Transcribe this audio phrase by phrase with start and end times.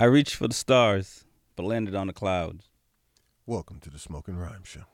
[0.00, 1.24] I reached for the stars,
[1.56, 2.68] but landed on the clouds.
[3.46, 4.84] Welcome to the Smoking Rhyme Show.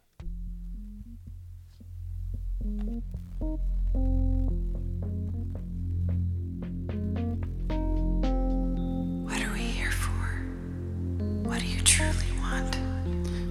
[9.25, 10.47] What are we here for?
[11.51, 12.75] What do you truly want?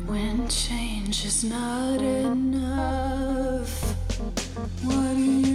[0.07, 3.79] When change is not enough,
[4.83, 5.52] what do you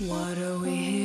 [0.00, 0.99] What are we here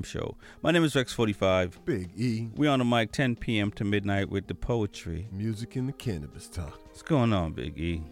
[0.00, 0.34] Rhyme Show.
[0.62, 1.84] My name is Rex45.
[1.84, 3.70] Big E, We on the mic 10 p.m.
[3.72, 5.28] to midnight with the poetry.
[5.30, 6.80] music and the cannabis talk.
[6.86, 8.02] What's going on, Big E?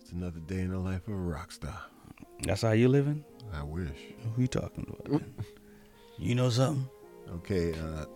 [0.00, 1.78] It's another day in the life of a rock star.
[2.44, 3.22] That's how you living?
[3.52, 3.90] I wish.
[4.34, 5.20] Who you talking about?
[6.18, 6.88] you know something?
[7.34, 8.06] Okay, uh,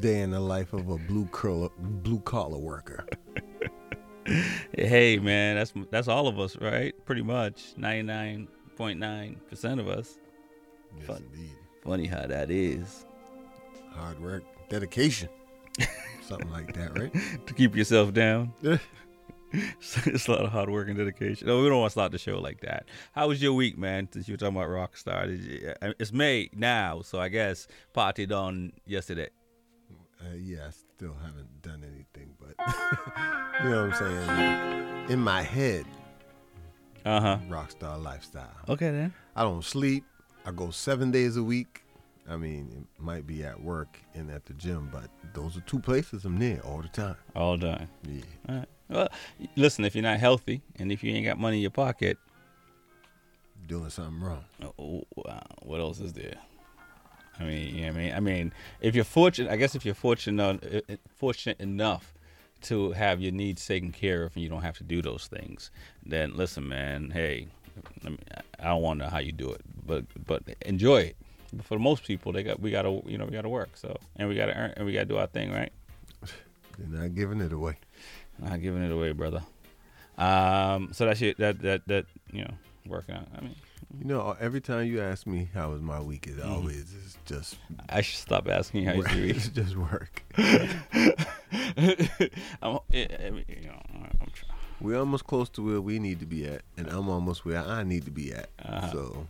[0.00, 3.06] day in the life of a blue collar blue collar worker.
[4.78, 6.94] Hey, man, that's that's all of us, right?
[7.04, 10.16] Pretty much, 99.9% of us.
[10.96, 11.24] Yes, Fun.
[11.32, 11.56] indeed.
[11.84, 13.06] Funny how that is.
[13.90, 15.28] Hard work, dedication,
[16.22, 17.12] something like that, right?
[17.46, 18.52] To keep yourself down.
[18.62, 18.78] Yeah.
[20.06, 21.46] it's a lot of hard work and dedication.
[21.46, 22.86] No, we don't want to start the show like that.
[23.12, 24.08] How was your week, man?
[24.10, 28.72] Since you were talking about Rockstar, you, it's May now, so I guess party on
[28.86, 29.28] yesterday.
[30.22, 32.54] Uh, yeah, I still haven't done anything, but
[33.62, 35.10] you know what I'm saying.
[35.10, 35.84] In my head,
[37.04, 37.38] Uh huh.
[37.50, 38.56] rock star lifestyle.
[38.70, 39.12] Okay then.
[39.36, 40.04] I don't sleep.
[40.44, 41.84] I go seven days a week.
[42.28, 45.78] I mean, it might be at work and at the gym, but those are two
[45.80, 47.16] places I'm near all the time.
[47.34, 47.88] All done.
[48.08, 48.22] Yeah.
[48.48, 48.68] All right.
[48.88, 49.08] Well,
[49.56, 52.18] listen, if you're not healthy and if you ain't got money in your pocket,
[53.68, 54.44] Doing something wrong.
[54.78, 56.34] oh, wow, what else is there?
[57.38, 59.84] I mean, you know what I mean, I mean, if you're fortunate, I guess if
[59.84, 62.12] you're fortunate, uh, uh, fortunate enough
[62.62, 65.70] to have your needs taken care of and you don't have to do those things,
[66.04, 67.10] then listen, man.
[67.12, 67.48] Hey,
[68.04, 68.18] I, mean,
[68.60, 71.16] I don't want to know how you do it, but but enjoy it.
[71.52, 74.28] But for most people, they got we gotta you know we gotta work so and
[74.28, 75.72] we gotta earn and we gotta do our thing right.
[76.78, 77.76] They're not giving it away.
[78.38, 79.42] Not giving it away, brother.
[80.18, 81.38] Um, so that's it.
[81.38, 82.54] That that that you know,
[82.86, 83.26] working on.
[83.36, 83.54] I mean,
[83.98, 86.50] You know, every time you ask me how was my week, it Mhm.
[86.50, 87.56] always is just
[87.88, 89.10] I should stop asking how you work.
[89.12, 90.22] do it's just work.
[92.62, 93.91] I'm, I mean, you know, I'm trying.
[94.82, 97.82] We're almost close to where we need to be at, and I'm almost where I
[97.84, 98.48] need to be at.
[98.64, 98.90] Uh-huh.
[98.92, 99.26] So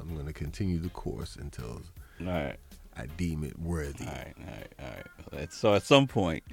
[0.00, 1.82] I'm going to continue the course until
[2.20, 2.56] All right,
[2.96, 4.06] I deem it worthy.
[4.06, 4.46] all right, all
[4.86, 5.52] right, all right.
[5.52, 6.44] So at some point,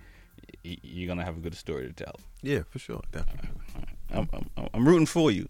[0.65, 2.15] y- you're gonna have a good story to tell.
[2.41, 3.49] Yeah, for sure, definitely.
[4.11, 5.47] I'm, I'm, I'm rooting for you.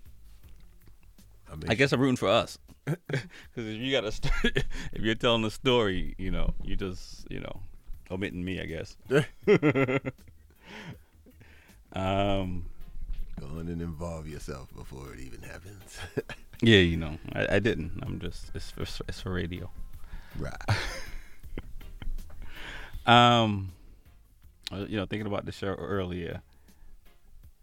[1.51, 2.57] I, mean, I guess I'm rooting for us.
[3.07, 4.33] Because if you got a, st-
[4.93, 7.61] if you're telling a story, you know, you just, you know,
[8.11, 8.97] omitting me, I guess.
[11.93, 12.65] um,
[13.39, 15.97] go on and involve yourself before it even happens.
[16.61, 17.91] yeah, you know, I, I didn't.
[18.05, 19.69] I'm just, it's for, it's for radio.
[20.37, 20.55] right.
[23.05, 23.71] Um,
[24.71, 26.41] uh, you know, thinking about the show earlier.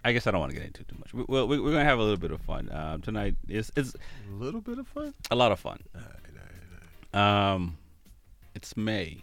[0.05, 1.15] I guess I don't want to get into too much.
[1.15, 3.37] We, well, we, we're gonna have a little bit of fun um, tonight.
[3.49, 5.15] It's it's A little bit of fun.
[5.31, 5.79] a lot of fun.
[5.95, 6.53] All right, all right,
[7.15, 7.53] all right.
[7.55, 7.77] Um,
[8.55, 9.23] it's May,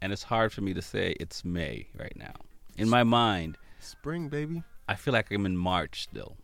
[0.00, 2.32] and it's hard for me to say it's May right now.
[2.78, 4.62] In my mind, Spring, baby.
[4.90, 6.36] I feel like I'm in March still.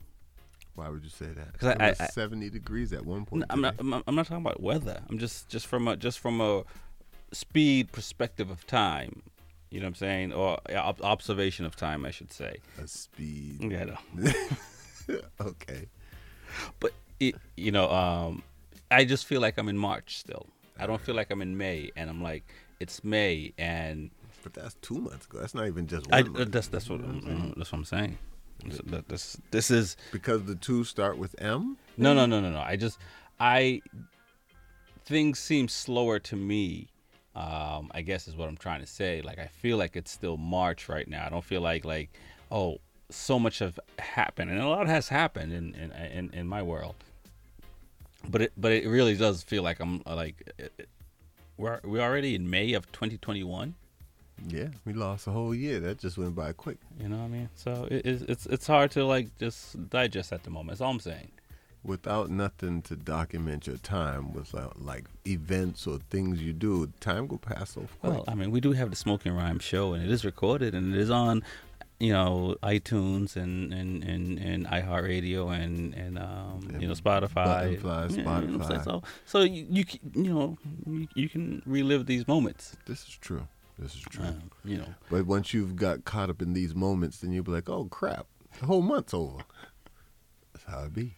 [0.76, 1.58] Why would you say that?
[1.58, 3.40] 'Cause I- I- I- 70 degrees at one point.
[3.40, 3.75] No, I'm not.
[3.78, 5.02] I'm not, I'm not talking about weather.
[5.08, 6.64] I'm just just from a just from a
[7.32, 9.22] speed perspective of time.
[9.70, 12.58] You know what I'm saying, or ob- observation of time, I should say.
[12.78, 13.62] A speed.
[13.62, 14.32] Yeah, no.
[15.40, 15.87] okay.
[16.78, 18.43] But it, you know, um,
[18.90, 20.46] I just feel like I'm in March still.
[20.78, 22.44] I don't feel like I'm in May, and I'm like,
[22.81, 24.10] it's May, and
[24.44, 25.38] But that's two months ago.
[25.40, 26.52] That's not even just I, one month.
[26.52, 28.19] that's that's what I'm, that's what I'm saying.
[29.08, 31.76] This, this is because the two start with M.
[31.97, 32.61] no no no no no.
[32.61, 32.99] I just
[33.38, 33.82] I
[35.05, 36.88] things seem slower to me.
[37.35, 39.20] Um, I guess is what I'm trying to say.
[39.23, 41.25] Like I feel like it's still March right now.
[41.26, 42.11] I don't feel like like
[42.50, 42.79] oh
[43.11, 46.94] so much have happened and a lot has happened in in in, in my world.
[48.29, 50.88] But it but it really does feel like I'm uh, like it- it-
[51.58, 53.75] we're we're already in May of 2021.
[54.47, 55.81] Yeah, we lost a whole year.
[55.81, 56.79] That just went by quick.
[57.00, 57.49] You know what I mean?
[57.55, 60.71] So it, it's it's it's hard to like just digest at the moment.
[60.71, 61.31] That's all I'm saying.
[61.85, 67.29] Without nothing to document your time with uh, like events or things you do, time
[67.29, 68.12] go pass so quick.
[68.12, 70.93] Well, I mean, we do have the Smoking Rhyme show, and it is recorded, and
[70.93, 71.44] it is on,
[72.00, 77.79] you know, iTunes and and and, and iHeartRadio and and um, you know Spotify.
[77.81, 78.81] Buttonfly, Yeah, you know what I'm saying?
[78.81, 78.85] Spotify.
[78.85, 79.85] So so you you
[80.15, 82.77] you know you, you can relive these moments.
[82.87, 83.47] this is true.
[83.78, 84.25] This is true.
[84.25, 87.52] Um, you know, But once you've got caught up in these moments, then you'll be
[87.52, 88.26] like, "Oh crap,
[88.61, 89.43] the whole month's over."
[90.52, 91.14] That's how it be.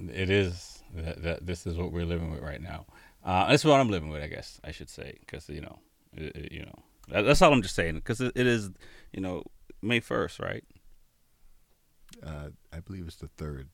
[0.00, 2.86] it is that, that this is what we're living with right now.
[3.24, 5.78] Uh, that's what I'm living with, I guess I should say, because you know,
[6.16, 6.74] it, it- you know,
[7.08, 8.70] that, that's all I'm just saying, because it, it is,
[9.12, 9.44] you know,
[9.82, 10.64] May first, right?
[12.26, 13.68] Uh, I believe it's the third.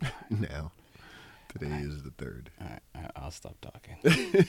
[0.30, 0.72] now,
[1.48, 2.50] today is the third.
[2.60, 3.96] All right, I- I'll stop talking.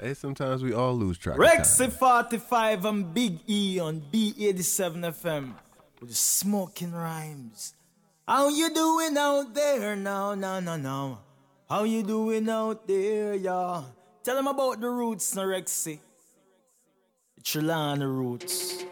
[0.00, 1.36] Hey, sometimes we all lose track.
[1.36, 2.24] Rexy of time.
[2.24, 5.54] 45 and Big E on B87 FM
[6.00, 7.74] with the smoking rhymes.
[8.26, 11.20] How you doing out there now, now, now, now?
[11.70, 13.86] How you doing out there, y'all?
[14.24, 16.00] Tell them about the roots, Rexy.
[17.36, 18.82] The Trelawny roots.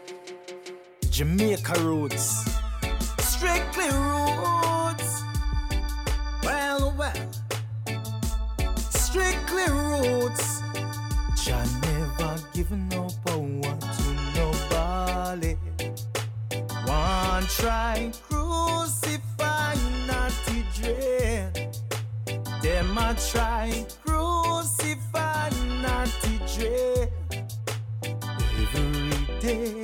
[1.01, 2.45] The Jamaica roots.
[3.19, 5.21] Strictly roots.
[6.43, 7.31] Well, well.
[8.89, 10.62] Strictly roots.
[11.45, 15.57] Jah never given no power to nobody.
[16.85, 19.75] One try crucify
[20.07, 21.77] natty dread.
[22.61, 25.49] Them a try crucify
[25.81, 27.11] natty dread.
[28.61, 29.82] Every day,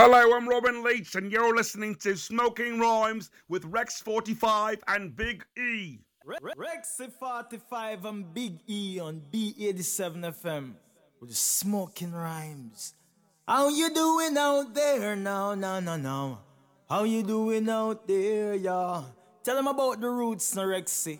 [0.00, 5.98] Hello, I'm Robin Leach, and you're listening to Smoking Rhymes with Rex45 and Big E.
[6.24, 10.74] Re- Rexy 45 and Big E on B87 FM
[11.20, 12.94] with smoking rhymes.
[13.48, 16.42] How you doing out there now, now, now, now?
[16.88, 19.04] How you doing out there, y'all?
[19.42, 21.18] Tell them about the roots, no Rexy.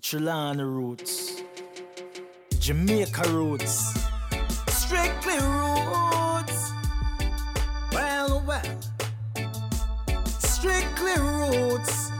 [0.00, 1.42] Trelawny roots.
[2.60, 3.92] Jamaica roots.
[4.68, 6.05] Strictly roots.
[8.46, 8.62] Well.
[10.38, 12.12] Strictly roots.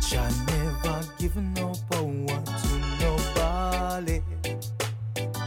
[0.00, 4.22] Jah never given no power to nobody.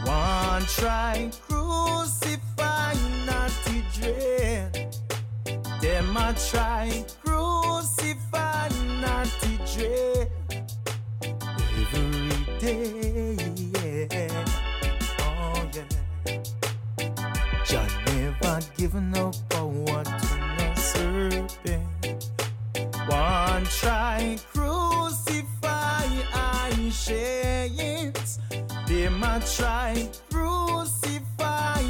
[0.06, 2.94] One try crucify
[3.26, 4.96] natty dread.
[5.82, 8.68] Them a try crucify
[9.02, 10.30] natty dread.
[11.78, 13.36] Every day,
[13.74, 14.44] yeah.
[15.20, 16.42] Oh yeah.
[17.66, 19.30] Jah never given no
[29.54, 31.80] try crucify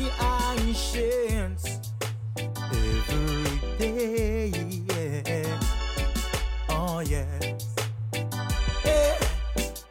[0.60, 1.80] ancients.
[2.36, 4.52] Every day,
[4.88, 5.58] yeah.
[6.68, 7.24] Oh yeah.
[8.82, 9.16] Hey,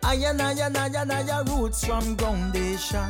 [0.04, 3.10] I and I and I and I roots from foundation.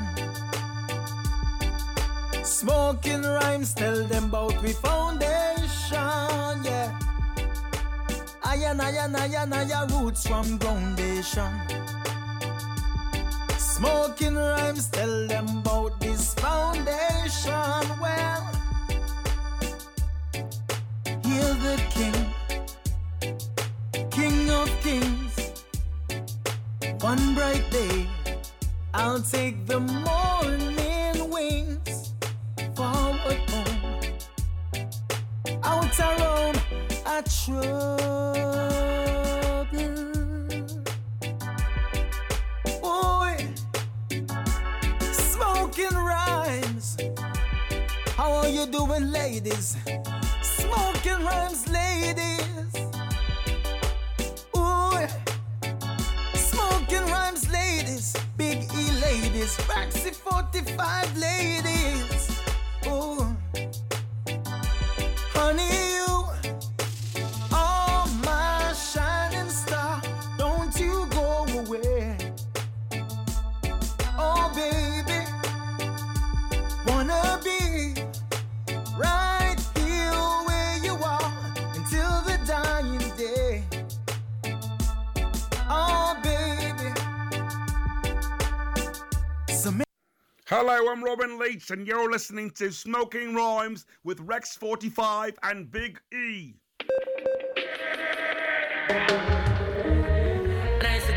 [2.43, 5.97] Smoking rhymes tell them about we foundation,
[6.63, 6.97] yeah.
[8.43, 11.84] I and I and I and I roots from foundation.
[13.75, 17.83] Smoking rhymes tell them about this foundation.
[17.99, 18.43] Well,
[21.25, 22.15] hear the king,
[24.11, 25.51] king of kings.
[27.01, 28.07] One bright day,
[28.93, 32.13] I'll take the morning wings
[32.75, 34.05] forward home.
[35.63, 36.61] Out around
[37.05, 39.14] a trouble.
[48.45, 49.75] How you doing, ladies?
[50.43, 52.75] Smoking rhymes, ladies.
[54.55, 55.07] Ooh.
[56.35, 58.15] Smoking rhymes, ladies.
[58.37, 59.57] Big E ladies.
[59.67, 62.39] Roxy 45 ladies.
[62.85, 63.34] Ooh.
[90.47, 96.53] Hello, I'm Robin Leach, and you're listening to Smoking Rhymes with Rex45 and Big E.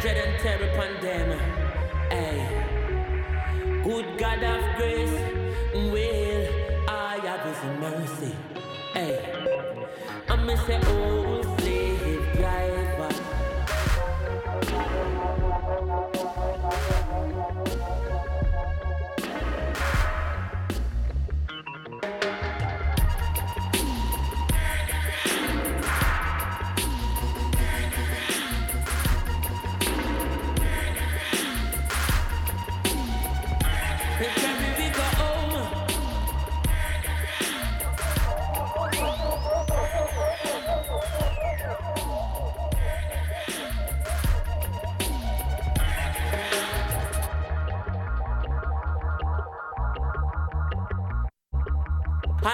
[0.00, 1.38] Dread and terror upon them.
[2.08, 3.82] Hey.
[3.84, 5.10] Good God of grace,
[5.74, 6.48] will
[6.88, 8.34] I have his mercy.
[8.94, 9.04] Eh?
[9.04, 9.86] Hey.
[10.28, 11.27] I'm going say, oh,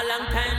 [0.06, 0.53] Long time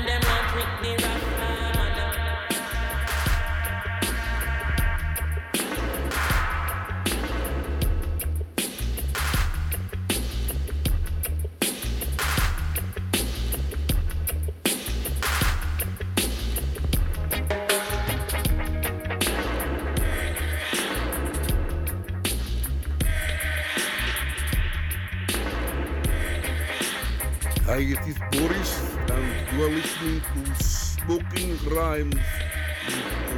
[31.67, 32.15] Rhymes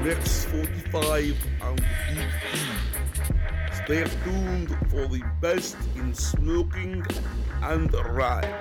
[0.03, 2.19] with Rex45 and E.
[3.74, 7.05] Stay tuned for the best in smoking
[7.62, 8.53] and rhyme.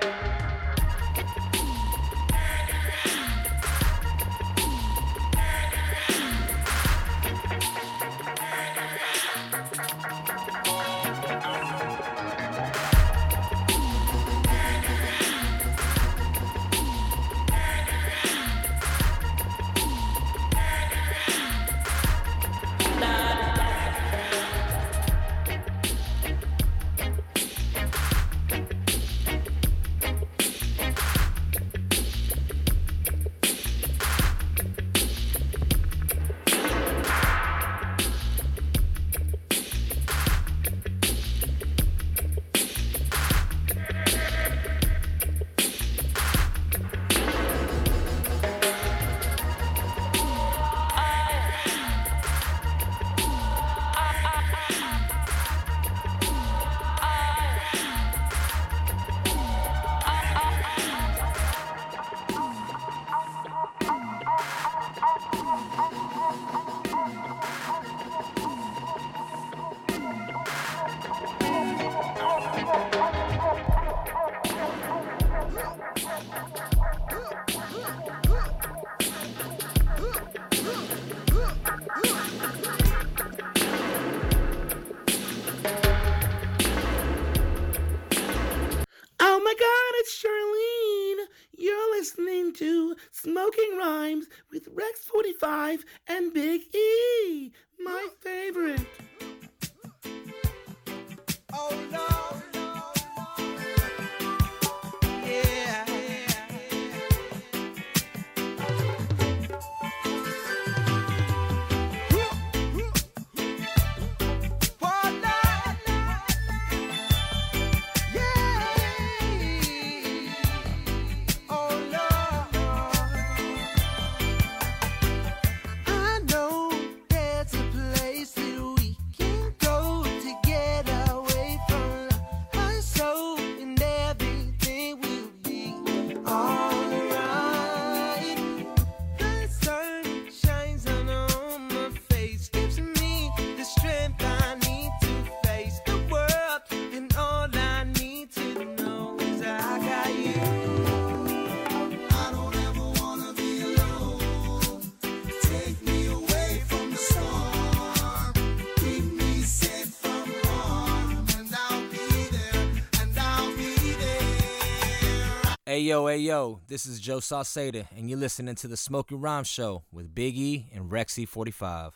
[165.87, 166.59] Yo, hey, yo!
[166.67, 170.69] this is Joe Sauceda, and you're listening to the Smoking Rhyme Show with Big E
[170.73, 171.93] and Rexy45.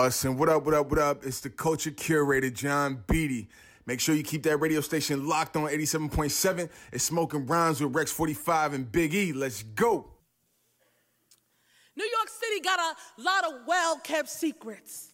[0.00, 0.38] Boston.
[0.38, 1.26] What up, what up, what up?
[1.26, 3.50] It's the culture curator, John Beatty.
[3.84, 6.70] Make sure you keep that radio station locked on 87.7.
[6.90, 9.34] It's Smoking Rhymes with Rex 45 and Big E.
[9.34, 10.08] Let's go.
[11.94, 15.09] New York City got a lot of well kept secrets.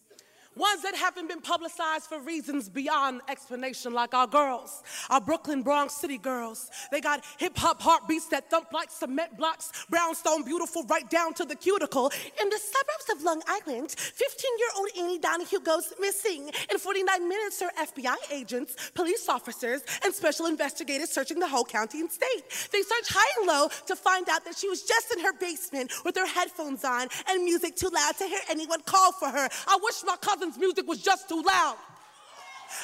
[0.57, 5.93] Ones that haven't been publicized for reasons beyond explanation, like our girls, our Brooklyn Bronx
[5.93, 6.71] City girls.
[6.91, 11.45] They got hip hop heartbeats that thump like cement blocks, brownstone beautiful right down to
[11.45, 12.11] the cuticle.
[12.41, 16.49] In the suburbs of Long Island, 15 year old Annie Donahue goes missing.
[16.71, 21.99] In 49 minutes, her FBI agents, police officers, and special investigators searching the whole county
[21.99, 22.43] and state.
[22.71, 25.91] They search high and low to find out that she was just in her basement
[26.03, 29.47] with her headphones on and music too loud to hear anyone call for her.
[29.67, 30.15] I wish my
[30.55, 31.77] music was just too loud.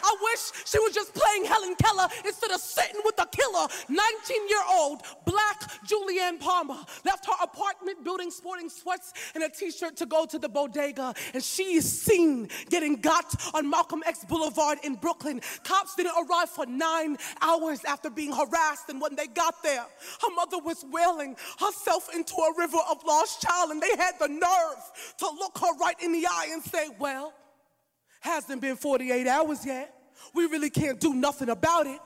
[0.03, 3.67] I wish she was just playing Helen Keller instead of sitting with a killer.
[3.89, 9.71] 19 year old black Julianne Palmer left her apartment building sporting sweats and a t
[9.71, 11.13] shirt to go to the bodega.
[11.33, 15.41] And she is seen getting got on Malcolm X Boulevard in Brooklyn.
[15.63, 18.89] Cops didn't arrive for nine hours after being harassed.
[18.89, 19.85] And when they got there,
[20.21, 23.71] her mother was wailing herself into a river of lost child.
[23.71, 27.33] And they had the nerve to look her right in the eye and say, Well,
[28.23, 29.93] hasn't been 48 hours yet.
[30.33, 31.99] We really can't do nothing about it.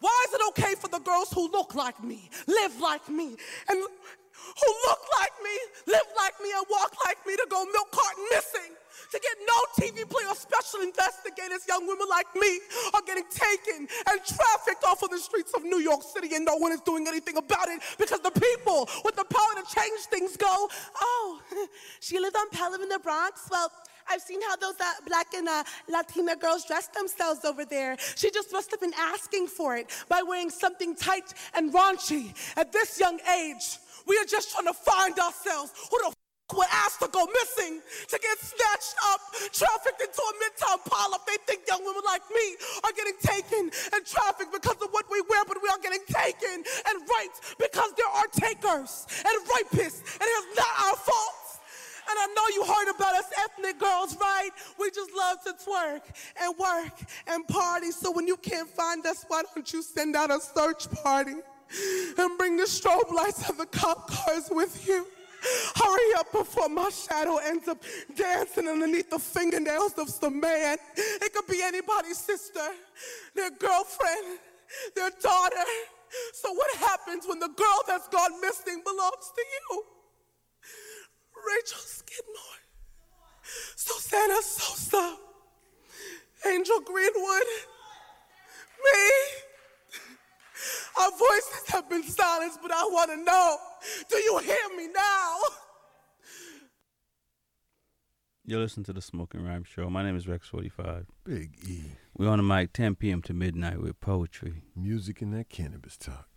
[0.00, 3.34] Why is it okay for the girls who look like me, live like me,
[3.68, 5.56] and who look like me,
[5.86, 8.74] live like me, and walk like me to go milk carton missing?
[9.10, 12.60] To get no TV play or special investigators, young women like me,
[12.94, 16.56] are getting taken and trafficked off of the streets of New York City, and no
[16.56, 20.36] one is doing anything about it because the people with the power to change things
[20.36, 20.68] go,
[21.00, 21.40] oh,
[22.00, 23.48] she lived on Pelham in the Bronx?
[23.50, 23.72] Well,
[24.10, 27.96] I've seen how those uh, black and uh, Latina girls dress themselves over there.
[28.16, 32.34] She just must have been asking for it by wearing something tight and raunchy.
[32.56, 35.72] At this young age, we are just trying to find ourselves.
[35.90, 36.14] Who the f-
[36.56, 39.20] were asked to go missing, to get snatched up,
[39.52, 41.26] trafficked into a midtown pileup.
[41.26, 45.20] They think young women like me are getting taken and trafficked because of what we
[45.28, 50.24] wear, but we are getting taken and raped because there are takers and rapists, and
[50.24, 51.47] it's not our fault.
[52.10, 54.50] And I know you heard about us ethnic girls, right?
[54.78, 56.02] We just love to twerk
[56.40, 57.90] and work and party.
[57.90, 61.34] So when you can't find us, why don't you send out a search party
[62.18, 65.06] and bring the strobe lights of the cop cars with you?
[65.76, 67.82] Hurry up before my shadow ends up
[68.16, 70.78] dancing underneath the fingernails of some man.
[70.96, 72.66] It could be anybody's sister,
[73.34, 74.38] their girlfriend,
[74.96, 75.64] their daughter.
[76.32, 79.84] So what happens when the girl that's gone missing belongs to you?
[81.46, 82.60] Rachel Skidmore,
[83.76, 85.16] Susanna Sosa,
[86.46, 87.48] Angel Greenwood,
[88.84, 89.10] me.
[91.00, 93.56] Our voices have been silenced, but I want to know
[94.10, 95.36] do you hear me now?
[98.44, 99.90] You're listening to the Smoking Rhyme Show.
[99.90, 101.04] My name is Rex45.
[101.22, 101.82] Big E.
[102.16, 103.20] We're on the mic 10 p.m.
[103.22, 104.62] to midnight with poetry.
[104.74, 106.28] Music and that cannabis talk.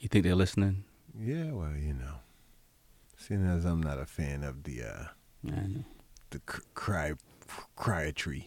[0.00, 0.84] You think they're listening?
[1.16, 2.16] Yeah, well, you know.
[3.20, 5.04] Seeing as I'm not a fan of the uh
[6.30, 7.12] the cr- cry
[7.76, 8.44] cryatry,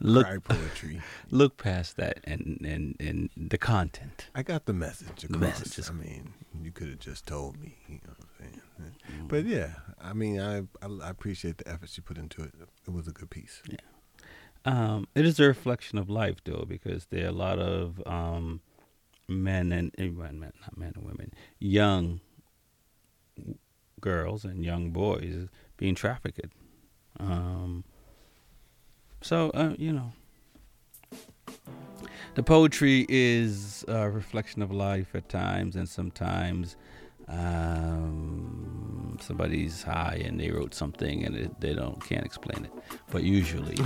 [0.00, 1.00] Look, cry poetry.
[1.30, 4.30] look past that and, and, and the content.
[4.34, 5.30] I got the message across.
[5.30, 7.76] The message is- I mean, you could have just told me.
[7.88, 9.26] You know what I'm saying?
[9.28, 12.52] But yeah, I mean, I, I I appreciate the efforts you put into it.
[12.86, 13.62] It was a good piece.
[14.64, 18.60] Um, it is a reflection of life, though, because there are a lot of um,
[19.28, 22.20] men and eh, men, not men and women, young
[24.00, 26.52] girls and young boys being trafficked.
[27.18, 27.84] Um,
[29.22, 30.12] so uh, you know,
[32.34, 36.76] the poetry is a reflection of life at times, and sometimes
[37.28, 42.72] um, somebody's high and they wrote something and it, they don't can't explain it.
[43.10, 43.76] But usually,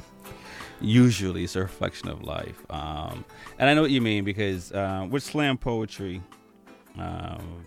[0.80, 2.64] usually it's a reflection of life.
[2.70, 3.24] Um,
[3.58, 6.22] and I know what you mean because uh, with slam poetry,
[6.98, 7.64] um,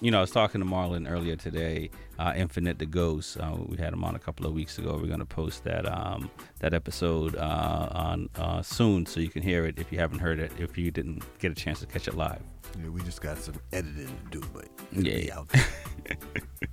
[0.00, 1.90] you know, I was talking to Marlon earlier today.
[2.18, 3.38] Uh, Infinite the Ghost.
[3.38, 4.98] Uh, we had him on a couple of weeks ago.
[5.00, 9.42] We're going to post that um, that episode uh, on uh, soon, so you can
[9.42, 10.52] hear it if you haven't heard it.
[10.58, 12.40] If you didn't get a chance to catch it live.
[12.82, 15.38] Yeah, we just got some editing to do, but it'll be Yeah.
[15.38, 16.16] out there.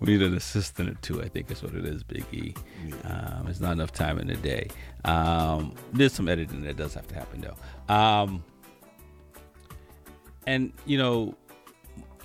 [0.00, 1.22] We need an assistant or two.
[1.22, 2.54] I think is what it is, Big E.
[3.04, 4.68] Um, it's not enough time in the day.
[5.06, 7.94] Um, there's some editing that does have to happen though.
[7.94, 8.44] Um,
[10.46, 11.34] and you know,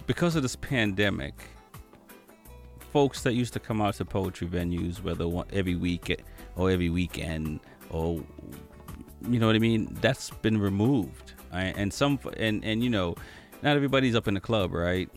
[0.08, 1.36] because of this pandemic,
[2.92, 6.24] folks that used to come out to poetry venues, whether every week
[6.56, 7.60] or every weekend,
[7.92, 8.24] or
[9.30, 11.34] you know what I mean, that's been removed.
[11.52, 13.16] And some, and and you know,
[13.62, 15.10] not everybody's up in the club, right?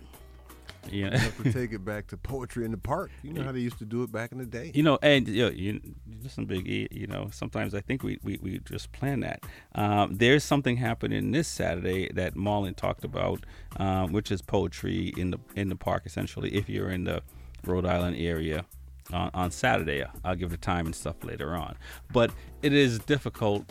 [0.90, 3.10] You know, You have to take it back to poetry in the park.
[3.22, 4.72] You know how they used to do it back in the day.
[4.74, 5.80] you know, and you, know, you
[6.22, 6.88] listen, Big E.
[6.90, 9.44] You know, sometimes I think we we, we just plan that.
[9.74, 13.44] Um, there's something happening this Saturday that Marlon talked about,
[13.76, 16.02] um, which is poetry in the in the park.
[16.06, 17.22] Essentially, if you're in the
[17.64, 18.64] Rhode Island area
[19.12, 21.76] on, on Saturday, I'll give the time and stuff later on.
[22.12, 22.30] But
[22.62, 23.70] it is difficult,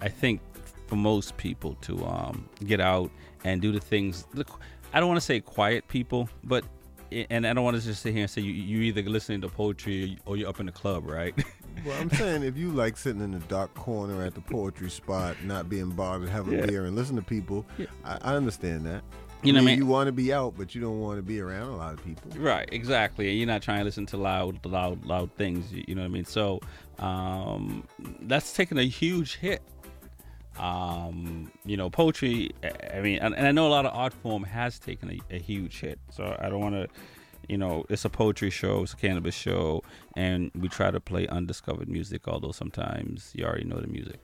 [0.00, 0.40] I think,
[0.86, 3.10] for most people to um, get out
[3.44, 4.26] and do the things.
[4.34, 4.60] Look,
[4.96, 6.64] I don't want to say quiet people, but
[7.12, 9.48] and I don't want to just sit here and say you you either listening to
[9.50, 11.34] poetry or you're up in the club, right?
[11.84, 15.36] Well, I'm saying if you like sitting in the dark corner at the poetry spot,
[15.44, 16.64] not being bothered, have a Yeah.
[16.66, 17.66] beer and listen to people,
[18.02, 19.02] I, I understand that.
[19.42, 19.78] You know what I mean?
[19.78, 22.02] You want to be out, but you don't want to be around a lot of
[22.02, 22.32] people.
[22.40, 23.28] Right, exactly.
[23.28, 25.70] And you're not trying to listen to loud, loud, loud things.
[25.70, 26.24] You, you know what I mean?
[26.24, 26.60] So
[26.98, 27.86] um,
[28.22, 29.60] that's taken a huge hit.
[30.58, 32.50] Um, you know, poetry.
[32.94, 35.38] I- mean, and, and I know a lot of art form has taken a, a
[35.38, 35.98] huge hit.
[36.10, 36.88] So I don't want to.
[37.48, 39.84] You know, it's a poetry show, it's a cannabis show,
[40.16, 42.26] and we try to play undiscovered music.
[42.26, 44.18] Although sometimes you already know the music.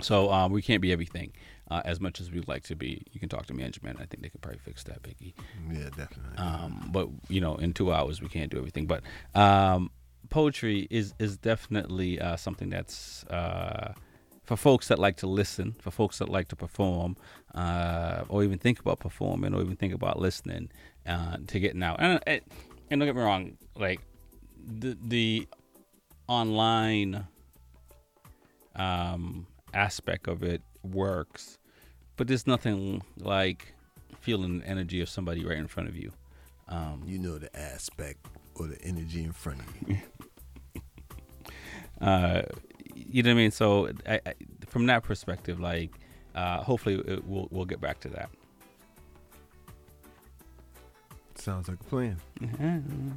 [0.00, 1.32] So um, we can't be everything.
[1.70, 3.98] Uh, as much as we'd like to be, you can talk to management.
[4.00, 5.32] I think they could probably fix that, Biggie.
[5.70, 6.36] Yeah, definitely.
[6.36, 8.86] Um, but you know, in two hours we can't do everything.
[8.86, 9.02] But
[9.34, 9.90] um,
[10.30, 13.94] poetry is is definitely uh, something that's uh,
[14.44, 17.16] for folks that like to listen, for folks that like to perform,
[17.54, 20.70] uh, or even think about performing, or even think about listening
[21.06, 21.96] uh, to getting out.
[22.00, 22.40] And, and
[22.90, 24.00] and don't get me wrong, like
[24.66, 25.48] the the
[26.28, 27.26] online
[28.76, 31.58] um, aspect of it works,
[32.16, 33.74] but there's nothing like
[34.20, 36.12] feeling the energy of somebody right in front of you.
[36.68, 39.98] Um, You know the aspect or the energy in front of you.
[42.00, 42.42] uh,
[42.94, 43.50] you know what I mean?
[43.50, 44.34] So, I, I,
[44.66, 45.90] from that perspective, like,
[46.34, 48.30] uh, hopefully, it, we'll we'll get back to that.
[51.36, 52.16] Sounds like a plan.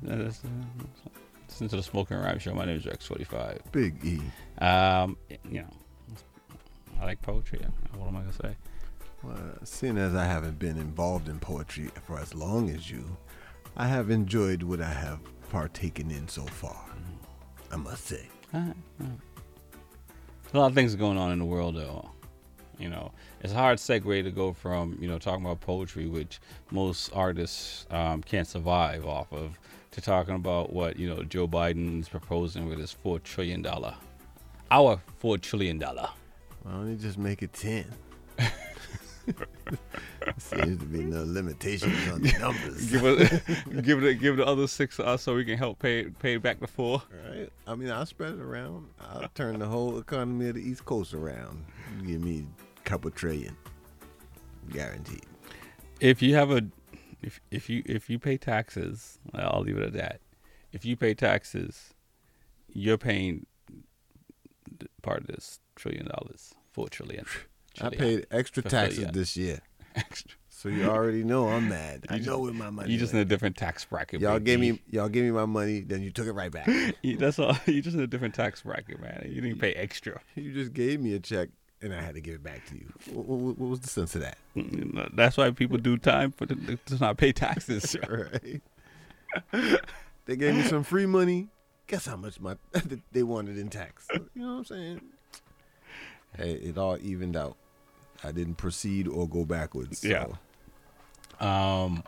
[0.04, 2.54] Listen to the Smoking Rhyme Show.
[2.54, 3.72] My name is Rex45.
[3.72, 4.22] Big E.
[4.62, 5.18] Um,
[5.50, 5.70] you know,
[7.00, 7.62] I like poetry.
[7.96, 8.56] What am I gonna say?
[9.24, 13.18] Well, seeing as I haven't been involved in poetry for as long as you,
[13.76, 16.84] I have enjoyed what I have partaken in so far.
[17.72, 18.28] I must say.
[18.54, 19.20] Alright, alright.
[20.54, 22.10] A lot of things going on in the world, though.
[22.80, 26.40] You know, it's a hard segue to go from you know talking about poetry, which
[26.72, 29.58] most artists um, can't survive off of,
[29.92, 33.96] to talking about what you know Joe Biden's proposing with his four trillion dollar,
[34.70, 36.10] our four trillion dollar.
[36.64, 37.86] Why don't you just make it 10?
[40.38, 42.90] Seems to be no limitations on the numbers.
[42.92, 43.44] give it,
[43.84, 46.60] give it, give the other six to us so we can help pay pay back
[46.60, 47.02] the four.
[47.30, 47.50] Right?
[47.66, 48.88] I mean, I'll spread it around.
[49.00, 51.66] I'll turn the whole economy of the East Coast around.
[52.06, 52.46] Give me
[52.78, 53.56] a couple trillion.
[54.70, 55.24] Guaranteed.
[56.02, 56.62] if you have a
[57.22, 60.20] if if you if you pay taxes i'll leave it at that
[60.74, 61.94] if you pay taxes
[62.68, 63.46] you're paying
[65.02, 67.26] part of this trillion dollars four trillion,
[67.82, 69.14] I paid extra For taxes trillion.
[69.14, 69.60] this year.
[69.96, 70.32] Extra.
[70.50, 72.06] So you already know I'm mad.
[72.10, 73.28] I know where my money you just in went.
[73.28, 76.28] a different tax bracket Y'all gave me y'all gave me my money, then you took
[76.28, 76.68] it right back.
[77.04, 80.20] You- that's all you just in a different tax bracket man you didn't pay extra
[80.36, 81.50] you just gave me a check
[81.82, 82.92] and I had to give it back to you.
[83.12, 84.38] What, what, what was the sense of that?
[85.16, 88.62] that's why people do time for to not pay taxes right.
[90.26, 91.50] they gave me some free money.
[91.88, 92.58] Guess how much my
[93.12, 94.08] they wanted in tax?
[94.12, 95.02] You know what I'm saying?
[96.36, 97.56] Hey, it all evened out.
[98.24, 100.00] I didn't proceed or go backwards.
[100.00, 100.08] So.
[100.10, 100.26] Yeah.
[101.40, 102.04] um,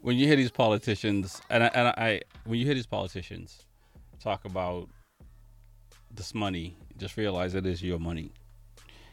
[0.00, 3.62] when you hear these politicians, and I, and I, when you hear these politicians
[4.20, 4.88] talk about
[6.10, 8.32] this money, just realize it is your money.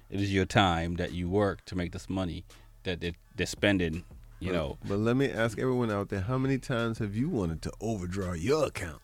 [0.09, 2.43] It is your time that you work to make this money
[2.83, 4.03] that they're, they're spending.
[4.39, 7.29] You But- know, But let me ask everyone out there: How many times have you
[7.29, 9.01] wanted to overdraw your account?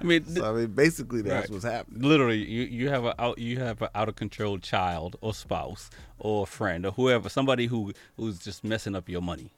[0.00, 1.50] I mean, th- So, I mean, basically, that's Right.
[1.50, 2.02] what's happening.
[2.02, 5.90] literally, you, you have a out you have an out of control child or spouse
[6.18, 9.50] or friend or whoever, somebody who who's just messing up your money.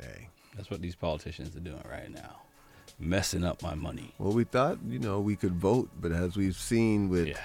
[0.00, 0.28] Hey.
[0.56, 2.36] That's what these politicians are doing right now,
[2.98, 4.14] messing up my money.
[4.18, 7.40] Well, we thought you know we could vote, but as we've seen with Yeah.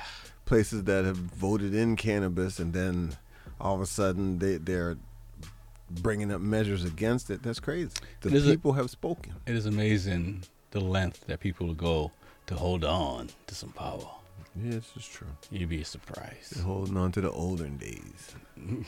[0.45, 3.17] places that have voted in cannabis, and then
[3.59, 4.97] all of a sudden they they're
[5.89, 7.41] bringing up measures against it.
[7.41, 7.89] That's crazy.
[8.21, 9.33] The is a- people have spoken.
[9.47, 12.11] It is amazing the length that people will go
[12.47, 14.07] to hold on to some power.
[14.55, 15.27] Yes, it's true.
[15.51, 16.55] You'd be surprised.
[16.55, 18.35] They're holding on to the olden days.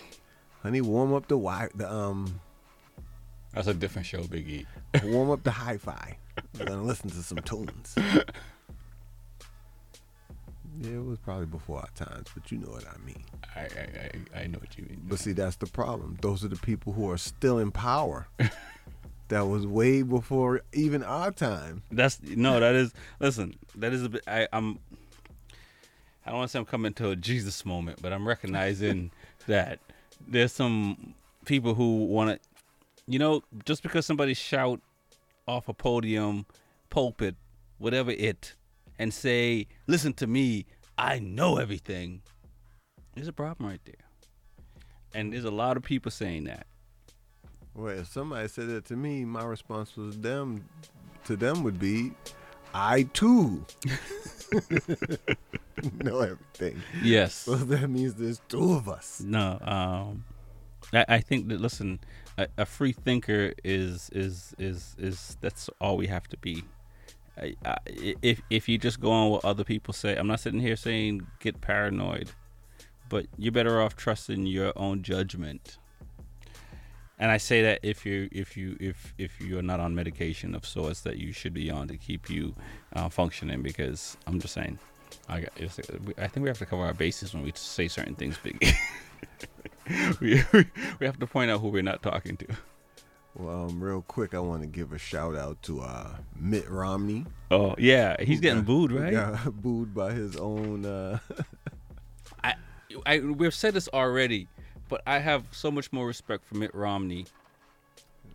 [0.64, 2.40] Honey, warm up the wi- the um
[3.54, 4.66] That's a different show, Big E.
[5.04, 6.18] warm up the hi-fi.
[6.58, 7.96] We're gonna listen to some tunes.
[10.80, 13.24] Yeah, it was probably before our times, but you know what I mean.
[13.56, 13.66] I, I,
[14.38, 15.02] I, I know what you mean.
[15.04, 16.18] But see, that's the problem.
[16.22, 18.28] Those are the people who are still in power.
[19.32, 21.84] That was way before even our time.
[21.90, 23.56] That's no, that is listen.
[23.76, 24.24] That is a bit.
[24.28, 24.78] I, I'm.
[26.26, 29.10] I don't want to say I'm coming to a Jesus moment, but I'm recognizing
[29.48, 29.80] that
[30.28, 31.16] there's some
[31.46, 32.50] people who want to,
[33.08, 34.82] you know, just because somebody shout
[35.48, 36.46] off a podium,
[36.90, 37.36] pulpit,
[37.78, 38.56] whatever it,
[39.00, 40.66] and say, "Listen to me,
[40.98, 42.22] I know everything."
[43.16, 44.06] There's a problem right there,
[45.14, 46.68] and there's a lot of people saying that.
[47.74, 50.66] Well, if somebody said that to me, my response was them
[51.26, 52.14] to them would be,
[52.74, 53.66] I too
[56.04, 56.82] know everything.
[57.02, 57.34] Yes.
[57.34, 59.22] So that means there's two of us.
[59.22, 60.26] No, um,
[60.94, 62.00] I, I think that listen,
[62.38, 66.64] a, a free thinker is is is is that's all we have to be.
[67.38, 70.60] I, I, if if you just go on what other people say, I'm not sitting
[70.60, 72.32] here saying get paranoid,
[73.10, 75.78] but you're better off trusting your own judgment.
[77.22, 80.66] And I say that if you if you if if you're not on medication of
[80.66, 82.56] sorts that you should be on to keep you
[82.94, 84.80] uh, functioning, because I'm just saying,
[85.30, 88.58] I I think we have to cover our bases when we say certain things, big.
[90.20, 90.44] we
[91.00, 92.48] we have to point out who we're not talking to.
[93.36, 97.28] Well, um, real quick, I want to give a shout out to uh, Mitt Romney.
[97.52, 99.14] Oh yeah, he's getting booed, right?
[99.14, 100.88] got booed by his own.
[100.88, 101.20] Uh,
[102.44, 102.56] I,
[103.06, 104.48] I we've said this already,
[104.92, 107.26] but I have so much more respect for Mitt Romney.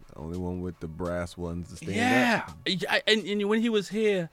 [0.08, 2.56] The only one with the brass ones to stand Yeah, up.
[2.88, 4.30] I, and, and when he was here,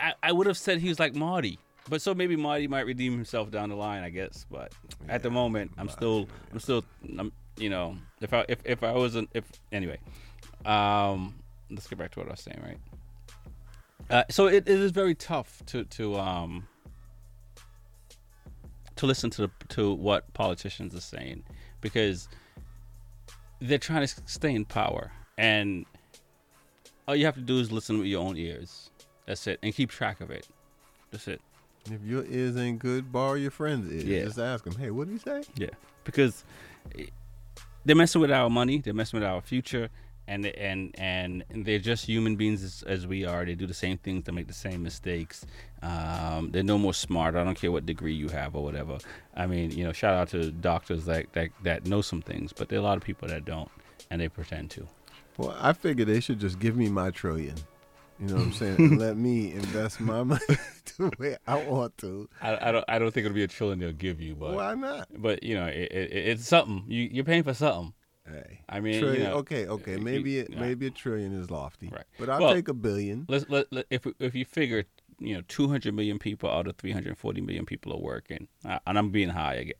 [0.00, 1.58] I would have said he was like Marty,
[1.90, 4.46] but so maybe Marty might redeem himself down the line, I guess.
[4.48, 4.72] But
[5.08, 6.84] at the moment, I'm still, I'm still,
[7.18, 9.98] I'm, you know, if I if if I wasn't if anyway,
[10.64, 11.34] um,
[11.68, 12.78] let's get back to what I was saying, right?
[14.08, 16.68] Uh, so it, it is very tough to to um
[19.02, 21.42] to listen to the, to what politicians are saying
[21.80, 22.28] because
[23.60, 25.10] they're trying to stay in power.
[25.36, 25.86] And
[27.08, 28.90] all you have to do is listen with your own ears.
[29.26, 29.58] That's it.
[29.60, 30.46] And keep track of it.
[31.10, 31.40] That's it.
[31.90, 34.04] If your ears ain't good, borrow your friend's ears.
[34.04, 34.22] Yeah.
[34.22, 35.42] Just ask them, hey, what did he say?
[35.56, 35.70] yeah.
[36.04, 36.44] Because
[36.96, 37.06] eh,
[37.84, 38.78] they're messing with our money.
[38.78, 39.88] They're messing with our future
[40.28, 43.98] and and and they're just human beings as, as we are they do the same
[43.98, 45.44] things they make the same mistakes
[45.82, 48.98] um, they're no more smart i don't care what degree you have or whatever
[49.36, 52.68] i mean you know shout out to doctors that that, that know some things but
[52.68, 53.70] there are a lot of people that don't
[54.10, 54.86] and they pretend to
[55.38, 57.56] Well, I figure they should just give me my trillion.
[58.20, 58.98] You know what I'm saying?
[58.98, 60.40] let me invest my money
[60.98, 62.28] the way I want to.
[62.40, 62.84] I, I don't.
[62.86, 65.08] I don't think it'll be a trillion they'll give you, but Why not?
[65.16, 66.84] But you know, it, it, it's something.
[66.86, 67.94] You you're paying for something.
[68.28, 69.22] Hey, I mean, trillion.
[69.22, 69.92] you know, okay, okay.
[69.92, 72.04] you- Maybe it, maybe a trillion is lofty, Right.
[72.18, 73.26] But I'll Well, take a billion.
[73.28, 74.84] Let's let, let if if you figure,
[75.18, 79.10] you know, 200 million people out of 340 million people are working, uh, and I'm
[79.10, 79.74] being high, again,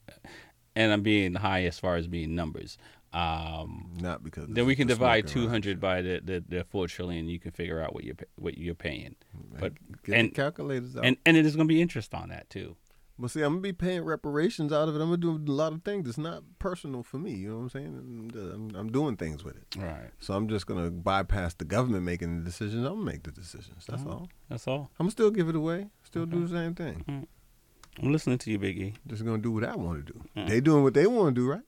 [0.74, 2.78] and I'm being high as far as being numbers.
[3.12, 7.28] Um, Not because then we can divide 200 by the, the the four trillion.
[7.28, 9.14] You can figure out what you're what you're paying.
[9.60, 9.74] But
[10.04, 11.04] Get and calculators out.
[11.04, 12.74] and and it is going to be interest on that too.
[13.18, 15.00] Well, see, I'm gonna be paying reparations out of it.
[15.00, 16.08] I'm gonna do a lot of things.
[16.08, 17.32] It's not personal for me.
[17.32, 18.32] You know what I'm saying?
[18.34, 19.64] I'm, I'm doing things with it.
[19.78, 20.10] Right.
[20.18, 22.84] So I'm just gonna bypass the government making the decisions.
[22.86, 23.84] I'm gonna make the decisions.
[23.86, 24.10] That's Mhm.
[24.10, 24.28] all.
[24.48, 24.90] That's all.
[24.98, 25.88] I'm gonna still give it away.
[26.04, 27.04] Still do the same thing.
[27.08, 27.26] Mm.
[28.02, 28.94] I'm listening to you, Biggie.
[29.06, 30.20] Just gonna do what I want to do.
[30.36, 30.48] Mm.
[30.48, 31.62] They doing what they want to do, right?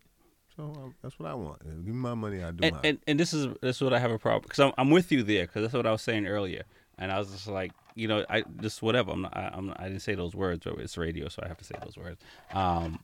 [0.56, 1.62] So um, that's what I want.
[1.64, 2.42] Give me my money.
[2.42, 4.60] I do and, and and this is this is what I have a problem because
[4.60, 6.62] I'm I'm with you there because that's what I was saying earlier,
[6.98, 9.12] and I was just like, you know, I just whatever.
[9.12, 11.48] I'm not, I, I'm not, I didn't say those words, but it's radio, so I
[11.48, 12.20] have to say those words.
[12.52, 13.00] Um,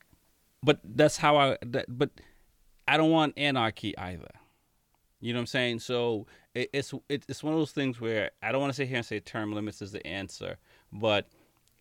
[0.62, 1.58] but that's how I.
[1.62, 2.10] That, but
[2.86, 4.30] I don't want anarchy either.
[5.20, 5.80] You know what I'm saying?
[5.80, 8.88] So it, it's it, it's one of those things where I don't want to sit
[8.88, 10.58] here and say term limits is the answer,
[10.92, 11.28] but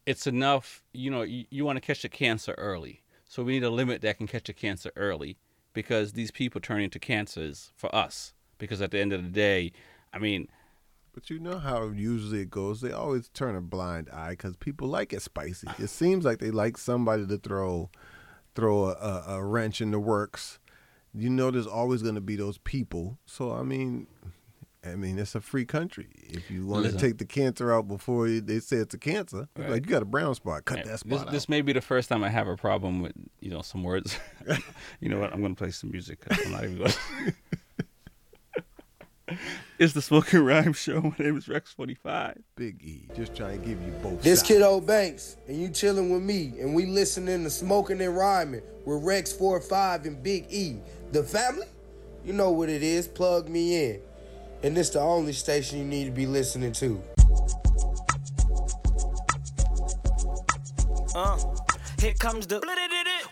[0.05, 0.83] it's enough.
[0.93, 4.01] You know, you, you want to catch the cancer early, so we need a limit
[4.01, 5.37] that can catch the cancer early
[5.73, 8.33] because these people turn into cancers for us.
[8.57, 9.71] Because at the end of the day,
[10.13, 10.49] I mean,
[11.19, 12.79] But you know how usually it goes.
[12.79, 15.67] They always turn a blind eye because people like it spicy.
[15.77, 17.89] It seems like they like somebody to throw
[18.55, 20.59] throw a, a, wrench in the works.
[21.13, 23.17] You know, there's always going to be those people.
[23.25, 24.07] So I mean,
[24.81, 26.07] I mean, it's a free country.
[26.15, 29.49] If you want to take the cancer out before you, they say it's a cancer,
[29.57, 29.71] Right.
[29.71, 31.31] like you got a brown spot, cut Yeah, that spot this, out.
[31.31, 34.17] this may be the first time I have a problem with you know some words.
[35.01, 35.33] you know what?
[35.33, 36.19] I'm going to play some music.
[36.31, 36.93] I'm not even going.
[39.79, 41.01] it's the Smoking Rhyme Show.
[41.01, 42.37] My name is Rex Forty Five.
[42.55, 44.21] Big E, just trying to give you both.
[44.21, 44.61] This sides.
[44.61, 49.03] Old Banks, and you chilling with me, and we listening to Smoking and Rhyming with
[49.03, 50.77] Rex 45 and Big E.
[51.11, 51.67] The family?
[52.25, 54.01] You know what it is, plug me in.
[54.63, 57.01] And this the only station you need to be listening to.
[61.15, 61.37] Uh,
[61.99, 62.61] here comes the.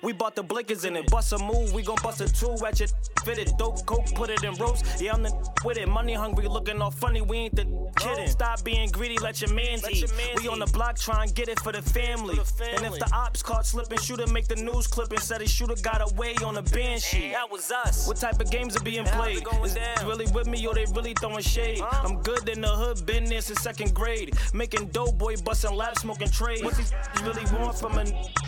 [0.04, 1.10] We bought the blinkers in it.
[1.10, 2.90] Bust a move, we gon' bust a two at your
[3.28, 3.58] fit it.
[3.58, 5.02] Dope coke, put it in ropes.
[5.02, 5.32] Yeah, I'm the
[5.66, 5.88] with it.
[5.88, 7.22] Money hungry, looking all funny.
[7.22, 7.66] We ain't the
[7.98, 8.28] kidding.
[8.28, 10.12] Stop being greedy, let your man eat.
[10.38, 12.40] we on the block trying get it for the family.
[12.76, 15.20] And if the ops caught slipping, shooter make the news clipping.
[15.20, 17.34] Said he shooter got away on a band sheet.
[17.34, 18.08] That was us.
[18.08, 19.44] What type of games are being played?
[19.64, 21.82] Is really with me or they really throwing shade?
[21.82, 24.36] I'm good in the hood, been there since second grade.
[24.54, 26.64] Making dope boy, busting laps, smoking trade.
[26.64, 28.06] What these really want from a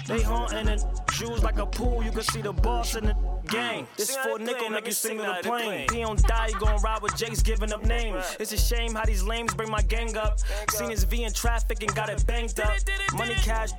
[0.07, 2.03] they haunting and shoes like a pool.
[2.03, 3.15] You can see the boss in the
[3.49, 3.87] gang.
[3.97, 5.63] This for nickel, plane, make let me you sing sing to the plane.
[5.63, 5.87] plane.
[5.91, 8.23] He don't die, you gon' ride with Jake's giving up names.
[8.39, 10.39] It's a shame how these lames bring my gang up.
[10.71, 12.77] Seen his V in traffic and got it banked up.
[13.13, 13.69] Money cash.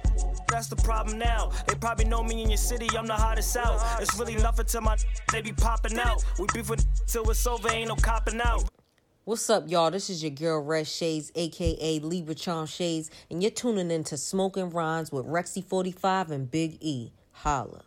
[0.49, 1.53] That's the problem now.
[1.67, 3.81] They probably know me in your city, I'm the hottest out.
[4.01, 4.97] It's really nothing to my
[5.33, 6.25] they be popping out.
[6.39, 8.65] We beef with till it's over, ain't no copping out.
[9.25, 9.91] What's up, y'all?
[9.91, 14.17] This is your girl Red Shades, aka Libra Charm Shades, and you're tuning in to
[14.17, 17.13] Smoking Rhymes with Rexy45 and Big E.
[17.33, 17.83] Holla.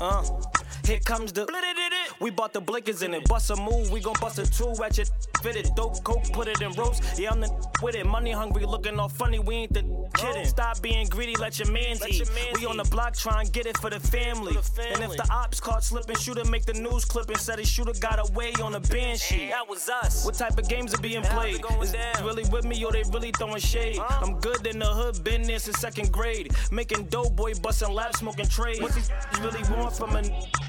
[0.00, 0.22] Uh,
[0.88, 1.46] here comes the.
[2.20, 3.28] We bought the blinkers in it.
[3.28, 5.06] Bust a move, we gon' bust a two at your
[5.42, 5.70] fit it.
[5.76, 7.00] Dope coke, put it in ropes.
[7.18, 7.48] Yeah, I'm the
[7.82, 8.06] with it.
[8.06, 9.38] Money hungry, looking all funny.
[9.38, 9.82] We ain't the
[10.14, 10.46] kidding.
[10.46, 12.28] Stop being greedy, let your man eat.
[12.54, 14.56] We on the block trying to get it for the family.
[14.92, 17.92] And if the ops caught slipping, shooter make the news clip and said his shooter
[18.00, 19.50] got away on a band sheet.
[19.50, 20.24] That was us.
[20.24, 21.62] What type of games are being played?
[21.82, 24.00] Is really with me or they really throwing shade?
[24.08, 26.52] I'm good in the hood, been there since second grade.
[26.72, 28.82] Making dope boy, busting lap, smoking trade.
[28.82, 29.10] What these
[29.40, 30.22] really want from a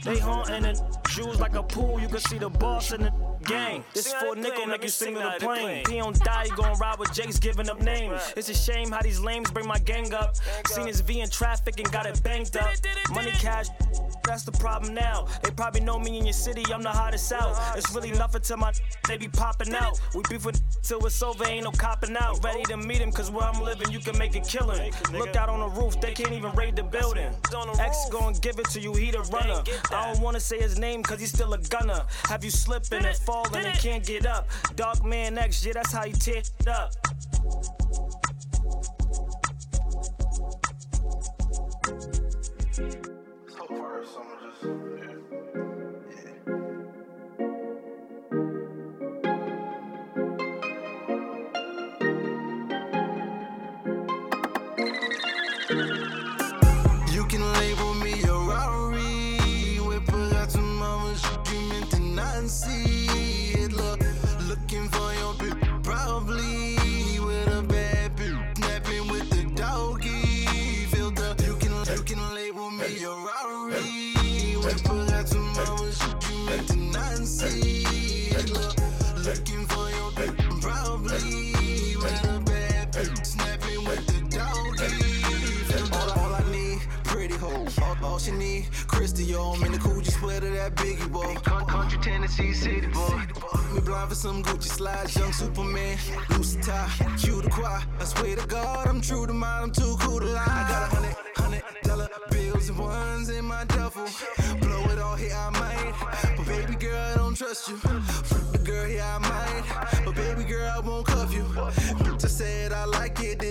[0.10, 2.00] they haunting and shoes like a pool.
[2.00, 3.14] You can see the boss in the
[3.46, 3.84] gang.
[3.94, 5.84] This four nickel make you sing to the plane.
[5.90, 8.22] He don't die, he gon' ride with Jake's giving up names.
[8.36, 10.36] It's a shame how these lames bring my gang up.
[10.68, 12.70] Seen his V in traffic and got it banked up.
[13.12, 13.68] Money cash,
[14.24, 15.28] that's the problem now.
[15.44, 17.56] They probably know me in your city, I'm the hottest out.
[17.78, 18.72] It's really nothing to my
[19.08, 20.00] they be popping out.
[20.14, 22.44] We beef with till it's over, ain't no copping out.
[22.44, 24.92] Ready to meet him, cause where I'm living, you can make a killing.
[25.14, 27.34] Look out on the roof, they can't even raid the building.
[27.80, 29.64] X gon' give it to you, he the runner.
[30.00, 32.06] I don't wanna say his name, cause he's still a gunner.
[32.24, 34.48] Have you slipping and falling and can't get up?
[34.76, 36.94] Dark Man X, yeah, that's how you tear it up.
[42.78, 44.39] You
[92.40, 93.22] Country city boy.
[93.74, 95.98] Me blind for some Gucci slides, young Superman.
[96.30, 97.82] Lucy tie, cue the choir.
[98.00, 99.64] I swear to God, I'm true to mine.
[99.64, 100.44] I'm too cool to lie.
[100.48, 104.08] I got a hundred, hundred dollar bills and ones in my duffel.
[104.62, 105.94] Blow it all here, I might.
[106.38, 107.76] But baby girl, I don't trust you.
[107.76, 110.06] Fuck the girl, here I might.
[110.06, 111.46] But baby girl, I won't cuff you.
[111.58, 113.49] I said I like it.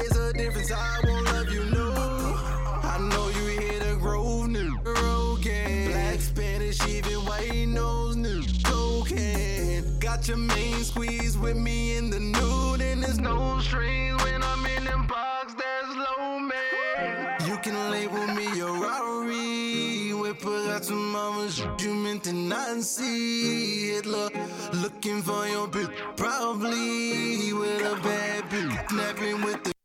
[10.19, 14.67] Got your main squeeze with me in the nude, and there's no strings when I'm
[14.67, 15.55] in them box.
[15.95, 17.37] Low man.
[17.47, 23.91] You can label me a Rari with Bugatti mama shit you meant to not see
[23.91, 24.07] it.
[24.07, 24.35] Look,
[24.73, 29.78] looking for your bitch, probably with a bad bitch, snapping with the.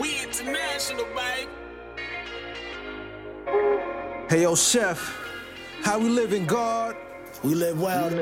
[0.00, 1.48] We international, babe.
[4.28, 4.98] Hey yo, chef,
[5.82, 6.96] how we living, God?
[7.42, 8.12] We live wild.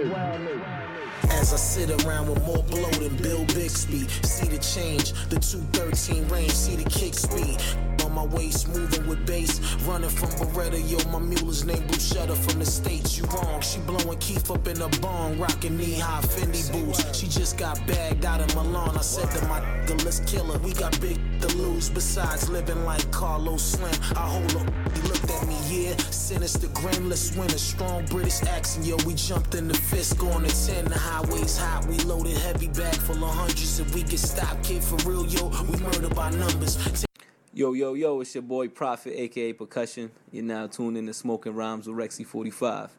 [1.30, 6.28] As I sit around with more blow than Bill Bixby, see the change, the 213
[6.28, 7.60] range, see the kick speed.
[8.04, 10.78] On my waist, moving with bass, running from Beretta.
[10.78, 13.16] Yo, my mule's named Bruschetta from the States.
[13.16, 17.18] You wrong, she blowing Keith up in a bong, rocking knee high Fendi boots.
[17.18, 18.96] She just got bagged out of Milan.
[18.96, 20.58] I said to my nigga, let's kill her.
[20.58, 21.88] We got big to lose.
[21.88, 24.72] Besides living like Carlos Slim, I hold up.
[24.94, 27.08] He looked at me, yeah, sinister, grim.
[27.08, 28.86] Let's win a strong British accent.
[28.86, 30.86] Yo, we jumped in the fist, going to 10.
[30.86, 31.86] The highways hot.
[31.86, 33.78] We loaded heavy bag full of hundreds.
[33.78, 37.06] If we get stopped, kid, for real, yo, we murder by numbers.
[37.52, 40.10] Yo, yo, yo, it's your boy Prophet, aka Percussion.
[40.32, 42.90] You're now tuned in to Smoking Rhymes with Rexy45.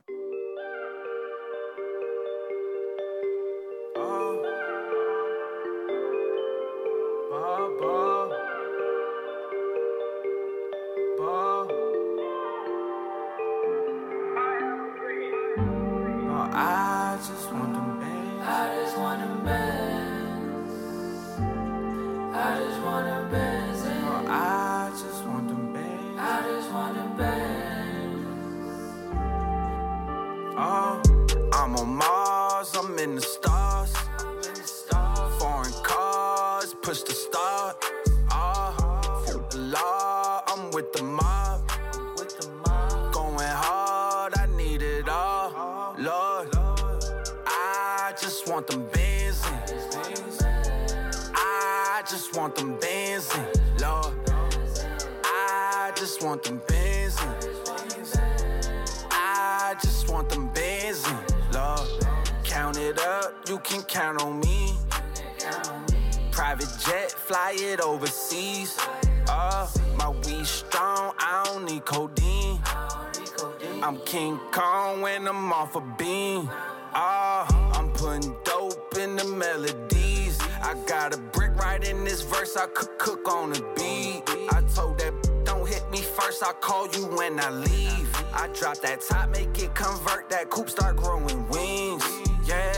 [73.86, 76.50] I'm King Kong when I'm off a beam.
[76.96, 77.46] Ah,
[77.78, 80.40] I'm putting dope in the melodies.
[80.64, 84.24] I got a brick right in this verse, I could cook on the beat.
[84.52, 85.14] I told that
[85.46, 88.12] don't hit me first, I'll call you when I leave.
[88.34, 92.04] I drop that top, make it convert, that coupe start growing wings.
[92.48, 92.74] Yeah,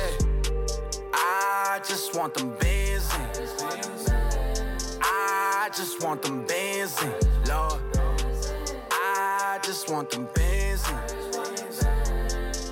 [1.13, 3.47] I just want them bands in.
[5.01, 7.13] I just want them bands in.
[7.13, 7.36] I
[9.67, 10.95] just want them bands in.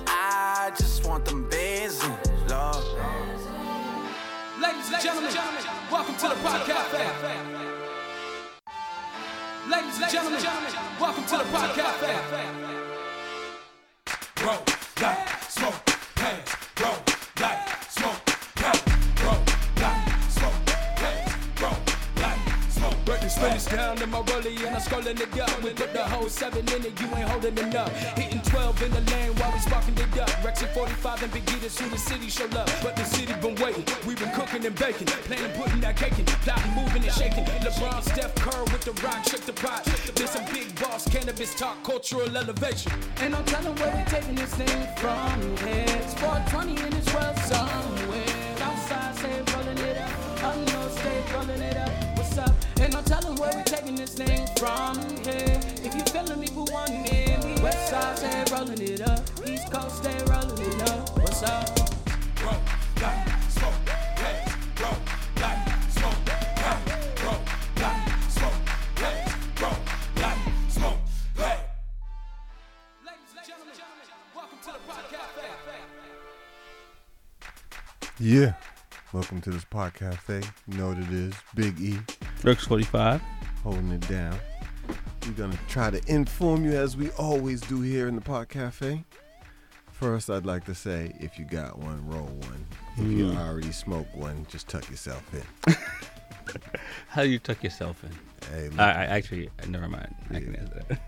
[0.06, 2.10] I just want them bands in,
[2.48, 2.84] Lord.
[4.58, 5.30] Ladies and gentlemen,
[5.92, 6.92] welcome to the podcast.
[9.68, 10.42] Ladies and gentlemen,
[10.98, 12.00] welcome to the podcast.
[14.46, 15.45] Light, smoke,
[23.64, 25.62] Down in my rollie and I'm scrolling it up.
[25.62, 27.88] We put the whole seven in it, you ain't holding it up.
[27.88, 30.28] Hitting 12 in the lane while we sparking it up.
[30.44, 32.68] Rexy 45 and Big E to the city show up.
[32.82, 35.06] But the city been waiting, we been cooking and baking.
[35.06, 37.44] Planning, putting that cake in, plotting, moving and shaking.
[37.64, 39.84] LeBron, Steph Curry with the rock, shake the pot.
[40.14, 42.92] This some big boss cannabis talk, cultural elevation.
[43.22, 45.86] And I'm telling where we taking this thing from here.
[46.04, 48.60] It's 420 in this world somewhere.
[48.60, 50.10] Outside, say rolling it up.
[50.44, 51.85] I know, stay rolling it up.
[52.88, 53.02] What's up?
[53.02, 55.60] Ain't no telling where we taking this thing from here.
[55.82, 57.60] If you feeling me, put one in me.
[57.60, 59.24] West side, stay rolling it up.
[59.44, 61.18] East coast, stay rolling it up.
[61.18, 61.66] What's up?
[62.38, 62.54] Smoke,
[62.96, 63.74] smoke, smoke,
[65.98, 66.30] smoke, hands.
[74.34, 75.34] Welcome to the podcast.
[78.20, 78.54] Yeah.
[79.12, 80.42] Welcome to this podcast cafe.
[80.68, 81.34] You know what it is.
[81.54, 81.98] Big E.
[82.44, 83.20] Rex 45.
[83.62, 84.38] Holding it down.
[85.26, 89.02] We're gonna try to inform you as we always do here in the Pod Cafe.
[89.90, 92.66] First, I'd like to say, if you got one, roll one.
[92.96, 93.36] If you Mm.
[93.38, 95.74] already smoked one, just tuck yourself in.
[97.08, 98.10] How do you tuck yourself in?
[98.52, 98.70] Hey.
[98.78, 100.14] I, I actually never mind.
[100.30, 101.00] I can answer that.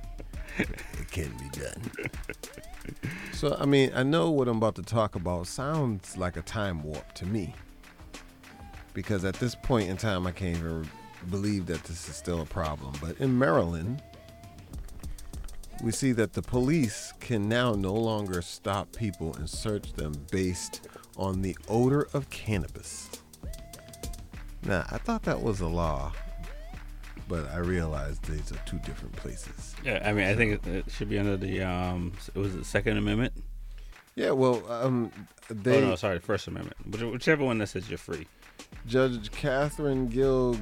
[0.59, 2.11] it can be done.
[3.35, 6.83] So, I mean, I know what I'm about to talk about sounds like a time
[6.83, 7.55] warp to me.
[8.95, 10.89] Because at this point in time, I can't even
[11.31, 12.95] believe that this is still a problem.
[13.01, 14.03] But in Maryland,
[15.83, 20.89] we see that the police can now no longer stop people and search them based
[21.17, 23.11] on the odor of cannabis.
[24.65, 26.13] Now, I thought that was a law,
[27.29, 29.75] but I realized these are two different places.
[29.85, 32.13] Yeah, I mean, I think it, it should be under the um.
[32.35, 33.33] It was the Second Amendment.
[34.17, 35.13] Yeah, well, um,
[35.49, 35.79] they.
[35.79, 37.13] oh no, sorry, the First Amendment.
[37.13, 38.27] Whichever one that says you're free.
[38.87, 40.57] Judge Catherine Gill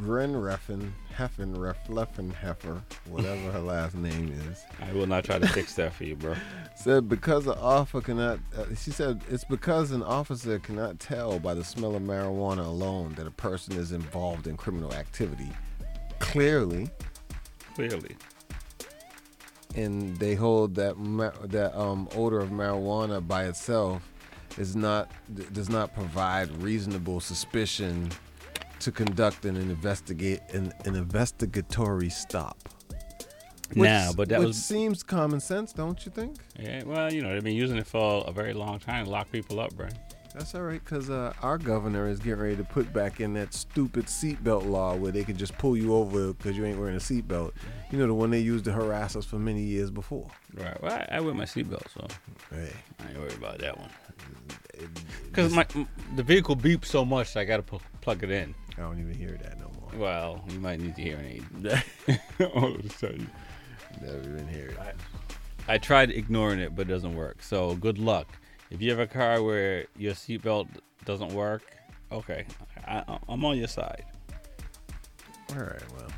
[0.00, 1.56] Grenreffen, Heffen,
[1.88, 4.62] Leffenheffer, whatever her last name is.
[4.80, 6.34] I will not try to fix that for you, bro.
[6.76, 11.54] Said because an officer cannot, uh, she said it's because an officer cannot tell by
[11.54, 15.48] the smell of marijuana alone that a person is involved in criminal activity.
[16.18, 16.88] Clearly,
[17.74, 18.16] Clearly.
[19.74, 24.02] and they hold that ma- that um, odor of marijuana by itself
[24.58, 28.10] is not d- does not provide reasonable suspicion
[28.80, 32.56] to conduct an investigate an, an investigatory stop.
[33.74, 36.36] Now, but that which was- seems common sense, don't you think?
[36.58, 39.30] Yeah, well, you know, they've been using it for a very long time to lock
[39.32, 39.88] people up, bro.
[40.36, 43.54] That's all right, cause uh, our governor is getting ready to put back in that
[43.54, 46.98] stupid seatbelt law where they can just pull you over because you ain't wearing a
[46.98, 47.52] seatbelt.
[47.90, 50.30] You know the one they used to harass us for many years before.
[50.52, 50.78] Right.
[50.82, 52.06] Well, I, I wear my seatbelt, so
[52.54, 52.70] hey.
[53.00, 53.88] I ain't worried about that one.
[55.24, 55.66] Because my
[56.16, 58.54] the vehicle beeps so much, I gotta pl- plug it in.
[58.76, 59.98] I don't even hear that no more.
[59.98, 62.20] Well, you might need to hear an aid.
[62.54, 63.30] All of a sudden.
[64.02, 64.78] Never even hear it.
[64.78, 64.92] I,
[65.72, 67.42] I tried ignoring it, but it doesn't work.
[67.42, 68.28] So good luck.
[68.70, 70.68] If you have a car where your seatbelt
[71.04, 71.62] doesn't work,
[72.10, 72.44] okay,
[72.86, 74.04] I, I'm on your side.
[75.50, 76.08] All right, well,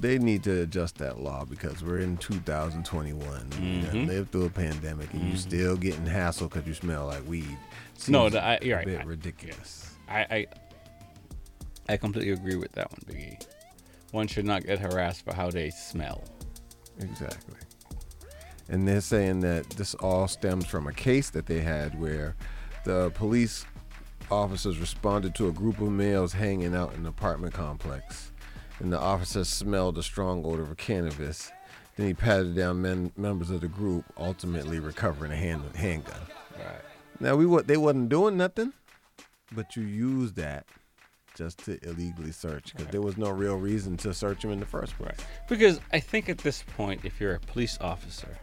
[0.00, 3.20] they need to adjust that law because we're in 2021.
[3.52, 3.92] You Mhm.
[3.94, 5.38] know, lived through a pandemic and you Mhm.
[5.38, 7.56] still getting hassled because you smell like weed.
[8.08, 8.86] No, Seems the, I, you're a right.
[8.86, 9.90] bit I- ridiculous.
[10.08, 10.46] I, I
[11.90, 13.46] I completely agree with that one, Biggie.
[14.10, 16.22] One should not get harassed for how they smell.
[16.98, 17.56] Exactly.
[18.68, 22.36] And they're saying that this all stems from a case that they had where
[22.84, 23.64] the police
[24.30, 28.32] officers responded to a group of males hanging out in an apartment complex.
[28.78, 31.50] And the officer smelled a strong odor of cannabis.
[31.96, 36.20] Then he patted down men, members of the group, ultimately recovering a hand, handgun.
[36.56, 36.80] Right.
[37.20, 38.72] Now we what they wasn't doing nothing,
[39.52, 40.66] but you used that
[41.34, 44.66] just to illegally search because there was no real reason to search him in the
[44.66, 45.16] first place.
[45.48, 48.38] Because I think at this point, if you're a police officer,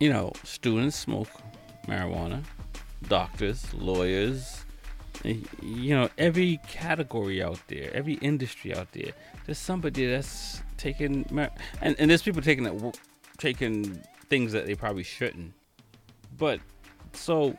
[0.00, 1.28] you know, students smoke
[1.86, 2.42] marijuana,
[3.08, 4.64] doctors, lawyers,
[5.24, 9.12] you know, every category out there, every industry out there,
[9.46, 12.98] there's somebody that's taking, mar- and, and there's people taking that,
[13.38, 15.52] taking things that they probably shouldn't.
[16.36, 16.60] But
[17.12, 17.56] so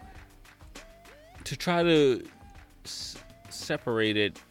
[1.45, 2.25] to try to
[2.83, 3.17] s-
[3.49, 4.41] separate it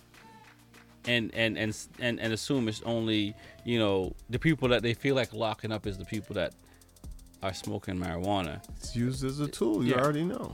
[1.06, 5.14] and and and and and assume it's only you know the people that they feel
[5.14, 6.54] like locking up is the people that
[7.44, 8.60] are smoking marijuana.
[8.76, 9.84] It's used as a tool.
[9.84, 10.00] You Yeah.
[10.02, 10.52] already know.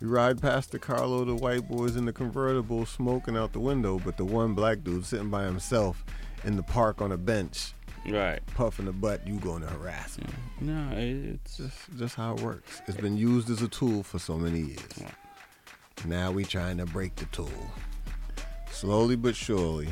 [0.00, 3.98] You ride past the carload of white boys in the convertible smoking out the window,
[4.04, 6.04] but the one black dude sitting by himself
[6.44, 7.72] in the park on a bench,
[8.06, 10.28] right, puffing the butt, you going to harass him.
[10.60, 12.80] No, it's just just how it works.
[12.86, 15.02] It's been used as a tool for so many years.
[16.04, 17.50] Now we trying to break the tool,
[18.70, 19.88] slowly but surely.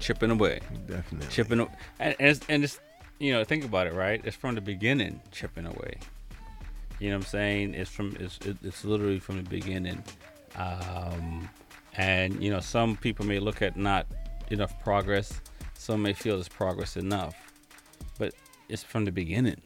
[0.00, 0.58] chipping away.
[0.88, 1.28] Definitely.
[1.28, 1.70] Chipping away.
[2.00, 2.80] And, and, it's, and it's,
[3.22, 4.20] you know, think about it, right?
[4.24, 5.94] It's from the beginning, chipping away.
[6.98, 7.74] You know what I'm saying?
[7.74, 10.02] It's from, it's, it's literally from the beginning.
[10.56, 11.48] Um,
[11.96, 14.08] and, you know, some people may look at not
[14.50, 15.40] enough progress.
[15.74, 17.36] Some may feel there's progress enough.
[18.18, 18.34] But
[18.68, 19.60] it's from the beginning.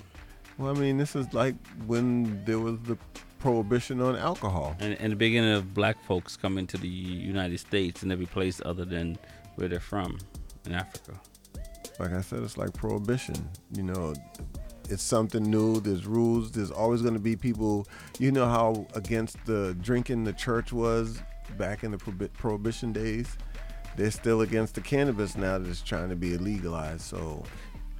[0.58, 1.54] Well, I mean, this is like
[1.86, 2.98] when there was the
[3.38, 4.76] prohibition on alcohol.
[4.80, 8.60] And, and the beginning of black folks coming to the United States and every place
[8.66, 9.16] other than
[9.54, 10.18] where they're from
[10.66, 11.18] in Africa.
[11.98, 13.48] Like I said, it's like prohibition.
[13.72, 14.14] You know,
[14.88, 15.80] it's something new.
[15.80, 16.52] There's rules.
[16.52, 17.86] There's always going to be people.
[18.18, 21.20] You know how against the drinking the church was
[21.56, 23.36] back in the prohibition days.
[23.96, 27.00] They're still against the cannabis now that it's trying to be legalized.
[27.00, 27.42] So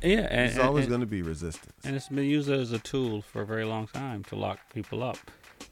[0.03, 1.73] Yeah, and, there's always and- going to be resistance.
[1.85, 5.03] And it's been used as a tool for a very long time to lock people
[5.03, 5.17] up,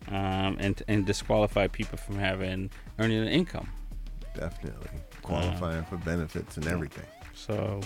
[0.08, 3.68] um, and and disqualify people from having earning an income.
[4.34, 4.88] Definitely
[5.22, 7.04] qualifying for benefits and everything.
[7.34, 7.80] So,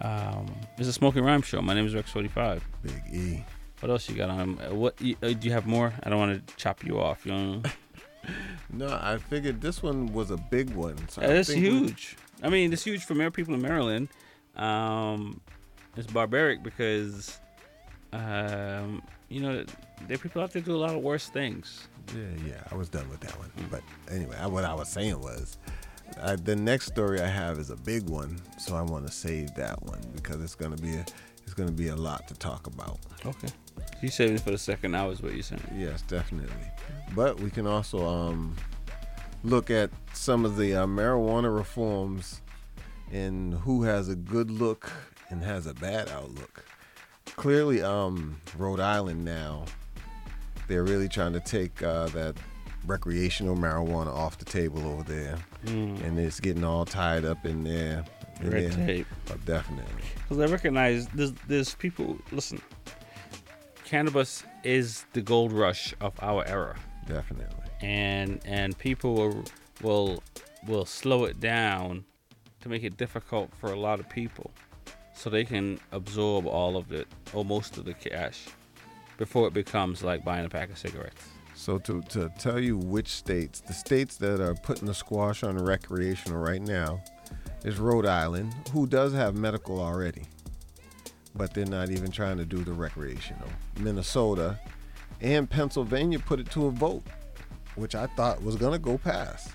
[0.00, 0.46] um,
[0.78, 1.60] it's a smoking rhyme show.
[1.62, 2.66] My name is Rex Forty Five.
[2.82, 3.44] Big E.
[3.80, 4.58] What else you got on?
[4.60, 5.92] Uh, What you- uh, do you have more?
[6.02, 7.24] I don't want to chop you off.
[7.24, 7.62] You know,
[8.70, 10.96] No, I figured this one was a big one.
[11.08, 12.16] So I it's think we- huge.
[12.42, 14.08] I mean, it's huge for Mar- people in Maryland.
[14.56, 15.40] Um,
[15.96, 17.38] it's barbaric because,
[18.12, 19.64] um, you know,
[20.06, 21.88] there are people out there do a lot of worse things.
[22.14, 23.50] Yeah, yeah, I was done with that one.
[23.70, 25.58] But anyway, I, what I was saying was,
[26.22, 29.54] I, the next story I have is a big one, so I want to save
[29.54, 31.04] that one because it's gonna be a,
[31.44, 32.98] it's gonna be a lot to talk about.
[33.24, 33.48] Okay.
[34.02, 35.62] You saving it for the second hour is what you're saying.
[35.74, 36.66] Yes, definitely.
[37.14, 38.56] But we can also um,
[39.44, 42.42] look at some of the uh, marijuana reforms
[43.12, 44.90] and who has a good look
[45.30, 46.64] and has a bad outlook.
[47.36, 49.64] Clearly, um, Rhode Island now,
[50.68, 52.36] they're really trying to take uh, that
[52.90, 56.02] recreational marijuana off the table over there, Mm.
[56.04, 58.04] and it's getting all tied up in there.
[58.40, 58.86] in Red there.
[58.86, 59.06] tape.
[59.30, 60.02] Oh, definitely.
[60.14, 62.60] Because I recognize there's, there's people, listen,
[63.84, 66.76] cannabis is the gold rush of our era.
[67.06, 67.56] Definitely.
[67.82, 69.44] And and people will,
[69.82, 70.22] will
[70.66, 72.04] will slow it down
[72.60, 74.50] to make it difficult for a lot of people
[75.14, 78.46] so they can absorb all of it or most of the cash
[79.18, 81.24] before it becomes like buying a pack of cigarettes.
[81.60, 85.62] So to, to tell you which states, the states that are putting the squash on
[85.62, 87.02] recreational right now
[87.66, 90.22] is Rhode Island, who does have medical already,
[91.34, 93.46] but they're not even trying to do the recreational.
[93.78, 94.58] Minnesota
[95.20, 97.02] and Pennsylvania put it to a vote,
[97.74, 99.50] which I thought was gonna go past.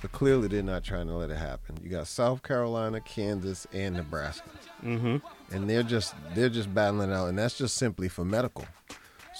[0.00, 1.76] But clearly they're not trying to let it happen.
[1.82, 4.48] You got South Carolina, Kansas, and Nebraska.
[4.82, 5.18] Mm-hmm.
[5.54, 8.64] And they're just they're just battling it out, and that's just simply for medical.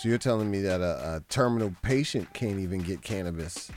[0.03, 3.71] So you're telling me that a, a terminal patient can't even get cannabis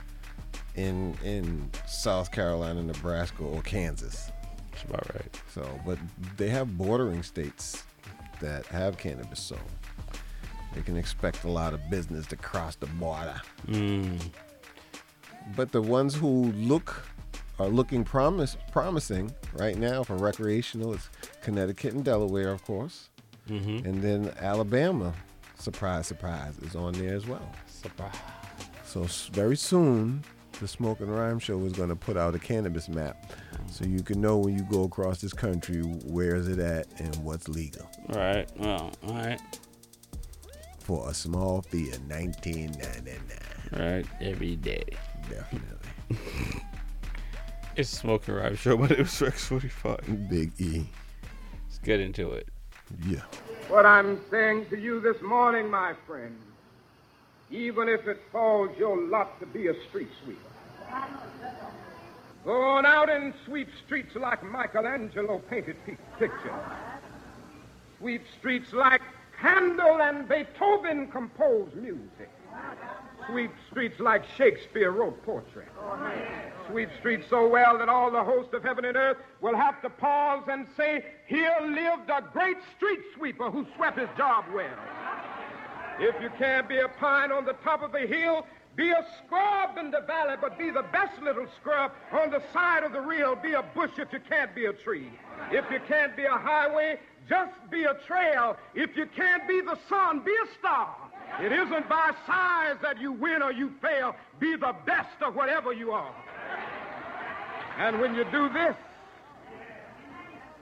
[0.74, 4.32] in in South Carolina, Nebraska, or Kansas?
[4.72, 5.40] That's about right.
[5.54, 6.00] So, but
[6.36, 7.84] they have bordering states
[8.40, 9.56] that have cannabis, so
[10.74, 13.40] they can expect a lot of business to cross the border.
[13.68, 14.20] Mm.
[15.54, 17.06] But the ones who look
[17.60, 21.08] are looking promise promising right now for recreational is
[21.40, 23.10] Connecticut and Delaware, of course,
[23.48, 23.84] Mhm.
[23.84, 25.14] and then Alabama.
[25.58, 27.50] Surprise, surprise, is on there as well.
[27.66, 28.14] Surprise.
[28.84, 29.02] So
[29.32, 30.22] very soon,
[30.60, 33.32] the Smoke and Rhyme Show is going to put out a cannabis map,
[33.70, 37.14] so you can know when you go across this country where is it at and
[37.16, 37.88] what's legal.
[38.10, 38.48] All right.
[38.56, 39.40] Well, all right.
[40.78, 43.72] For a small fee of nineteen ninety nine.
[43.72, 44.06] Right.
[44.20, 44.84] Every day.
[45.28, 46.60] Definitely.
[47.76, 50.30] It's a smoking rhyme show, but it was Rex 45.
[50.30, 50.86] Big E.
[51.66, 52.48] Let's get into it.
[53.06, 53.20] Yeah.
[53.68, 56.36] What I'm saying to you this morning, my friend,
[57.50, 60.40] even if it falls your lot to be a street sweeper.
[62.44, 65.76] Go on out and sweep streets like Michelangelo painted
[66.16, 66.52] pictures.
[67.98, 69.02] Sweep streets like
[69.36, 72.30] Handel and Beethoven composed music.
[73.28, 75.64] Sweep streets like Shakespeare wrote poetry.
[76.70, 79.90] Sweep streets so well that all the host of heaven and earth will have to
[79.90, 84.78] pause and say, Here lived a great street sweeper who swept his job well.
[85.98, 88.46] If you can't be a pine on the top of the hill,
[88.76, 92.84] be a scrub in the valley, but be the best little scrub on the side
[92.84, 93.34] of the reel.
[93.34, 95.10] Be a bush if you can't be a tree.
[95.50, 96.98] If you can't be a highway,
[97.28, 98.56] just be a trail.
[98.74, 100.94] If you can't be the sun, be a star.
[101.40, 104.14] It isn't by size that you win or you fail.
[104.38, 106.14] Be the best of whatever you are.
[107.78, 108.76] And when you do this,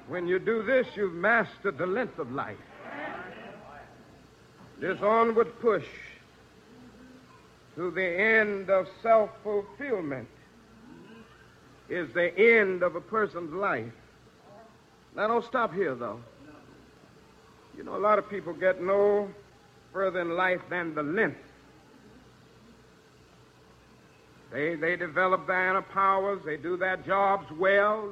[0.09, 2.59] when you do this, you've mastered the length of life.
[4.81, 5.87] This onward push
[7.77, 10.29] to the end of self fulfillment
[11.89, 13.93] is the end of a person's life.
[15.15, 16.21] Now, don't stop here, though.
[17.77, 19.31] You know, a lot of people get no
[19.93, 21.39] further in life than the length.
[24.55, 28.09] They, they develop their inner powers, they do their jobs well.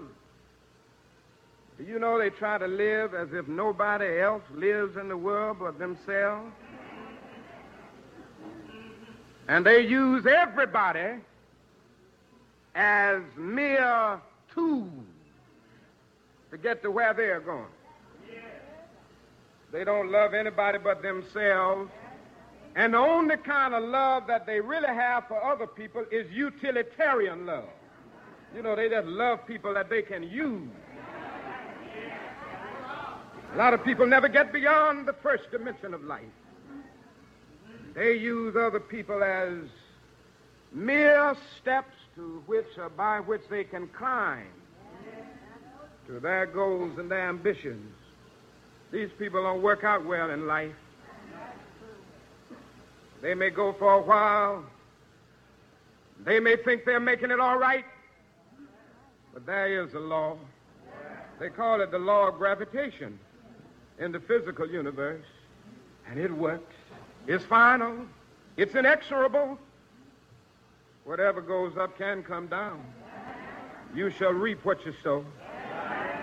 [1.78, 5.58] Do you know they try to live as if nobody else lives in the world
[5.60, 6.50] but themselves?
[9.46, 11.20] And they use everybody
[12.74, 14.20] as mere
[14.52, 14.90] tools
[16.50, 17.66] to get to where they're going.
[19.70, 21.88] They don't love anybody but themselves.
[22.74, 27.44] And the only kind of love that they really have for other people is utilitarian
[27.44, 27.68] love.
[28.54, 30.68] You know, they just love people that they can use.
[33.52, 36.22] A lot of people never get beyond the first dimension of life.
[37.94, 39.68] They use other people as
[40.72, 44.46] mere steps to which or by which they can climb
[46.06, 47.94] to their goals and their ambitions.
[48.90, 50.74] These people don't work out well in life.
[53.22, 54.64] They may go for a while.
[56.24, 57.84] They may think they're making it all right.
[59.32, 60.36] But there is a law.
[61.38, 63.18] They call it the law of gravitation
[63.98, 65.24] in the physical universe.
[66.10, 66.74] And it works.
[67.28, 68.06] It's final.
[68.56, 69.56] It's inexorable.
[71.04, 72.84] Whatever goes up can come down.
[73.94, 75.24] You shall reap what you sow.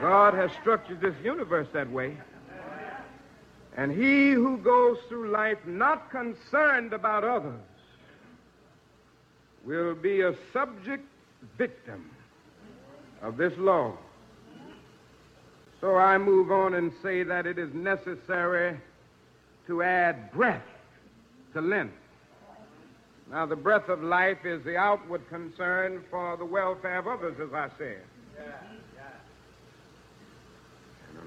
[0.02, 2.18] God has structured this universe that way.
[3.80, 7.62] And he who goes through life not concerned about others
[9.64, 11.06] will be a subject
[11.58, 12.10] victim
[13.22, 13.94] of this law.
[15.80, 18.78] So I move on and say that it is necessary
[19.68, 20.68] to add breath
[21.54, 21.94] to length.
[23.32, 27.54] Now, the breath of life is the outward concern for the welfare of others, as
[27.54, 28.02] I said.
[28.38, 28.79] A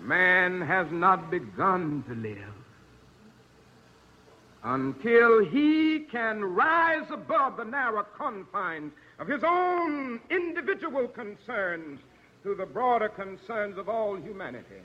[0.03, 2.37] man has not begun to live
[4.65, 12.01] until he can rise above the narrow confines of his own individual concerns
[12.43, 14.83] to the broader concerns of all humanity.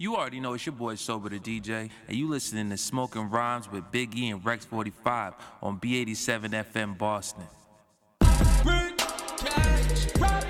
[0.00, 3.70] You already know it's your boy Sober the DJ, and you listening to Smoking Rhymes
[3.70, 7.42] with Big E and Rex 45 on B87 FM Boston.
[8.20, 10.44] Cash, rock,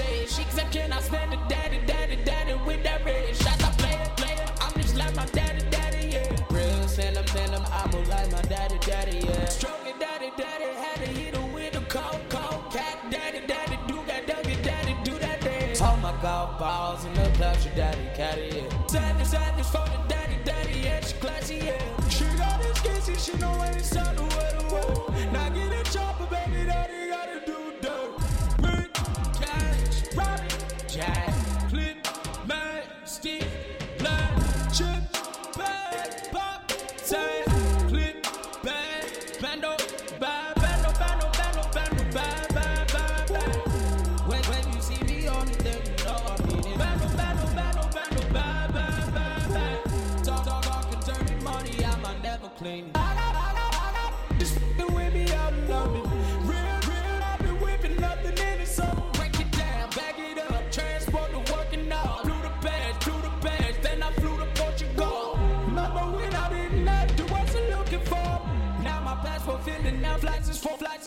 [0.00, 0.36] the chase.
[0.36, 3.62] She said, can I spend it, daddy, daddy, daddy, with that red shots?
[3.62, 4.50] I play it, play it.
[4.60, 6.36] I'm just like my daddy, daddy, yeah.
[6.50, 9.44] Real send send I'm like my daddy, daddy, yeah.
[9.46, 12.98] Stroking daddy, daddy, had to hit her with a cold, cold cat.
[13.10, 15.80] Daddy, daddy, do that, daddy, daddy, do that dance.
[15.80, 18.86] All my golf balls in the club, your daddy, caddy, yeah.
[18.86, 21.00] Sadness, sadness for the daddy, daddy, yeah.
[21.00, 22.08] She classy, yeah.
[22.08, 24.59] She got this kissy, she know when it's time to wear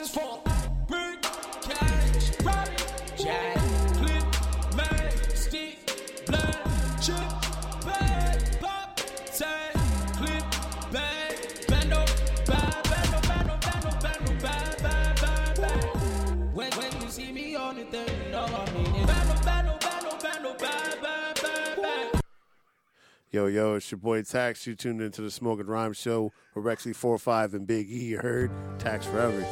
[0.03, 0.41] is for,
[1.61, 2.31] cash,
[3.17, 3.57] jack,
[3.93, 5.77] clip, man, stick,
[7.01, 7.15] chip,
[7.85, 8.99] bag, pop,
[9.33, 9.73] tag,
[10.17, 10.43] clip,
[10.91, 12.05] bag, bando,
[12.45, 16.53] bag, bando, bando, bando, bando, bag, bag, bag, bag.
[16.53, 17.85] When, when you see me on you
[18.29, 19.07] know I mean it.
[19.07, 22.21] Bando, bando, bando, bando, bag, bag, bag, bag.
[23.31, 24.67] Yo, yo, it's your boy Tax.
[24.67, 28.05] You tuned into the Smoking Rhyme Show with Rexy 45 and Big E.
[28.05, 28.51] You heard?
[28.79, 29.45] Tax Forever.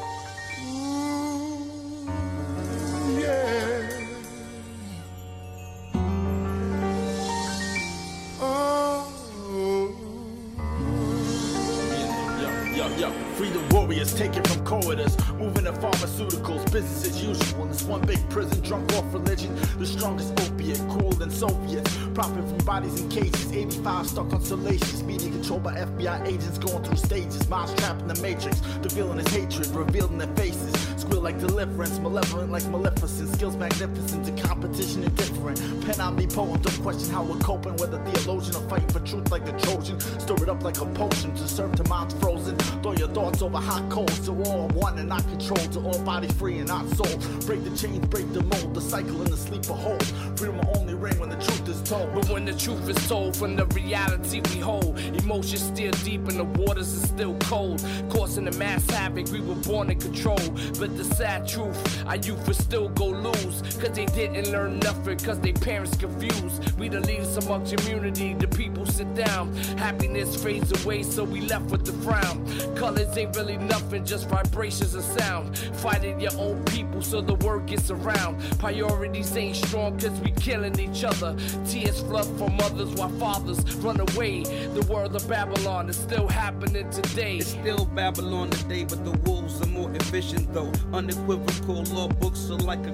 [16.21, 17.63] Pharmaceuticals, business as usual.
[17.63, 21.97] In this one big prison, drunk off religion, the strongest opiate, cooler than Soviets.
[22.13, 26.83] Profit from bodies in cages, 85 stuck on salacious, media controlled by FBI agents going
[26.83, 27.47] through stages.
[27.49, 30.73] Minds trapped in the matrix, the villain is hatred, revealed in their faces.
[30.97, 35.59] Squeal like deliverance, malevolent like maleficent, skills magnificent, to competition indifferent.
[35.85, 39.59] Pen omnipotent, don't question how we're coping, whether theologian or fighting for truth like a
[39.59, 39.99] Trojan.
[39.99, 42.57] Stir it up like a potion to serve to minds frozen.
[42.83, 46.27] Throw your thoughts over hot coals to all one and not controlled, to all body
[46.33, 47.19] free and not sold.
[47.45, 50.03] Break the chains, break the mold, the cycle and the sleeper hold.
[50.37, 52.13] Freedom will only ring when the truth is told.
[52.13, 56.37] But when the truth is told from the reality we hold, emotions still deep and
[56.37, 57.79] the waters are still cold.
[58.09, 60.43] Causing the mass havoc, we were born in control.
[60.79, 63.61] But the sad truth, our youth will still go lose.
[63.79, 66.77] Cause they didn't learn nothing, cause they parents confused.
[66.77, 69.53] We the leaders among community, the people sit down.
[69.77, 72.45] Happiness fades away, so we left with the frown.
[72.75, 75.57] Colors ain't really nothing, just vibrations of sound.
[75.57, 78.39] Fighting your own people so the word gets around.
[78.59, 81.35] Priorities ain't strong cause we killing each other.
[81.67, 84.43] Tears flood from mothers while fathers run away.
[84.43, 87.37] The world of Babylon is still happening today.
[87.37, 90.71] It's still Babylon today, but the wolves are more efficient though.
[90.93, 92.91] Unequivocal law books are like a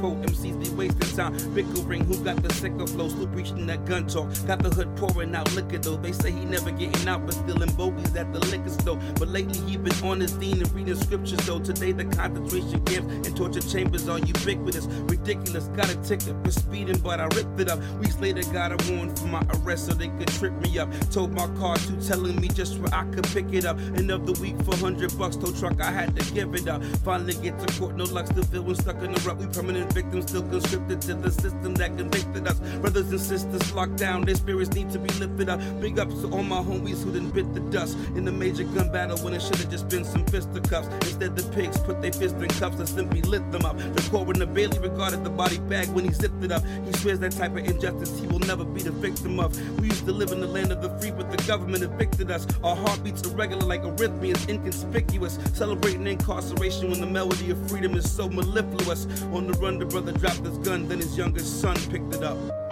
[0.00, 0.22] quote.
[0.22, 3.08] MCs be wasting time bickering who got the sicker flow.
[3.08, 4.28] Sloop reaching that gun talk.
[4.46, 5.96] Got the hood pouring out liquor though.
[5.96, 8.98] They say he never getting out, but stealing bogeys at the liquor store.
[9.18, 11.60] But lately he been on his dean and reading scriptures though.
[11.60, 14.86] Today the concentration camps and torture chambers are ubiquitous.
[14.86, 17.78] Ridiculous, got a ticket for speeding, but I ripped it up.
[18.00, 20.88] Weeks later got a warrant for my arrest so they could trip me up.
[21.10, 23.78] Told my car to telling me just where I could pick it up.
[23.78, 26.82] End of the week for 100 bucks, told truck I had to give it up.
[27.04, 29.36] Finally get to court, no luck, still feeling stuck in the rut.
[29.36, 32.58] We permanent victims, still conscripted to the system that convicted us.
[32.80, 35.60] Brothers and sisters locked down, their spirits need to be lifted up.
[35.80, 38.90] Big ups to all my homies who didn't bit the dust in the major gun
[38.90, 40.88] battle when it should have just been some fisticuffs.
[41.06, 43.76] Instead, the pigs put their fists in cups and simply lit them up.
[43.78, 46.62] The coroner barely regarded the body bag when he zipped it up.
[46.86, 49.54] He swears that type of injustice he will never be the victim of.
[49.80, 52.46] We used to live in the land of the free, but the government evicted us.
[52.62, 55.38] Our heartbeats irregular like arrhythmias, inconspicuous.
[55.54, 59.06] Celebrating incarceration when the melody of freedom is so mellifluous.
[59.34, 62.67] On the run, the brother dropped his gun, then his youngest son picked it up.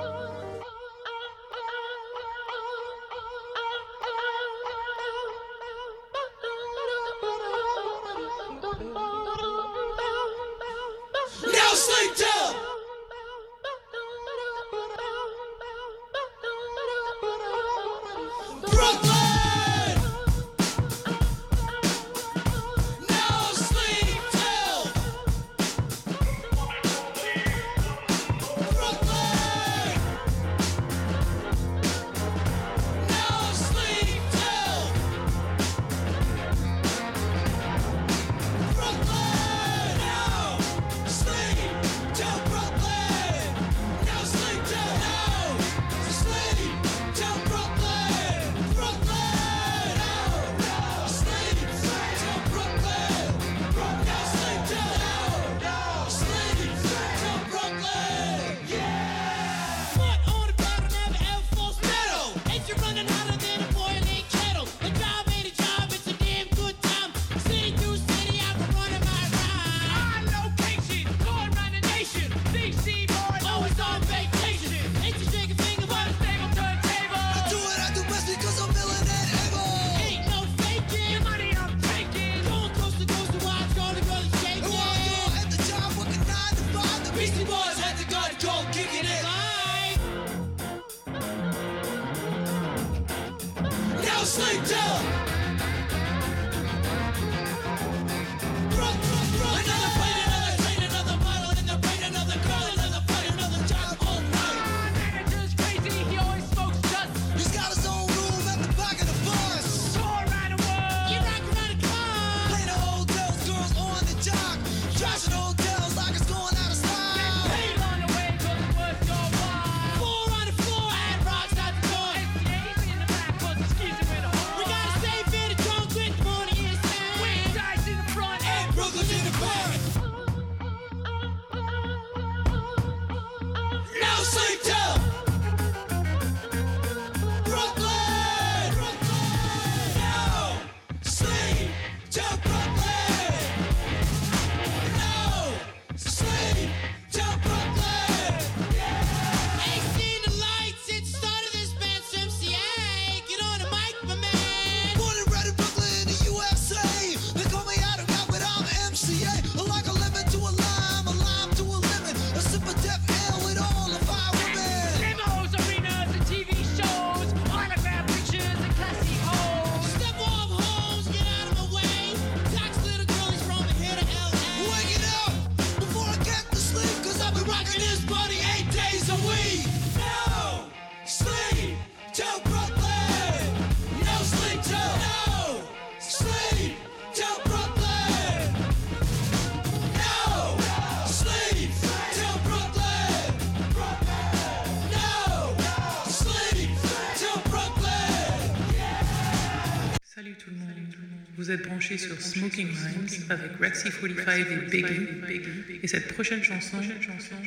[201.94, 205.80] Sur Smoking Rhymes avec Rexy 45 et Biggie.
[205.82, 206.78] Et cette prochaine chanson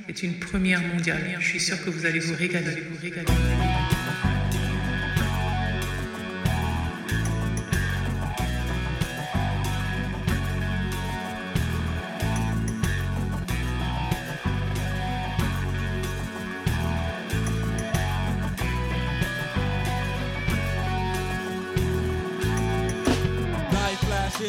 [0.08, 1.22] est une première mondiale.
[1.40, 2.20] Je suis sûr que vous allez.
[2.20, 2.84] Vous régaler.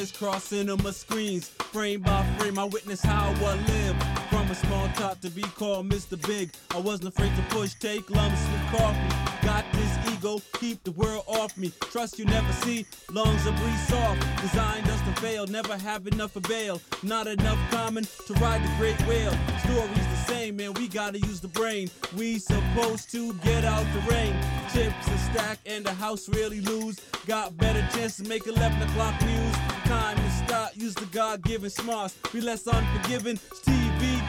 [0.01, 1.48] On my screens.
[1.48, 3.96] Frame by frame, I witness how I live.
[4.30, 6.16] From a small top to be called Mr.
[6.26, 6.51] Big.
[6.74, 9.46] I wasn't afraid to push, take lumps with coffee.
[9.46, 9.89] Got this
[10.21, 11.73] ego, keep the world off me.
[11.81, 14.21] Trust you never see, lungs are breathe soft.
[14.43, 16.81] Designed us to fail, never have enough for bail.
[17.03, 19.37] Not enough common to ride the great whale.
[19.64, 21.91] Stories the same, man, we gotta use the brain.
[22.16, 24.35] We supposed to get out the rain.
[24.73, 27.01] Chips a stack and the house really lose.
[27.27, 29.55] Got better chance to make 11 o'clock news.
[29.85, 32.14] Time to stop, use the God-given smarts.
[32.33, 33.37] Be less unforgiving.
[33.37, 33.80] TV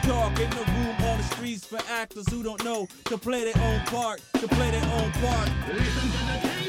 [0.02, 3.62] talk in the room on the streets for actors who don't know to play their
[3.64, 5.48] own part, to play their own part.
[5.68, 6.61] Listen to the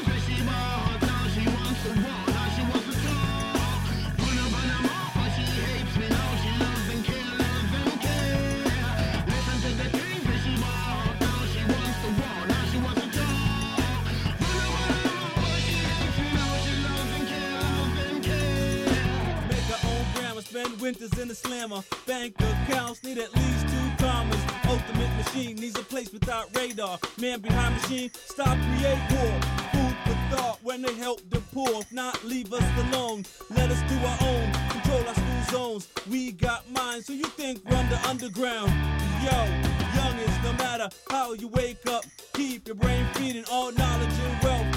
[20.72, 21.82] winters in the slammer.
[22.06, 24.40] Bank accounts need at least two commas.
[24.68, 26.98] Ultimate machine needs a place without radar.
[27.18, 29.40] Man behind machine, stop create war.
[29.72, 31.80] Food for thought when they help the poor.
[31.80, 33.24] If not, leave us alone.
[33.50, 34.52] Let us do our own.
[34.70, 35.88] Control our school zones.
[36.08, 38.70] We got minds, so you think run the underground.
[39.22, 39.36] Yo,
[39.94, 42.04] young is no matter how you wake up.
[42.34, 44.73] Keep your brain feeding all knowledge and wealth.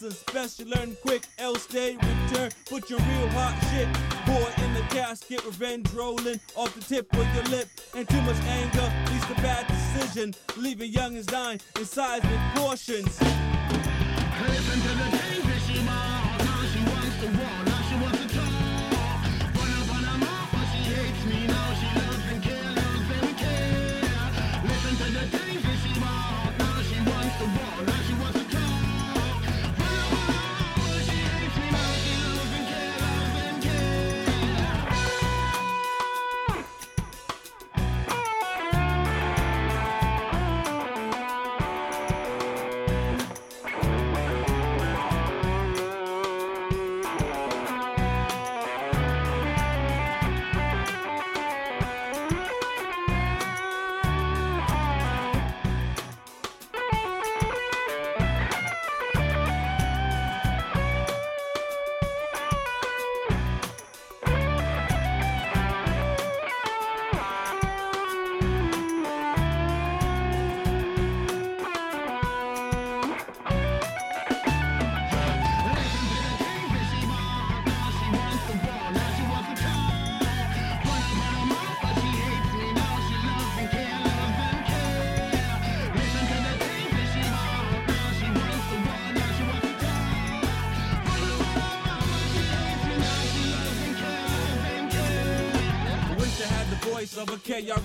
[0.00, 2.50] You learn quick, else they return.
[2.68, 3.88] Put your real hot shit,
[4.26, 7.68] boy in the casket, revenge rolling off the tip of your lip.
[7.94, 13.20] And too much anger leads to bad decision, leaving young as dying in seismic portions.
[13.20, 15.43] Listen to the things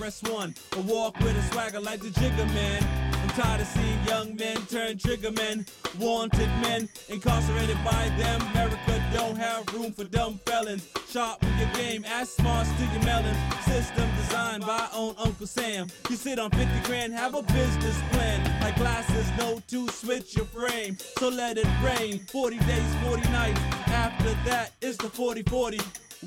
[0.00, 0.56] RS1.
[0.76, 2.82] I walk with a swagger like the Jigger Man.
[3.22, 5.66] I'm tired of seeing young men turn trigger men,
[5.98, 8.40] wanted men, incarcerated by them.
[8.52, 10.88] America don't have room for dumb felons.
[11.10, 13.36] Sharp with your game, ass smarts to your melons.
[13.66, 15.88] System designed by own Uncle Sam.
[16.08, 18.62] You sit on 50 grand, have a business plan.
[18.62, 20.96] Like glasses, no to switch your frame.
[21.18, 22.20] So let it rain.
[22.20, 23.60] 40 days, 40 nights.
[23.88, 25.78] After that, it's the 40 40.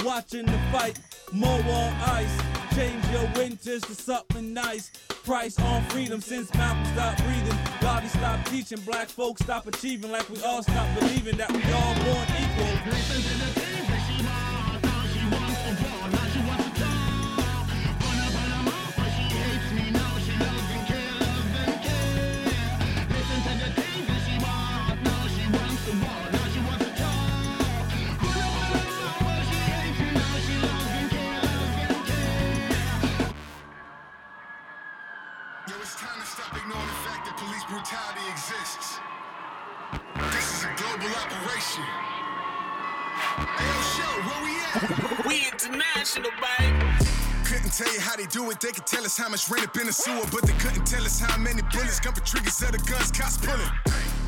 [0.04, 1.00] Watching the fight,
[1.32, 2.63] more on ice.
[2.76, 4.90] Change your winters to something nice.
[5.24, 7.58] Price on freedom since Malcolm stopped breathing.
[7.82, 8.80] Garvey stopped teaching.
[8.80, 13.73] Black folks stop achieving like we all stop believing that we all born equal.
[41.16, 41.84] Operation.
[43.44, 45.26] Hey, show, where we at?
[45.28, 46.84] We international, baby.
[47.46, 48.60] Couldn't tell you how they do it.
[48.60, 51.04] They could tell us how much rain up in the sewer, but they couldn't tell
[51.04, 53.72] us how many bullets come for triggers of the guns cops pulling.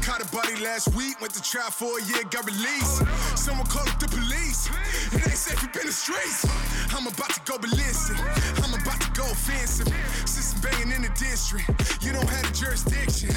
[0.02, 3.04] Caught a body body last week, went to trial for a year, got released.
[3.36, 4.70] Someone called up the police.
[5.12, 6.46] It ain't safe up in the streets.
[6.94, 8.18] I'm about to go ballistic.
[8.64, 9.88] I'm about to go offensive.
[10.28, 11.68] System banging in the district.
[12.04, 13.32] You don't have the jurisdiction.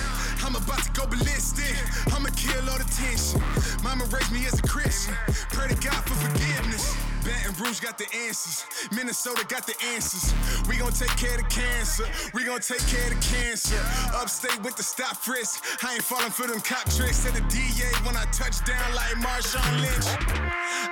[0.45, 1.77] I'm about to go ballistic.
[2.13, 3.41] I'ma kill all the tension.
[3.83, 5.15] Mama raised me as a Christian.
[5.55, 6.97] Pray to God for forgiveness.
[7.25, 8.65] Baton Rouge got the answers.
[8.93, 10.33] Minnesota got the answers.
[10.69, 12.05] We gon' take care of the cancer.
[12.33, 13.79] We gon' take care of the cancer.
[14.15, 15.63] Upstate with the stop frisk.
[15.85, 17.19] I ain't falling for them cop tricks.
[17.19, 20.09] Said the DA when I touch down like Marshawn Lynch.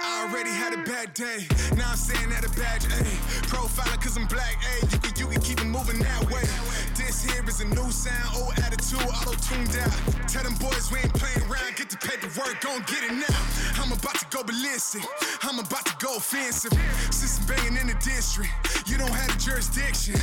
[0.03, 1.47] I already had a bad day.
[1.77, 3.17] Now I'm saying that a badge, ayy.
[3.49, 4.57] Profiler cause I'm black.
[4.83, 6.45] You can, you can keep it moving that way.
[6.95, 10.29] This here is a new sound, old attitude, auto tuned out.
[10.29, 11.77] Tell them boys we ain't playing around.
[11.77, 13.41] Get the paperwork, gon' get it now.
[13.81, 15.03] I'm about to go ballistic.
[15.43, 16.73] I'm about to go offensive.
[17.11, 18.51] System banging in the district.
[18.87, 20.17] You don't have the jurisdiction.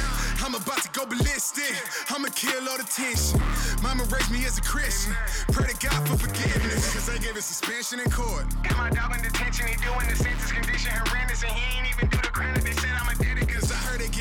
[0.44, 1.74] I'm about to go ballistic.
[2.10, 3.40] I'ma kill all the tension.
[3.82, 5.14] Mama raised me as a Christian.
[5.52, 6.94] Pray to God for forgiveness.
[6.94, 8.46] Cause they gave a suspension in court.
[8.64, 12.10] Got my dog in detention, he doing the sentence condition horrendous, and he ain't even
[12.10, 13.43] do the crime that they said I'm a dedicated.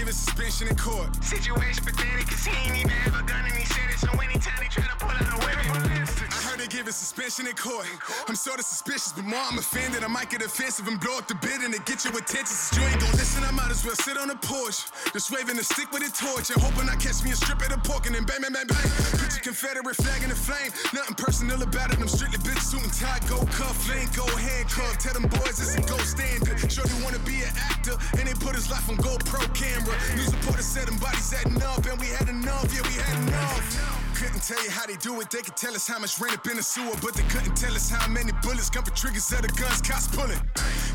[0.02, 1.14] Cause I heard they give a suspension in court.
[1.22, 4.58] Situation pathetic, cause he ain't even have a gun and he said it, so anytime
[4.58, 5.62] he try to pull out a weapon.
[5.62, 7.86] I heard they give a suspension in court.
[8.26, 10.02] I'm sort of suspicious, but more I'm offended.
[10.02, 12.50] I might get offensive and blow up the bid and to get your attention.
[12.50, 14.90] Since you ain't gon' listen, I might as well sit on the porch.
[15.12, 17.70] Just waving a stick with a torch and hoping I catch me a strip of
[17.70, 18.88] the pork and then bang, bang, bang, bang.
[19.22, 20.74] Put your Confederate flag in the flame.
[20.90, 22.02] Nothing personal about it.
[22.02, 24.98] I'm strictly bitch suit and tie, go cuff, lane, go handcuff.
[24.98, 26.58] Tell them boys it's a gold standard.
[26.66, 29.91] Sure they wanna be an actor and they put his life on GoPro camera.
[30.16, 32.72] News reporters said them bodies had enough and we had enough.
[32.74, 34.11] Yeah, we had enough.
[34.22, 35.30] Couldn't tell you how they do it.
[35.30, 37.74] They could tell us how much rain up in the sewer, but they couldn't tell
[37.74, 40.38] us how many bullets come for triggers of the guns cops pulling.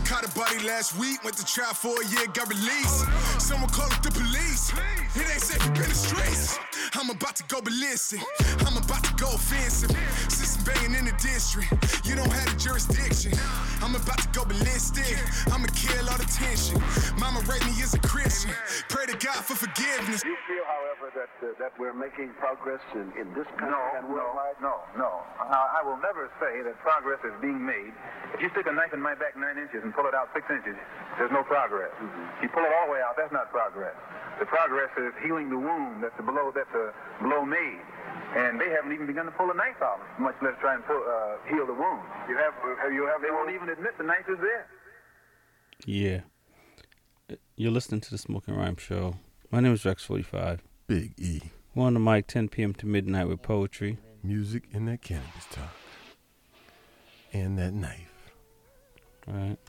[0.06, 3.04] Caught a body last week, went to trial for a year, got released.
[3.38, 4.72] Someone called up the police.
[5.12, 6.58] It ain't safe up in the streets.
[6.96, 8.22] I'm about to go ballistic.
[8.64, 9.92] I'm about to go offensive.
[10.32, 11.68] System banging in the district.
[12.08, 13.34] You don't have the jurisdiction.
[13.84, 15.20] I'm about to go ballistic.
[15.52, 16.80] I'ma kill all the tension.
[17.20, 18.52] Mama raised me as a Christian.
[18.88, 20.24] Pray to God for forgiveness.
[20.24, 24.06] You feel, however, that uh, that we're making progress in, in this country No, and
[24.10, 24.30] no,
[24.62, 25.12] no, no.
[25.50, 27.92] Now, I will never say that progress is being made.
[28.34, 30.46] If you stick a knife in my back nine inches and pull it out six
[30.50, 30.78] inches,
[31.18, 31.92] there's no progress.
[31.98, 32.46] Mm-hmm.
[32.46, 33.98] You pull it all the way out, that's not progress.
[34.40, 36.94] The progress is healing the wound that the blow that the
[37.26, 37.82] blow made.
[38.38, 41.02] And they haven't even begun to pull the knife out, much less try and pull,
[41.02, 42.06] uh, heal the wound.
[42.30, 43.22] You have, have you have?
[43.22, 44.68] They won't even admit the knife is there.
[45.86, 46.22] Yeah.
[47.56, 49.16] You're listening to the Smoking Rhyme Show.
[49.50, 50.60] My name is Rex45.
[50.88, 51.42] Big E.
[51.78, 52.74] We're on the mic 10 p.m.
[52.74, 54.00] to midnight with poetry.
[54.24, 55.70] Music and that cannabis talk.
[57.32, 58.32] And that knife.
[59.28, 59.60] Right.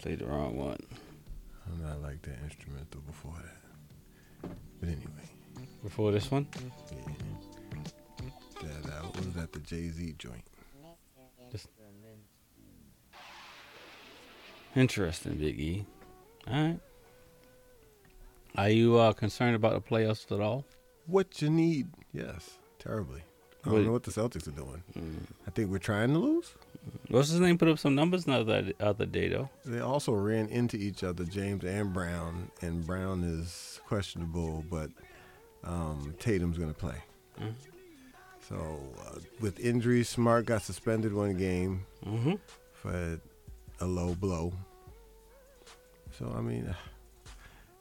[0.00, 0.78] Played the wrong one.
[1.66, 4.50] And I like that instrumental before that.
[4.80, 5.66] But anyway.
[5.82, 6.48] Before this one?
[6.90, 8.68] Yeah.
[8.84, 10.44] That uh, was that the Jay Z joint?
[11.52, 11.68] Just
[14.74, 15.84] interesting, Big E.
[16.50, 16.80] All right.
[18.56, 20.64] Are you uh, concerned about the playoffs at all?
[21.08, 21.88] What you need?
[22.12, 23.22] Yes, terribly.
[23.66, 24.82] I don't know what the Celtics are doing.
[25.46, 26.54] I think we're trying to lose.
[27.08, 27.58] What's his name?
[27.58, 29.50] Put up some numbers the other, other day, though.
[29.64, 34.90] They also ran into each other, James and Brown, and Brown is questionable, but
[35.64, 37.02] um, Tatum's going to play.
[37.40, 37.54] Mhm.
[38.48, 42.34] So uh, with injuries, Smart got suspended one game Mm-hmm.
[42.72, 43.18] for
[43.80, 44.52] a low blow.
[46.18, 46.74] So I mean,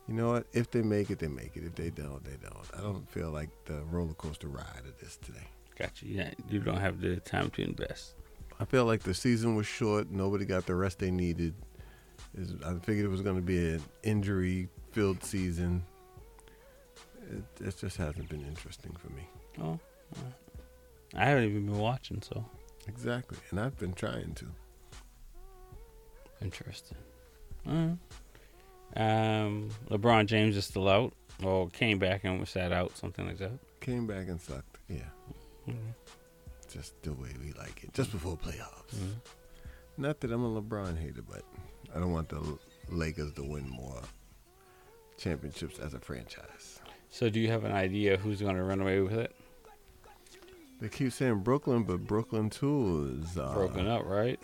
[0.08, 0.48] you know what?
[0.54, 1.64] If they make it, they make it.
[1.66, 2.66] If they don't, they don't.
[2.78, 5.48] I don't feel like the roller coaster ride of this today.
[5.78, 6.06] Gotcha.
[6.08, 6.18] you.
[6.18, 8.14] Yeah, you don't have the time to invest.
[8.60, 10.10] I felt like the season was short.
[10.10, 11.54] Nobody got the rest they needed.
[12.66, 15.84] I figured it was going to be an injury-filled season.
[17.30, 19.28] It, it just hasn't been interesting for me.
[19.62, 19.80] Oh,
[21.16, 22.44] I haven't even been watching, so
[22.88, 24.46] Exactly, and I've been trying to.
[26.42, 26.98] interesting.
[27.68, 27.98] Alright.
[28.96, 33.38] Um, LeBron James is still out, or came back and was sat out, something like
[33.38, 33.52] that.
[33.82, 34.78] Came back and sucked.
[34.90, 35.10] Yeah,
[35.68, 35.94] Mhm.
[36.72, 37.94] just the way we like it.
[37.94, 38.96] Just before playoffs.
[38.96, 39.16] Mhm.
[39.98, 41.44] Not that I'm a LeBron hater, but
[41.94, 42.58] I don't want the
[42.90, 44.02] Lakers to win more
[45.18, 46.80] championships as a franchise.
[47.10, 49.36] So, do you have an idea who's going to run away with it?
[50.80, 54.40] They keep saying Brooklyn, but Brooklyn too is uh, Broken up, right?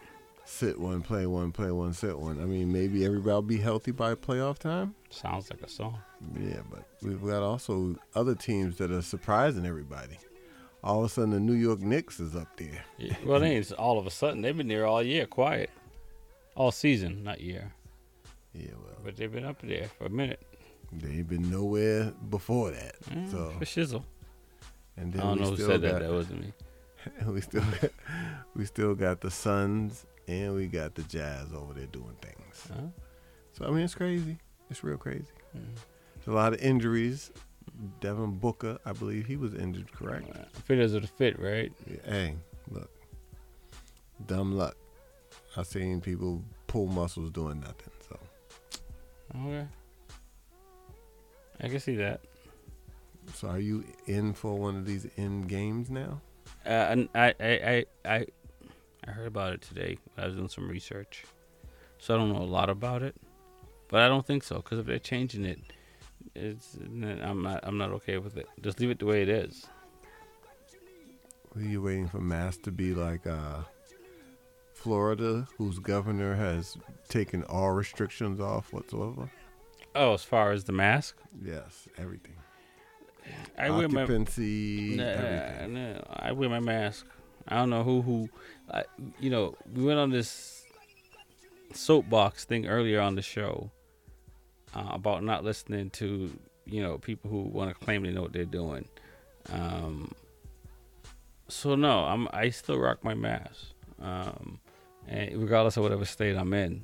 [0.46, 2.42] Sit one, play one, play one, sit one.
[2.42, 4.94] I mean, maybe everybody will be healthy by playoff time.
[5.10, 6.00] Sounds like a song.
[6.38, 10.18] Yeah, but we've got also other teams that are surprising everybody.
[10.84, 12.84] All of a sudden, the New York Knicks is up there.
[12.98, 14.42] Yeah, Well, they ain't all of a sudden.
[14.42, 15.70] They've been there all year, quiet,
[16.56, 17.72] all season, not year.
[18.54, 20.46] Yeah, well, but they've been up there for a minute.
[20.92, 23.02] They ain't been nowhere before that.
[23.04, 24.04] Mm, so for shizzle.
[24.98, 26.02] And I don't we know who said that.
[26.02, 26.54] That wasn't me.
[27.28, 27.92] we still got,
[28.56, 32.68] we still got the Suns and we got the Jazz over there doing things.
[32.74, 32.82] Huh?
[33.54, 34.38] So I mean, it's crazy.
[34.70, 35.26] It's real crazy.
[35.56, 35.76] Mhm.
[36.16, 37.32] There's a lot of injuries.
[38.02, 40.28] Devin Booker, I believe he was injured, correct?
[40.66, 41.72] Fitters of the fit, right?
[42.06, 42.36] Hey,
[42.70, 42.90] look,
[44.28, 44.76] dumb luck.
[45.58, 47.92] I've seen people pull muscles doing nothing.
[48.08, 48.20] So
[49.36, 49.68] Okay.
[51.62, 52.22] I can see that.
[53.34, 56.22] So are you in for one of these end games now?
[56.66, 58.26] Uh, I, I, I, I,
[59.08, 59.98] I heard about it today.
[60.18, 61.26] I was doing some research,
[61.98, 63.16] so I don't know a lot about it,
[63.90, 65.60] but I don't think so because if they're changing it,
[66.36, 68.48] it's I'm not I'm not okay with it.
[68.62, 69.68] Just leave it the way it is.
[71.56, 73.60] Are you waiting for Mass to be like uh,
[74.74, 76.78] Florida, whose governor has
[77.10, 79.30] taken all restrictions off whatsoever?
[79.96, 82.34] Oh, as far as the mask, Yes, everything.
[83.58, 85.74] I wear my Occupancy, Nah, everything.
[85.76, 87.06] nah, I wear my mask.
[87.48, 88.30] I don't know who who,
[88.74, 88.84] I,
[89.20, 89.56] you know.
[89.74, 90.66] We went on this
[91.74, 93.72] soapbox thing earlier on the show
[94.76, 96.32] uh, about not listening to
[96.66, 98.88] you know people who want to claim they know what they're doing.
[99.52, 100.14] Um,
[101.48, 103.66] so no, I'm I still rock my mask,
[104.02, 104.60] um,
[105.08, 106.84] and regardless of whatever state I'm in,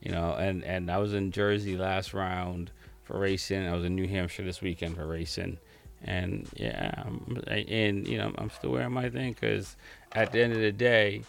[0.00, 0.34] you know.
[0.34, 2.70] And and I was in Jersey last round
[3.04, 3.66] for racing.
[3.66, 5.58] I was in New Hampshire this weekend for racing,
[6.04, 9.76] and yeah, I'm, and you know I'm still wearing my thing because
[10.12, 11.22] at the end of the day,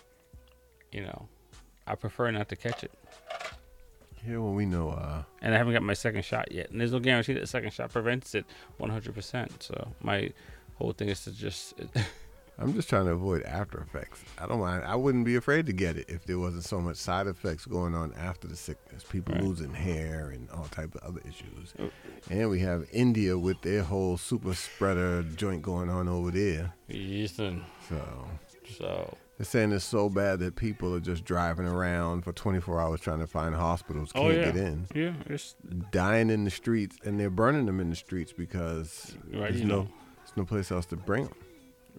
[0.92, 1.28] you know,
[1.88, 2.92] I prefer not to catch it.
[4.28, 6.92] Yeah, when we know, uh, And I haven't got my second shot yet, and there's
[6.92, 8.46] no guarantee that the second shot prevents it
[8.80, 9.50] 100%.
[9.64, 10.32] So my
[10.76, 11.74] whole thing is to just.
[12.60, 14.24] I'm just trying to avoid after effects.
[14.38, 14.84] I don't mind.
[14.86, 17.96] I wouldn't be afraid to get it if there wasn't so much side effects going
[17.96, 19.04] on after the sickness.
[19.04, 19.44] People Right.
[19.44, 21.74] losing hair and all type of other issues.
[21.80, 21.90] Oh.
[22.30, 26.74] And we have India with their whole super spreader joint going on over there.
[26.88, 27.64] Listen.
[27.90, 28.28] So,
[28.78, 33.00] so they're saying it's so bad that people are just driving around for 24 hours
[33.00, 34.46] trying to find hospitals, Oh, can't yeah.
[34.52, 34.88] get in.
[34.94, 35.56] Yeah, it's-
[35.92, 39.66] dying in the streets, and they're burning them in the streets because Right, there's you
[39.66, 39.88] no, know.
[40.18, 41.34] there's no place else to bring them.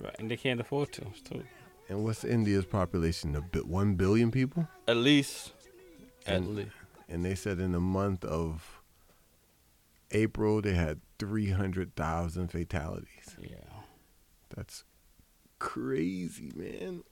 [0.01, 1.07] Right, and they can't afford to.
[1.29, 1.43] So
[1.89, 3.37] And what's India's population?
[3.37, 4.69] A bit one billion people.
[4.89, 5.53] at least,
[6.27, 6.71] at And, least.
[7.09, 8.81] and they said in the month of
[10.11, 13.37] April they had three hundred thousand fatalities.
[13.41, 13.57] Yeah,
[14.55, 14.85] that's
[15.59, 17.03] crazy, man.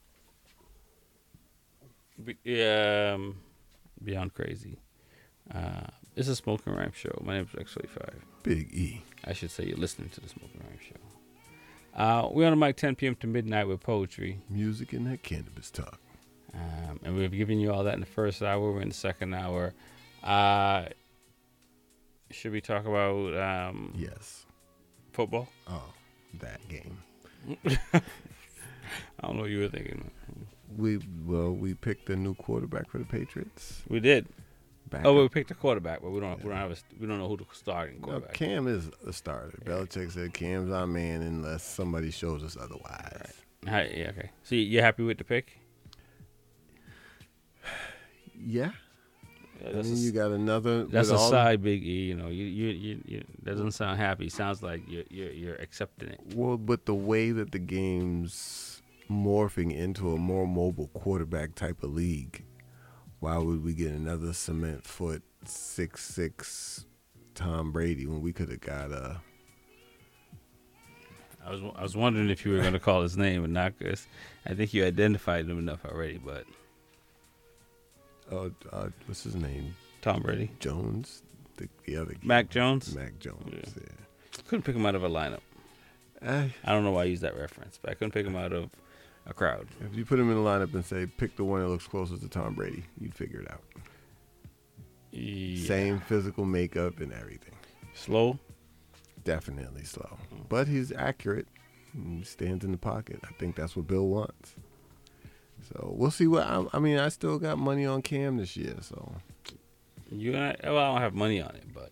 [2.23, 3.37] Be- yeah, um,
[4.05, 4.79] beyond crazy.
[5.55, 7.19] Uh, this is Smoking Rhyme Show.
[7.25, 8.11] My name is X45.
[8.43, 9.03] Big E.
[9.25, 11.01] I should say you're listening to the Smoking Rhyme Show.
[11.95, 13.15] Uh, we're on the mic 10 p.m.
[13.17, 14.41] to midnight with poetry.
[14.49, 15.99] Music and that cannabis talk.
[16.55, 18.73] Um, and we've given you all that in the first hour.
[18.73, 19.75] We're in the second hour.
[20.23, 20.87] Uh,
[22.31, 24.47] should we talk about um, yes
[25.13, 25.49] football?
[25.69, 25.93] Oh,
[26.41, 26.99] that game.
[27.75, 28.03] I
[29.23, 30.11] don't know what you were thinking.
[30.77, 33.83] We well, we picked a new quarterback for the Patriots.
[33.89, 34.27] We did.
[35.05, 35.23] Oh, up.
[35.23, 36.43] we picked a quarterback, but we don't.
[36.43, 36.77] We don't have a.
[37.01, 38.35] We don't know who the starting No, quarterback.
[38.35, 39.59] Cam is a starter.
[39.65, 43.33] Belichick said Cam's our man unless somebody shows us otherwise.
[43.69, 44.31] Hi, yeah, okay.
[44.43, 45.59] So you- you're happy with the pick?
[48.43, 48.71] Yeah.
[49.61, 50.85] Yeah, and then a- you got another.
[50.85, 52.05] That's a all- side, Big E.
[52.07, 54.29] You know, you you you, you that doesn't sound happy.
[54.31, 56.21] Sounds like you're you're, you're accepting it.
[56.35, 58.81] Well, but the way that the game's
[59.11, 62.45] morphing into a more mobile quarterback type of league,
[63.21, 66.85] why would we get another cement foot six six
[67.35, 69.21] Tom Brady when we could have got a
[71.45, 73.79] I was I was wondering if you were going to call his name and not
[73.79, 74.07] because
[74.47, 76.19] I think you identified him enough already.
[76.19, 76.45] But
[78.31, 79.75] uh, uh what's his name?
[80.03, 80.51] Tom Brady.
[80.61, 81.23] Jones,
[81.57, 82.25] the, the other kid.
[82.25, 82.95] Mac Jones.
[82.95, 83.75] Mac Jones.
[83.77, 84.43] Yeah.
[84.49, 85.41] Couldn't pick him out of a lineup.
[86.23, 88.53] I, I don't know why I used that reference, but I couldn't pick him out
[88.53, 88.71] of
[89.31, 89.69] a crowd.
[89.81, 92.23] If you put him in the lineup and say pick the one that looks closest
[92.23, 93.63] to Tom Brady, you'd figure it out.
[95.13, 95.67] Yeah.
[95.67, 97.55] Same physical makeup and everything.
[97.95, 98.39] Slow?
[99.25, 100.19] Definitely slow.
[100.49, 101.47] But he's accurate.
[101.93, 103.21] He stands in the pocket.
[103.25, 104.55] I think that's what Bill wants.
[105.73, 106.99] So we'll see what I, I mean.
[106.99, 108.77] I still got money on Cam this year.
[108.81, 109.15] So
[110.11, 111.91] You and I, well, I don't have money on it, but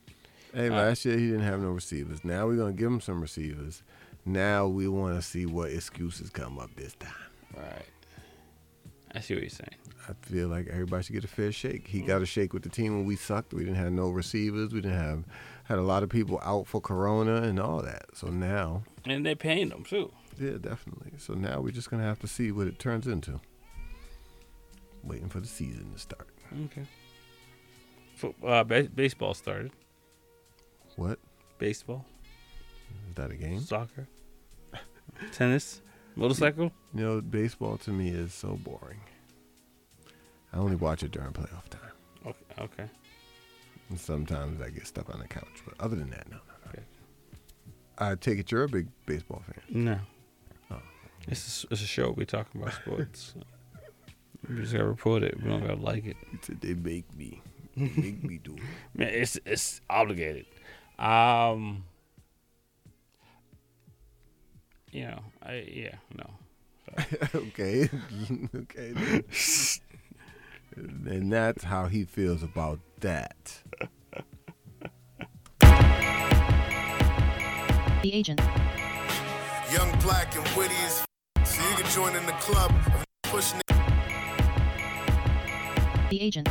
[0.54, 2.24] hey, last year he didn't have no receivers.
[2.24, 3.82] Now we're gonna give him some receivers.
[4.24, 7.12] Now we want to see what excuses come up this time.
[7.56, 7.84] Right.
[9.14, 9.74] I see what you're saying.
[10.08, 11.88] I feel like everybody should get a fair shake.
[11.88, 13.52] He got a shake with the team when we sucked.
[13.54, 14.72] We didn't have no receivers.
[14.72, 15.24] We didn't have
[15.64, 18.04] had a lot of people out for Corona and all that.
[18.14, 20.12] So now, And they're paying them too.
[20.38, 21.12] yeah, definitely.
[21.18, 23.40] So now we're just gonna have to see what it turns into.
[25.02, 26.28] Waiting for the season to start.
[26.66, 26.84] Okay.
[28.16, 29.70] Foot, uh, ba- baseball started.
[30.96, 31.18] What?
[31.58, 32.04] Baseball,
[33.08, 33.60] Is that a game?
[33.60, 34.06] soccer,
[35.32, 35.80] tennis,
[36.18, 36.72] Motorcycle?
[36.94, 39.00] You know, baseball to me is so boring.
[40.52, 41.92] I only watch it during playoff time.
[42.26, 42.44] Okay.
[42.58, 42.90] Okay.
[43.88, 45.62] And sometimes I get stuck on the couch.
[45.64, 46.82] But other than that, no, no, no.
[48.00, 49.62] I take it you're a big baseball fan.
[49.84, 49.98] No.
[50.72, 50.82] Oh.
[51.28, 52.10] It's a, it's a show.
[52.10, 53.34] We talking about sports.
[54.48, 55.40] we just gotta report it.
[55.40, 56.16] We don't gotta like it.
[56.60, 57.42] They make me.
[57.76, 58.62] They make me do it.
[58.98, 60.46] Man, it's it's obligated.
[60.98, 61.84] Um.
[64.92, 66.30] You know, I yeah no.
[67.34, 67.88] okay.
[68.56, 68.92] okay.
[68.92, 69.72] then.
[71.06, 73.62] and that's how he feels about that.
[78.00, 78.40] The agent.
[79.72, 81.04] Young, black, and witty as
[81.36, 83.76] f- so you can join in the club of pushing it.
[86.08, 86.48] The agent.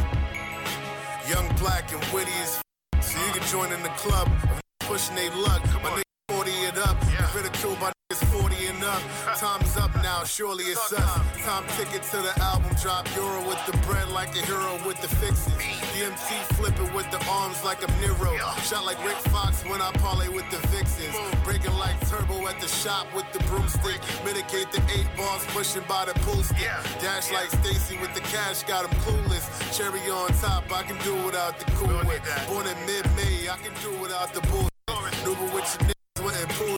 [1.28, 2.62] Young, black, and witty as
[2.94, 5.64] f- so you can join in the club of pushing they luck.
[5.82, 6.98] My nigga 40 it up,
[7.34, 8.07] ridiculed by niggas
[8.40, 9.02] 40 and up.
[9.38, 11.44] Time's up now, surely it's us.
[11.44, 13.08] Time ticket to the album drop.
[13.16, 15.54] Euro with the bread like a hero with the fixes.
[15.94, 18.38] DMC flipping with the arms like a Nero.
[18.62, 21.16] Shot like Rick Fox when I parlay with the Vixens.
[21.44, 24.00] Breaking like turbo at the shop with the broomstick.
[24.24, 26.70] Mitigate the eight balls pushing by the pool stick.
[27.02, 29.46] Dash like Stacy with the cash, got him clueless.
[29.76, 32.22] Cherry on top, I can do without the cool whip.
[32.48, 34.70] Born in mid-May, I can do without the bull.
[35.26, 36.78] Nuba with your niggas went and pulled.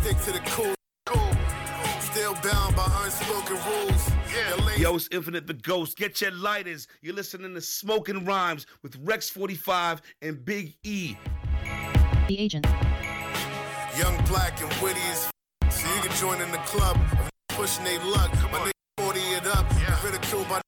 [0.00, 0.73] Stick to the cool.
[2.34, 4.10] Still bound by unspoken rules.
[4.32, 5.96] Your lane Yo, it's Infinite the Ghost.
[5.96, 6.86] Get your lighters.
[7.02, 11.16] You're listening to Smoking Rhymes with Rex 45 and Big E.
[12.28, 12.66] The agent.
[13.98, 15.30] Young, black, and witty as
[15.62, 18.32] f- so you can join in the club of pushing they luck.
[18.50, 19.66] My nigga 40 it up,
[20.02, 20.60] ridiculed by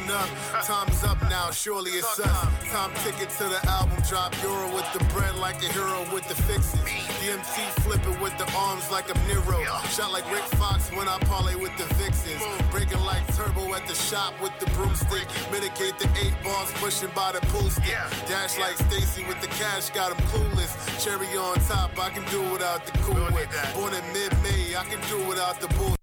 [0.00, 0.66] 40.
[0.66, 2.70] Time's up now, surely it's us.
[2.70, 4.34] Time ticket to the album drop.
[4.42, 6.80] Euro with the bread like a hero with the fixes.
[7.20, 9.62] DMC flipping with the arms like a Nero.
[9.90, 12.42] Shot like Rick Fox when I parlay with the Vixens.
[12.70, 15.26] Breaking like turbo at the shop with the broomstick.
[15.50, 17.96] Mitigate the eight balls pushing by the pool stick.
[18.26, 20.72] Dash like Stacy with the cash, got him clueless.
[21.04, 23.48] Cherry on top, I can do without the cool whip.
[23.74, 25.96] Born in mid-May, I can do without the bull.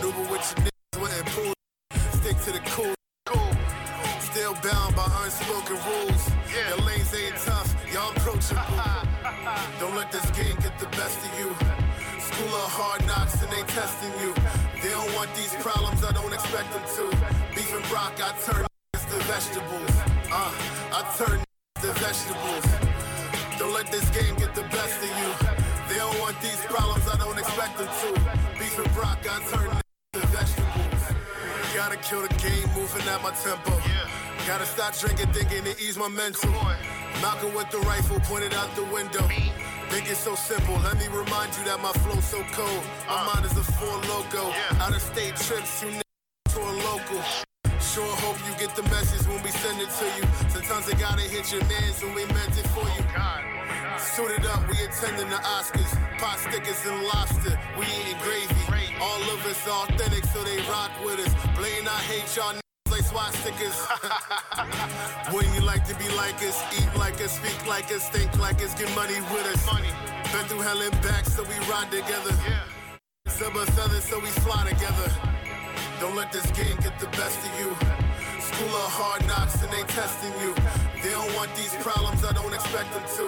[0.00, 1.54] Nuba with your niggas went and pulled.
[2.12, 2.94] Stick to the cool.
[4.52, 6.30] Still bound by unspoken rules.
[6.52, 8.60] Your lanes ain't tough, y'all approachable.
[9.80, 11.48] Don't let this game get the best of you.
[12.20, 14.34] School of hard knocks and they testing you.
[14.82, 17.04] They don't want these problems, I don't expect them to.
[17.54, 19.92] Beef and brock, I turn to vegetables.
[20.30, 20.52] Uh,
[20.96, 21.40] I turn
[21.80, 22.66] to vegetables.
[23.58, 25.30] Don't let this game get the best of you.
[25.88, 28.08] They don't want these problems, I don't expect them to.
[28.58, 29.70] Beef and brock, I turn
[30.12, 31.02] to vegetables.
[31.74, 33.72] Gotta kill the game, moving at my tempo.
[34.46, 36.50] Gotta stop drinking, thinking to ease my mental.
[37.22, 39.22] Malcolm with the rifle pointed out the window.
[39.88, 40.74] Think it's so simple.
[40.82, 42.82] Let me remind you that my flow's so cold.
[43.06, 44.50] My mind is a four logo.
[44.82, 47.22] Out of state trips, you niggas to a local.
[47.78, 50.24] Sure hope you get the message when we send it to you.
[50.50, 53.02] Sometimes they gotta hit your mans when we meant it for you.
[53.96, 55.92] Suited up, we attending the Oscars.
[56.18, 58.90] Pot stickers and lobster, we eating gravy.
[59.00, 61.32] All of us authentic, so they rock with us.
[61.54, 62.62] Blaine, I hate y'all
[62.92, 63.78] like SWAT stickers.
[65.32, 66.60] Wouldn't you like to be like us?
[66.76, 69.64] Eat like us, speak like us, think like us, get money with us.
[69.66, 69.88] Money.
[70.30, 72.34] Been through hell and back, so we ride together.
[72.44, 72.60] Yeah.
[73.28, 75.08] Sub a feather, so we fly together.
[76.00, 77.72] Don't let this game get the best of you.
[78.44, 80.52] School of hard knocks and they testing you.
[81.02, 83.24] They don't want these problems, I don't expect them to.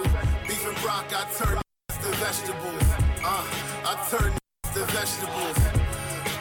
[0.47, 1.57] Beef and brock, I turn
[1.89, 2.85] to vegetables.
[3.25, 3.45] Uh,
[3.89, 4.33] I turn
[4.75, 5.59] to vegetables.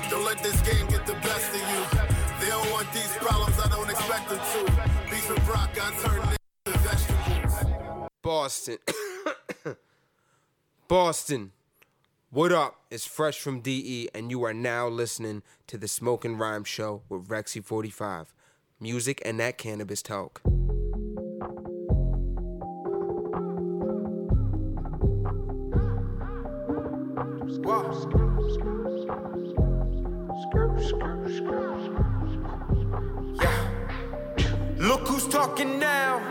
[0.10, 2.13] Don't let this game get the best of you.
[2.44, 4.66] They don't want these problems, I don't expect them to.
[5.10, 6.22] Beef and brock, I turn
[6.66, 8.10] to vegetables.
[8.22, 8.78] Boston.
[10.90, 11.52] Boston.
[12.32, 12.82] What up?
[12.92, 17.30] It's Fresh from DE, and you are now listening to the Smoking Rhyme Show with
[17.30, 18.26] Rexy45.
[18.78, 20.42] Music and that cannabis talk.
[35.04, 36.22] Look who's talking now.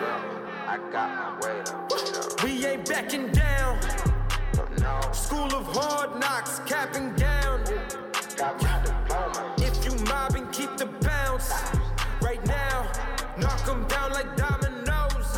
[0.67, 2.43] I got my weight up.
[2.43, 3.79] We ain't backing down.
[5.13, 7.61] School of hard knocks, capping down.
[9.59, 11.53] If you mobbing, keep the bounce.
[12.23, 12.91] Right now,
[13.37, 15.29] knock 'em down like dominoes.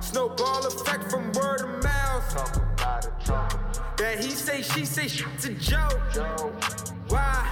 [0.00, 2.26] Snowball effect from word of mouth.
[3.98, 6.00] That he say, she say, shit's a joke.
[7.08, 7.44] Why?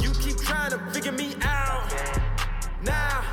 [0.00, 1.92] You keep trying to figure me out.
[2.82, 3.24] Now,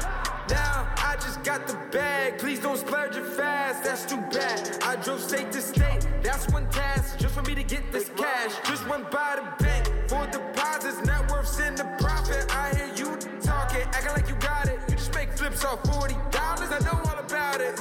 [0.47, 0.87] down.
[0.97, 2.39] I just got the bag.
[2.39, 3.83] Please don't splurge it fast.
[3.83, 4.77] That's too bad.
[4.83, 6.07] I drove state to state.
[6.21, 8.53] That's one task just for me to get this cash.
[8.67, 11.05] Just went by the bank for deposits.
[11.05, 12.45] Net worth's in the profit.
[12.55, 14.79] I hear you talking, acting like you got it.
[14.89, 16.69] You just make flips off forty dollars.
[16.71, 17.79] I know all about it.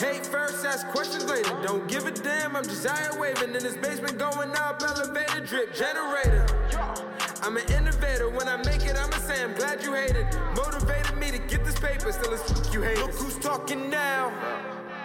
[0.00, 1.50] Hate first, ask questions later.
[1.62, 2.56] Don't give a damn.
[2.56, 6.46] I'm desire waving in this basement, going up, elevator drip generator.
[7.42, 8.28] I'm an innovator.
[8.30, 10.26] When I make it, I'm a say I'm glad you hated.
[10.56, 12.12] Motivated me to get paper.
[12.12, 13.02] Still, it's fuck you haters.
[13.02, 14.32] Look who's talking now.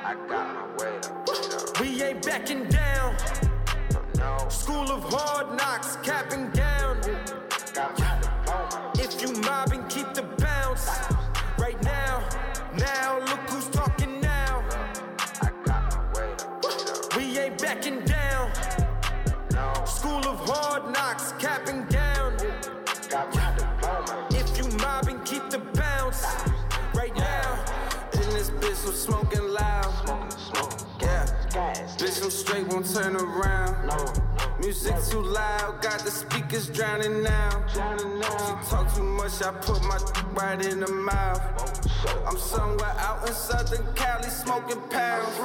[0.03, 1.80] I got my weight up.
[1.80, 3.15] We ain't backing down.
[4.49, 6.97] School of hard knocks, cap and gown.
[8.95, 10.88] If you mobbing, keep the bounce.
[11.57, 12.27] Right now,
[12.77, 14.64] now, look who's talking now.
[17.15, 18.52] We ain't backing down.
[19.85, 23.74] School of hard knocks, cap and gown.
[28.95, 29.93] Smoking loud.
[31.01, 31.26] Yeah,
[31.97, 33.91] bitch, I'm straight, won't turn around.
[34.59, 37.49] Music too loud, got the speakers drowning now.
[37.67, 37.80] She
[38.69, 39.99] talk too much, I put my
[40.34, 41.41] right in the mouth.
[42.26, 45.38] I'm somewhere out in Southern Cali smoking pounds.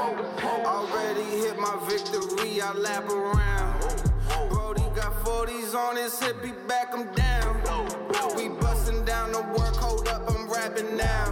[0.64, 4.09] Already hit my victory, I lap around.
[4.48, 7.60] Brody got 40s on his hip, he back him down.
[8.36, 11.26] We busting down the work, hold up, I'm rapping now.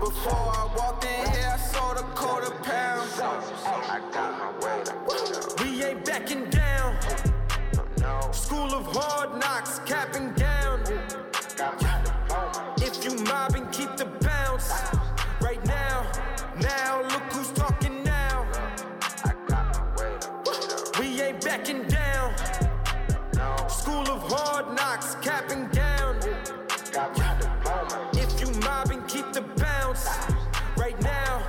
[0.00, 3.08] Before I walked in here, I saw the quarter pound.
[3.16, 5.60] I got my weight.
[5.62, 6.96] We ain't backing down.
[8.32, 10.80] School of hard knocks, cap and gown.
[12.78, 14.70] If you mobbing, keep the bounce.
[15.40, 16.10] Right now,
[16.60, 17.83] now, look who's talking
[21.20, 22.34] Ain't backing down.
[23.68, 26.18] School of hard knocks, cap and gown.
[28.14, 30.08] If you mobbing, keep the bounce.
[30.76, 31.46] Right now.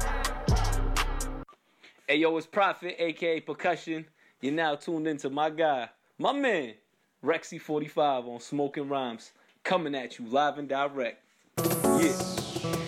[2.08, 4.06] Hey yo, it's Prophet, aka Percussion.
[4.40, 5.90] You're now tuned into my guy,
[6.20, 6.76] my man,
[7.24, 9.32] Rexy45 on Smoking Rhymes,
[9.64, 11.24] coming at you live and direct.
[11.58, 12.85] Yeah.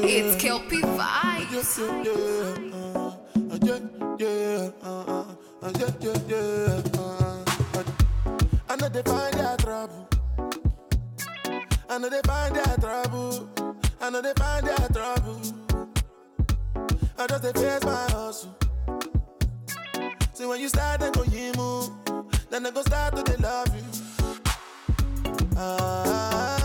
[0.00, 1.78] It's Kelpie Vibes.
[3.64, 3.78] yeah,
[4.18, 5.24] yeah, uh,
[5.62, 7.44] uh, yeah, yeah, yeah, uh,
[7.74, 7.84] uh.
[8.68, 10.08] I know they find their trouble.
[11.90, 13.48] I know they find their trouble.
[14.00, 15.40] I know they find their trouble.
[17.18, 18.56] I just they face my hustle.
[20.32, 21.90] See when you start, they go you move.
[22.50, 23.82] Then they go start to they love you.
[25.56, 26.57] Ah,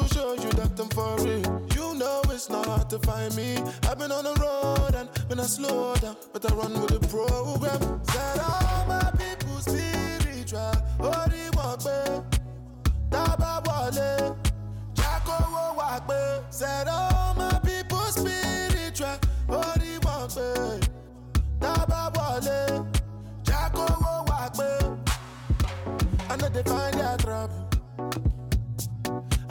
[0.00, 1.66] to show you that I'm for real.
[1.74, 3.56] You know it's not hard to find me.
[3.88, 7.06] I've been on the road and when I slow down, but I run with the
[7.08, 8.00] program.
[8.04, 10.72] Said all my people spiritual.
[10.98, 12.22] Ori walk back.
[13.10, 14.36] Taba wale.
[15.76, 16.42] Walk back.
[16.50, 17.58] Said all my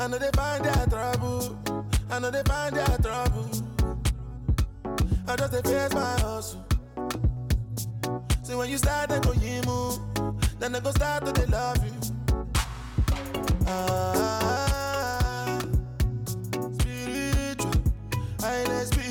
[0.02, 1.60] I know they find their trouble.
[2.10, 3.52] I know they find their trouble.
[5.28, 6.66] I just they face my hustle.
[8.42, 10.00] See when you start, they go you move.
[10.60, 11.94] Then they go start to they love you.
[13.68, 15.60] Ah,
[16.80, 17.72] spiritual,
[18.40, 19.11] highly spiritual.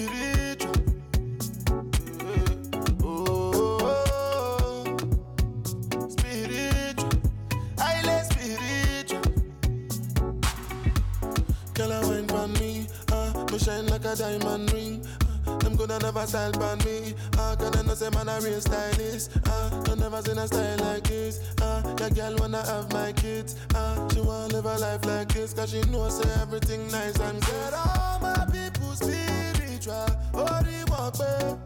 [13.70, 15.06] Shine like a diamond ring.
[15.46, 18.60] Uh, them coulda never style on me, uh, can I know say man a real
[18.60, 23.12] stylist, uh, I never seen a style like this, uh, your girl wanna have my
[23.12, 27.18] kids, uh, she wanna live a life like this, cause she know say everything nice
[27.18, 27.72] and good.
[27.74, 31.58] All my people spiritual, ori back,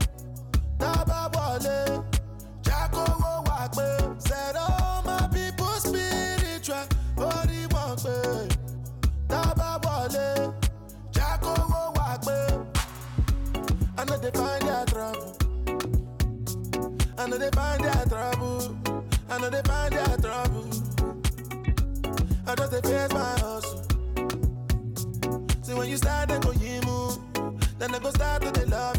[0.78, 2.04] taba wale,
[2.62, 4.83] jacko wo walk back,
[17.34, 18.76] know they find their trouble.
[19.28, 20.68] I know they find their trouble.
[22.46, 23.82] I just they face my hustle.
[25.62, 27.18] See when you start, they go you move.
[27.78, 28.93] Then they go start to they love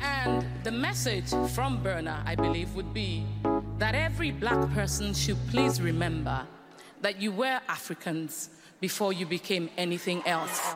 [0.00, 3.24] And the message from Burner, I believe, would be
[3.78, 6.46] that every black person should please remember
[7.00, 8.50] that you were Africans
[8.80, 10.74] before you became anything else.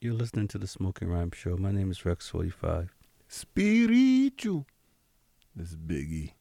[0.00, 1.56] You're listening to the Smoking Rhyme Show.
[1.56, 2.88] My name is Rex45.
[3.28, 4.66] Spiritual.
[5.56, 6.32] This is Biggie.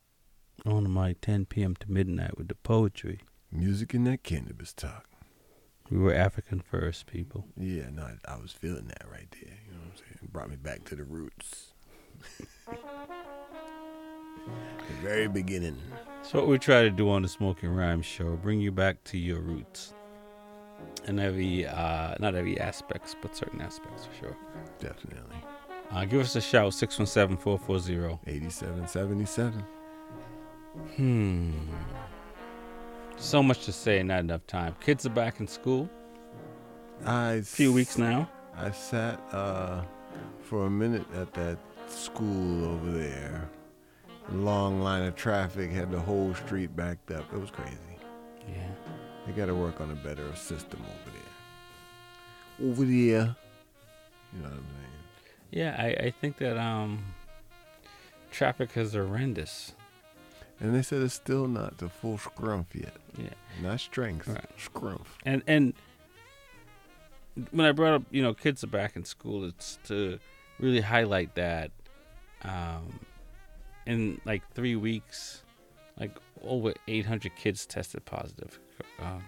[0.66, 1.76] On my 10 p.m.
[1.76, 3.20] to midnight with the poetry.
[3.52, 5.06] Music and that cannabis talk.
[5.92, 7.46] We were African first, people.
[7.56, 9.60] Yeah, no, I, I was feeling that right there.
[9.68, 10.20] You know what I'm saying?
[10.24, 11.74] It brought me back to the roots.
[14.48, 15.78] the very beginning.
[16.24, 19.18] So what we try to do on the Smoking Rhyme Show, bring you back to
[19.20, 19.94] your roots.
[21.06, 24.38] And every, uh, not every aspects, but certain aspects for sure.
[24.80, 25.38] Definitely.
[25.94, 28.20] Uh, give us a shout, 617-440.
[28.26, 29.64] 8777.
[30.96, 31.52] Hmm.
[33.18, 34.76] So much to say, not enough time.
[34.82, 35.88] Kids are back in school.
[37.06, 38.28] I few weeks now.
[38.58, 39.84] I sat uh,
[40.42, 43.50] for a minute at that school over there.
[44.32, 47.32] Long line of traffic had the whole street backed up.
[47.32, 47.78] It was crazy.
[48.48, 48.70] Yeah.
[49.28, 52.72] They got to work on a better system over there.
[52.72, 53.36] Over there.
[54.34, 54.93] You know what I'm saying?
[55.54, 57.04] Yeah, I, I think that um,
[58.32, 59.74] traffic is horrendous.
[60.60, 62.96] And they said it's still not the full scrumph yet.
[63.18, 63.30] Yeah.
[63.62, 64.28] Not strength.
[64.28, 64.58] Right.
[64.58, 65.06] Scrumph.
[65.26, 65.74] And and
[67.52, 70.18] when I brought up, you know, kids are back in school, it's to
[70.60, 71.72] really highlight that
[72.42, 73.00] um,
[73.86, 75.44] in like three weeks,
[76.00, 76.12] like
[76.44, 79.24] over 800 kids tested positive for um,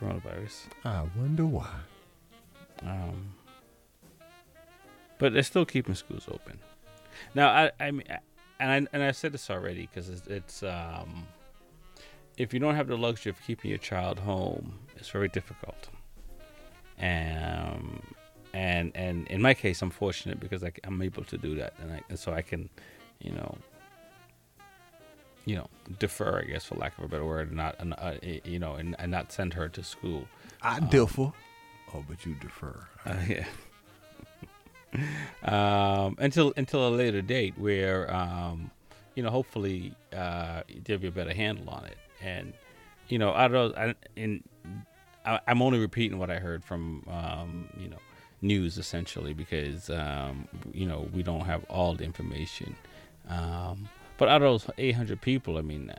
[0.00, 0.62] coronavirus.
[0.84, 1.70] I wonder why.
[2.82, 3.34] Um,
[5.18, 6.58] but they're still keeping schools open.
[7.34, 8.04] Now, I, I mean,
[8.60, 11.26] and I and I said this already because it's, it's um,
[12.36, 15.88] if you don't have the luxury of keeping your child home, it's very difficult.
[17.00, 18.02] Um,
[18.52, 21.92] and and in my case, I'm fortunate because I, am able to do that, and,
[21.92, 22.68] I, and so I can,
[23.20, 23.58] you know,
[25.44, 25.68] you know,
[25.98, 28.14] defer, I guess, for lack of a better word, and not, uh,
[28.44, 30.26] you know, and, and not send her to school.
[30.62, 31.32] I Um, differ.
[31.94, 32.86] Oh, but you defer.
[33.06, 33.46] uh, yeah.
[35.44, 38.70] Um, until until a later date where um,
[39.14, 41.98] you know hopefully uh, there'll be a better handle on it.
[42.22, 42.52] And
[43.08, 44.42] you know I don't I, in
[45.24, 47.98] I, I'm only repeating what I heard from um, you know
[48.40, 52.74] news essentially because um, you know we don't have all the information.
[53.28, 55.92] Um, but out of those 800 people I mean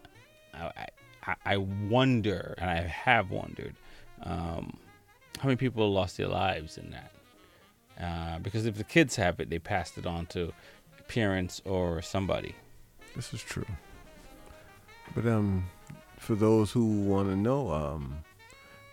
[0.53, 0.88] I,
[1.26, 3.76] I, I wonder and I have wondered
[4.24, 4.78] um,
[5.40, 7.11] how many people lost their lives in that
[8.01, 10.53] uh, because if the kids have it, they passed it on to
[11.07, 12.55] parents or somebody.
[13.15, 13.65] This is true.
[15.15, 15.65] But um,
[16.17, 18.19] for those who want to know, um,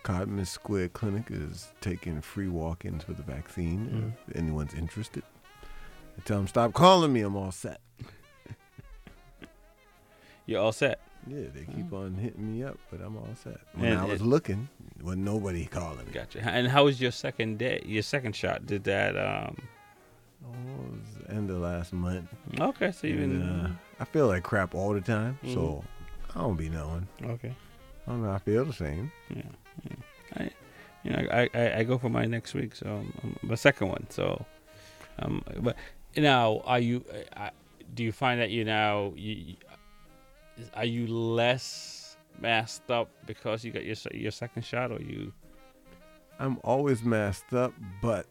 [0.03, 4.13] Codman Square Clinic is taking free walk-ins for the vaccine.
[4.27, 5.23] If anyone's interested,
[6.17, 7.21] I tell them stop calling me.
[7.21, 7.79] I'm all set.
[10.45, 10.99] You're all set.
[11.27, 13.57] Yeah, they keep on hitting me up, but I'm all set.
[13.73, 14.69] When And I was it- looking,
[15.03, 16.11] wasn't nobody calling me.
[16.13, 16.41] Gotcha.
[16.41, 17.81] And how was your second day?
[17.85, 18.65] Your second shot?
[18.65, 19.15] Did that?
[19.17, 19.57] Um,
[20.45, 20.49] Oh,
[20.85, 22.29] it was end of last month.
[22.59, 25.53] Okay, so you And, been- uh, I feel like crap all the time, Mhm.
[25.53, 25.83] so
[26.35, 27.07] I don't be knowing.
[27.21, 27.53] Okay.
[28.05, 28.31] I don't know.
[28.31, 29.11] I feel the same.
[29.35, 29.41] Yeah.
[29.83, 29.95] yeah.
[30.37, 30.49] I,
[31.03, 32.87] you know, I, I, I go for my next week, so
[33.23, 34.05] um, my second one.
[34.09, 34.45] So,
[35.19, 35.75] um, but
[36.15, 37.03] now, are you?
[37.35, 37.49] Uh,
[37.93, 39.55] do you find that you now you-
[40.75, 41.96] are you less
[42.39, 45.33] masked up because you got your your second shot, or you?
[46.39, 48.27] I'm always masked up, but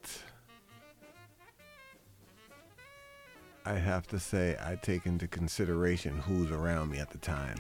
[3.65, 7.57] I have to say I take into consideration who's around me at the time,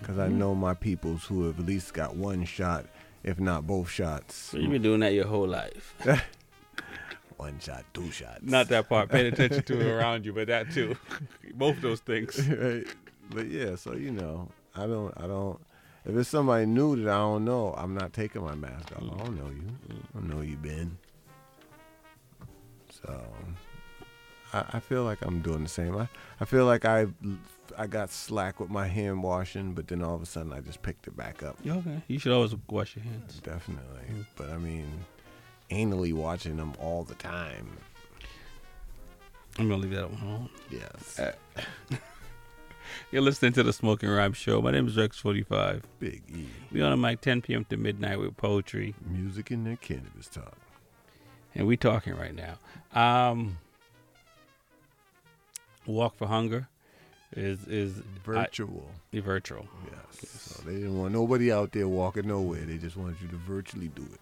[0.00, 0.38] because I mm-hmm.
[0.38, 2.86] know my peoples who have at least got one shot,
[3.22, 4.34] if not both shots.
[4.34, 5.94] So you've been doing that your whole life.
[7.36, 8.40] one shot, two shots.
[8.42, 9.08] Not that part.
[9.08, 10.96] Paying attention to it around you, but that too.
[11.54, 12.48] Both those things.
[12.48, 12.84] right.
[13.30, 15.60] But yeah, so you know, I don't, I don't.
[16.08, 19.02] If it's somebody new that I don't know, I'm not taking my mask off.
[19.02, 19.64] I don't know you.
[19.90, 20.96] I don't know you, Ben.
[23.02, 23.26] So,
[24.52, 25.96] I, I feel like I'm doing the same.
[25.96, 26.08] I,
[26.40, 27.06] I feel like I,
[27.76, 30.80] I got slack with my hand washing, but then all of a sudden I just
[30.82, 31.56] picked it back up.
[31.64, 32.00] Yeah, okay.
[32.06, 33.40] You should always wash your hands.
[33.42, 34.26] Definitely.
[34.36, 35.04] But I mean,
[35.70, 37.68] anally watching them all the time.
[39.58, 40.50] I'm gonna leave that one alone.
[40.70, 41.18] Yes.
[41.18, 41.32] Uh,
[43.10, 44.60] You're listening to the Smoking Rhyme Show.
[44.60, 45.82] My name is Rex45.
[45.98, 46.46] Big E.
[46.72, 47.64] We on a mic 10 p.m.
[47.66, 50.56] to midnight with poetry, music, and that cannabis talk.
[51.54, 52.58] And we talking right now.
[53.00, 53.58] Um,
[55.86, 56.68] Walk for Hunger
[57.34, 58.90] is is Virtual.
[59.12, 59.66] I, virtual.
[59.90, 60.30] Yes.
[60.30, 62.60] So they didn't want nobody out there walking nowhere.
[62.60, 64.20] They just wanted you to virtually do it.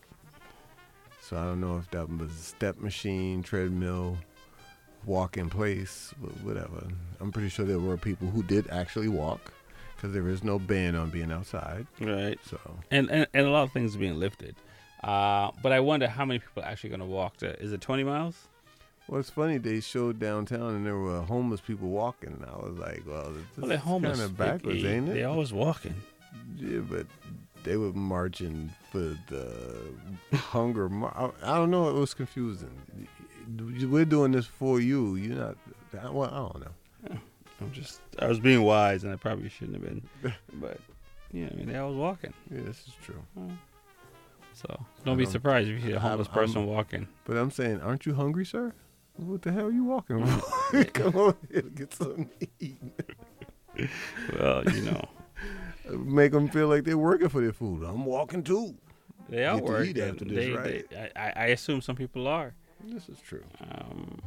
[1.20, 4.18] So I don't know if that was a step machine, treadmill,
[5.06, 6.12] walk in place,
[6.42, 6.86] whatever.
[7.20, 9.52] I'm pretty sure there were people who did actually walk
[9.96, 11.86] because there is no ban on being outside.
[12.00, 12.38] Right.
[12.48, 12.58] So
[12.90, 14.54] And, and and a lot of things are being lifted.
[15.02, 17.36] Uh, but I wonder how many people are actually going to walk.
[17.38, 18.36] To, is it 20 miles?
[19.06, 19.58] Well, it's funny.
[19.58, 22.30] They showed downtown and there were homeless people walking.
[22.30, 24.18] And I was like, well, this Well, they're homeless.
[24.18, 25.14] kind of backwards, They- ain't it?
[25.14, 25.94] they always walking.
[26.56, 27.06] Yeah, but
[27.64, 29.78] they were marching for the
[30.36, 30.88] hunger.
[30.88, 31.88] Mar- I, I don't know.
[31.90, 32.70] It was confusing.
[33.60, 35.16] We're doing this for you.
[35.16, 35.56] You're not.
[36.12, 37.18] Well, I don't know.
[37.60, 38.00] I'm just.
[38.18, 40.32] I was being wise, and I probably shouldn't have been.
[40.60, 40.78] But
[41.32, 42.32] yeah, I mean, they always walking.
[42.50, 43.22] Yeah, this is true.
[44.52, 47.08] So don't be um, surprised if you see a I'm- homeless I'm- person walking.
[47.24, 48.72] But I'm saying, aren't you hungry, sir?
[49.16, 50.24] What the hell are you walking?
[50.92, 52.78] Come on here get something to eat.
[54.38, 55.04] Well, you know.
[55.90, 57.84] Make them feel like they're working for their food.
[57.84, 58.74] I'm walking too.
[59.28, 60.00] They are to eat working.
[60.02, 60.90] after this, They- right?
[60.90, 62.54] they- I, I assume some people are.
[62.86, 63.44] This is true.
[63.70, 64.20] Um,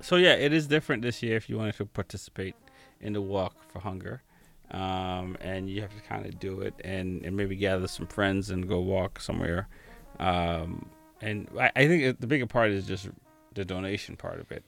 [0.00, 2.54] so yeah, it is different this year if you wanted to participate
[3.00, 4.22] in the walk for hunger,
[4.70, 8.50] um, and you have to kind of do it and, and maybe gather some friends
[8.50, 9.68] and go walk somewhere.
[10.18, 10.88] Um,
[11.20, 13.08] and I, I think it- the bigger part is just
[13.54, 14.62] the donation part of it,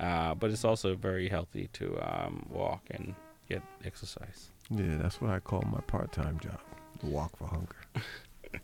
[0.00, 3.14] uh, but it's also very healthy to um, walk and
[3.48, 4.50] get exercise.
[4.70, 6.58] Yeah, that's what I call my part-time job.
[7.02, 7.76] Walk for hunger.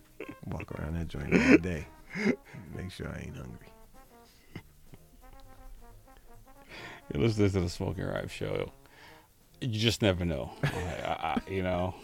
[0.47, 1.87] walk around that joint all day.
[2.77, 3.69] Make sure I ain't hungry.
[7.13, 8.73] You listen to the Smoking Rhyme show.
[9.61, 10.51] You just never know.
[10.65, 11.95] I, I, you know,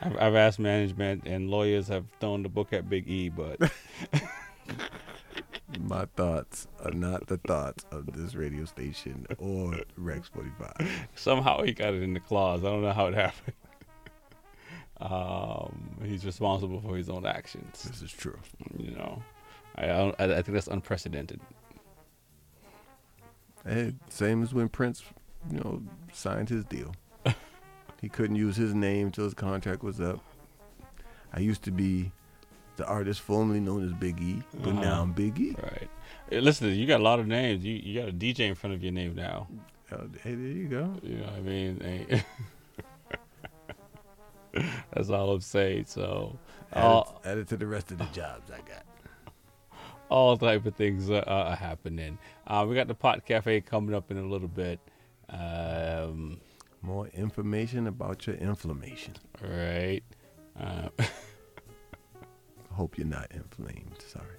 [0.00, 3.60] I've, I've asked management and lawyers have thrown the book at Big E, but
[5.80, 11.08] My thoughts are not the thoughts of this radio station or Rex 45.
[11.14, 12.62] somehow he got it in the clause.
[12.64, 13.54] I don't know how it happened.
[15.00, 17.82] Um, he's responsible for his own actions.
[17.82, 18.38] This is true.
[18.78, 19.22] You know,
[19.76, 21.40] I I, I think that's unprecedented.
[23.66, 25.02] Hey, same as when Prince,
[25.50, 26.94] you know, signed his deal.
[28.00, 30.20] he couldn't use his name till his contract was up.
[31.32, 32.12] I used to be
[32.76, 34.80] the artist formerly known as Big E, but Uh-huh.
[34.82, 35.56] now I'm Big E.
[35.62, 35.88] Right.
[36.30, 37.64] Hey, listen, you got a lot of names.
[37.64, 39.48] You you got a DJ in front of your name now.
[39.92, 40.94] Oh, hey, there you go.
[41.02, 41.80] You know what I mean?
[41.80, 42.22] Hey.
[44.92, 45.86] That's all I'm saying.
[45.86, 46.38] So,
[46.72, 48.84] Add, all, it, add it to the rest of the jobs I got.
[50.08, 52.18] all type of things are, are happening.
[52.46, 54.78] Uh, we got the Pot Cafe coming up in a little bit.
[55.30, 56.40] Um,
[56.82, 59.14] More information about your inflammation.
[59.42, 60.02] right.
[60.58, 60.88] Uh,
[62.72, 64.02] Hope you're not inflamed.
[64.06, 64.38] Sorry.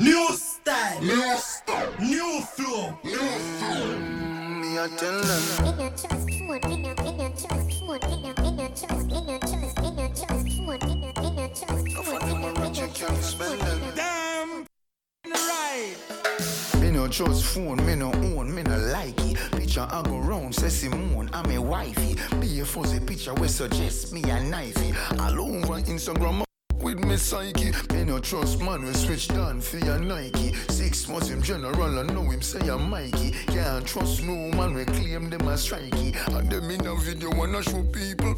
[0.00, 4.27] New style, new style, new flow, new flow.
[4.78, 4.84] Me
[16.92, 19.36] no trust phone, me no own, me no like it.
[19.50, 22.14] Picture I go round, say Simone, I'm a wifey.
[22.38, 24.94] Be a fuzzy picture we suggest me a knifey.
[25.18, 26.47] All over Instagram.
[26.80, 30.54] With me psyche, me no trust man we switch down for your Nike.
[30.68, 33.32] Six months him general, I know him say I'm Mikey.
[33.48, 36.14] Can't trust no man we claim them as strikey.
[36.36, 38.34] And them in a video wanna show people.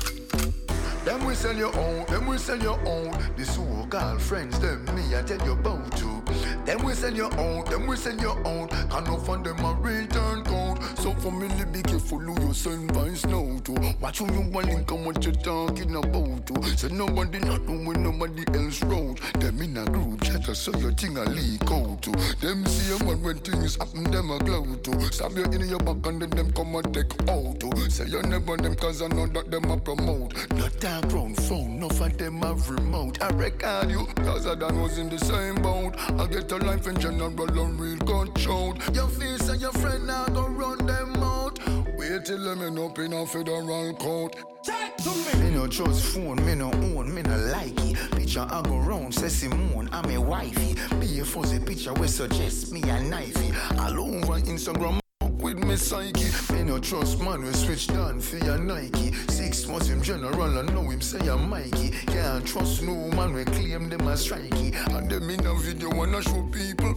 [1.05, 3.13] Them we sell your own, them we sell your own.
[3.37, 6.20] The so-called friends, them me I tell you about to.
[6.65, 8.69] Them we sell your own, them we sell your own.
[8.69, 10.83] Can no fund them a return code.
[10.99, 13.73] So family be careful who you send vice now to.
[14.01, 16.63] Watch who you want link and what you talking about to.
[16.77, 19.19] So nobody not know when nobody else road.
[19.41, 22.11] Them in a group chat so your thing a leak out to.
[22.41, 25.13] Them see a man when things happen, them a glow to.
[25.13, 27.91] Stab you in your back and then them come and take out to.
[27.91, 30.35] Say you never them cause I know that them a promote.
[30.53, 33.23] Not dark round phone, no for them have remote.
[33.23, 35.95] I record you, cause I done was in the same boat.
[36.21, 38.75] I get a life in general, a real control.
[38.93, 41.59] Your face and your friend now go run them out.
[41.97, 44.37] Wait till them end up in a federal court.
[44.65, 45.45] Chat to me.
[45.45, 47.97] Me no trust phone, me no own, me no like it.
[48.13, 50.75] Picture I go round, say Simone, I'm a wifey.
[50.99, 53.55] Be a fuzzy picture we suggest me a knifey.
[53.79, 55.00] All over Instagram.
[55.43, 59.13] With me psyche, me no trust man we switch down for your Nike.
[59.31, 61.91] Six months him general, I know him say I'm Mikey.
[62.09, 64.75] Can't trust no man we claim them as strikey.
[64.95, 66.95] And them in a video wanna show people.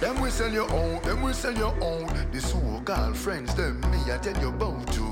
[0.00, 2.06] Them we sell your own, them we sell your own.
[2.32, 5.07] The so-called friends, them me I tell you about to.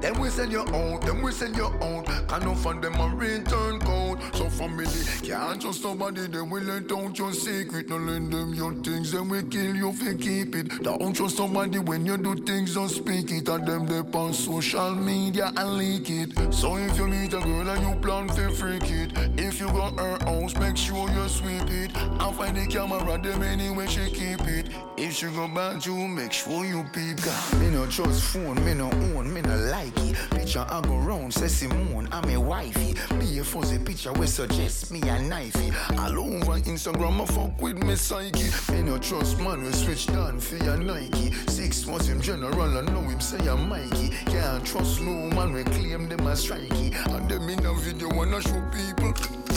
[0.00, 2.04] Them we sell your own, them we sell your own.
[2.04, 4.20] Can no fund them a return code.
[4.34, 4.86] So family
[5.22, 7.88] can't trust somebody, then we let out your secret.
[7.88, 10.82] No lend them your things, then we kill you if you keep it.
[10.82, 13.48] Don't trust somebody when you do things, don't speak it.
[13.48, 16.54] And them they on social media and leak it.
[16.54, 19.98] So if you meet a girl and you plan to freak it, if you got
[19.98, 21.96] her house, make sure you sweep it.
[21.96, 24.68] And find the camera, them anyway she keep it.
[24.96, 27.18] If she go back you, make sure you peep.
[27.60, 30.30] Me no trust phone, me no own, me no like it.
[30.30, 32.94] Picture I go round, say Simone, I'm a wifey.
[33.18, 35.72] Be a fuzzy picture we suggest me a knifey.
[35.98, 38.50] All over Instagram, I fuck with me psyche.
[38.72, 41.32] Me no trust man, we switch down for your Nike.
[41.48, 44.10] Six was him general, I know him say I'm Mikey.
[44.26, 46.94] Can't trust no man, we claim them as strikey.
[47.14, 49.47] And them in a video wanna show people.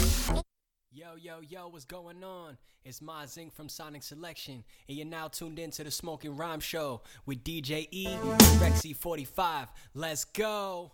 [1.12, 2.58] Yo, yo, yo, what's going on?
[2.86, 7.02] It's Mazing from Sonic Selection, and you're now tuned in to the Smoking Rhyme Show
[7.26, 8.08] with DJ E,
[8.60, 9.68] Rexy 45.
[9.94, 10.94] Let's go!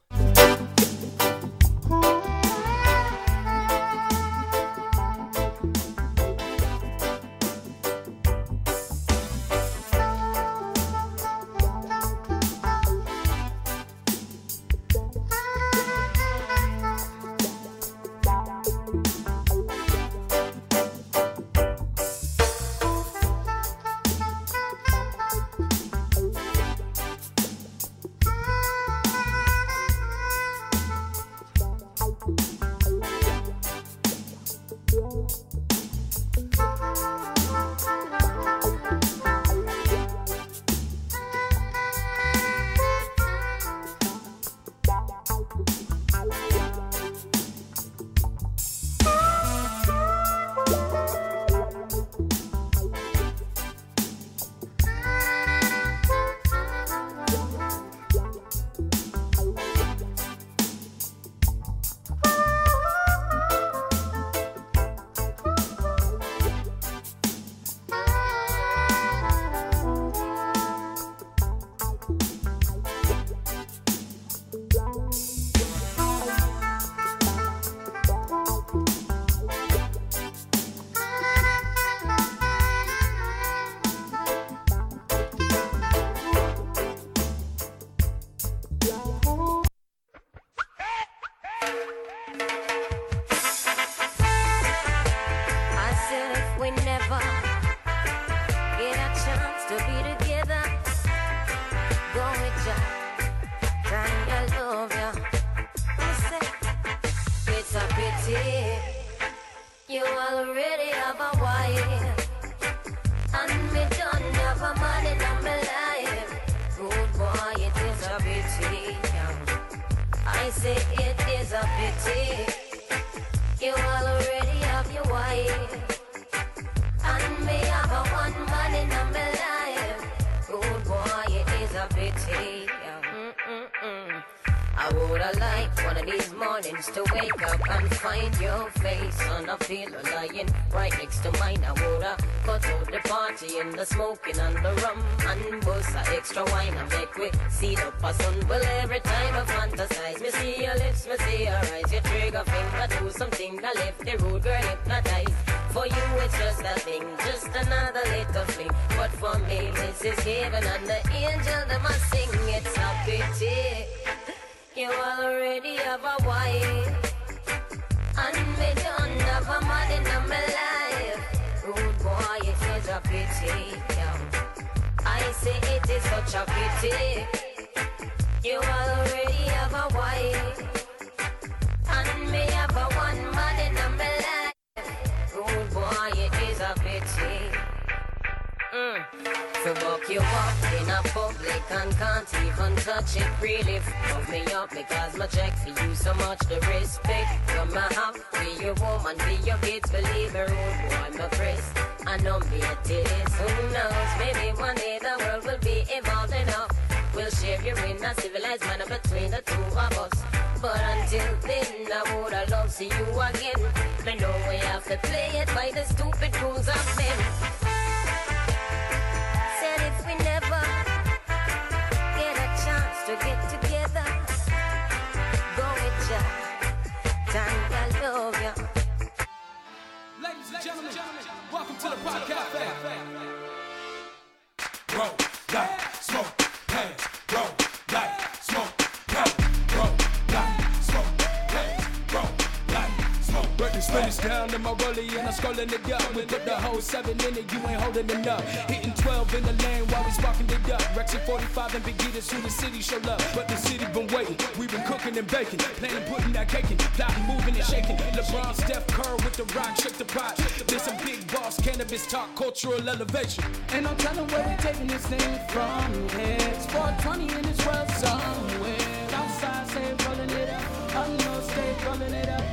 [251.87, 253.21] 45 and Big Eaters soon the city show up.
[253.33, 254.37] But the city been waiting.
[254.59, 255.59] We've been cooking and baking.
[255.59, 256.77] Planning, putting that cake in.
[256.77, 257.97] Plotting, moving and shaking.
[257.97, 260.35] LeBron, Steph Curry with the rock, shake the pot.
[260.67, 263.43] There's some big boss cannabis talk, cultural elevation.
[263.69, 265.93] And I'm telling where we're taking this thing from.
[266.19, 268.77] It's 420 in this world somewhere.
[269.13, 270.95] Outside, say rolling it up.
[270.95, 272.46] I know, stay rolling it up?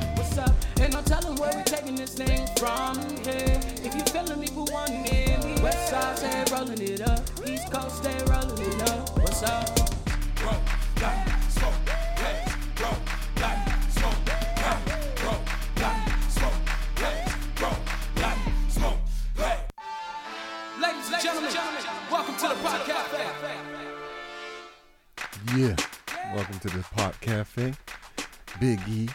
[1.35, 3.59] Ain't no telling where we taking this thing from here.
[3.83, 5.03] If you feeling me, put one in
[5.43, 5.61] me.
[5.61, 7.21] West side, say rolling it up.
[7.45, 9.17] East Coast, stay rolling it up.
[9.19, 9.67] What's up?
[10.43, 10.53] Roll,
[11.01, 11.73] like, smoke,
[12.17, 12.97] let's roll,
[13.41, 14.77] like, smoke, hey,
[15.23, 15.41] roll,
[15.81, 16.61] like, smoke,
[17.01, 17.79] let's roll,
[18.21, 18.99] like, smoke,
[19.35, 19.59] hey.
[20.81, 21.51] Ladies and gentlemen,
[22.11, 23.23] welcome to the Pod Cafe.
[25.57, 25.75] Yeah.
[26.33, 27.73] Welcome to the Pot Cafe.
[28.59, 29.09] Big E.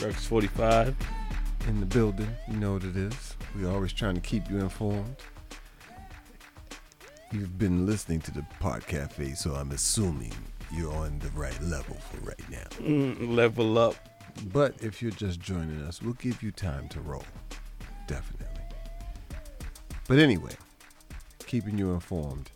[0.00, 0.94] Rex 45.
[1.68, 2.34] In the building.
[2.50, 3.36] You know what it is.
[3.54, 5.16] We're always trying to keep you informed.
[7.30, 10.32] You've been listening to the Pod Cafe, so I'm assuming
[10.72, 12.64] you're on the right level for right now.
[12.78, 13.96] Mm, level up.
[14.50, 17.24] But if you're just joining us, we'll give you time to roll.
[18.06, 18.46] Definitely.
[20.08, 20.54] But anyway,
[21.46, 22.50] keeping you informed.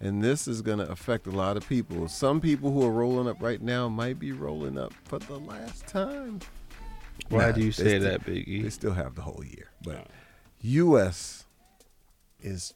[0.00, 2.08] And this is going to affect a lot of people.
[2.08, 5.86] Some people who are rolling up right now might be rolling up for the last
[5.86, 6.40] time.
[7.28, 8.62] Why do you say that, Big E?
[8.62, 9.70] They still have the whole year.
[9.82, 10.06] But
[10.60, 11.44] U.S.
[12.40, 12.74] is,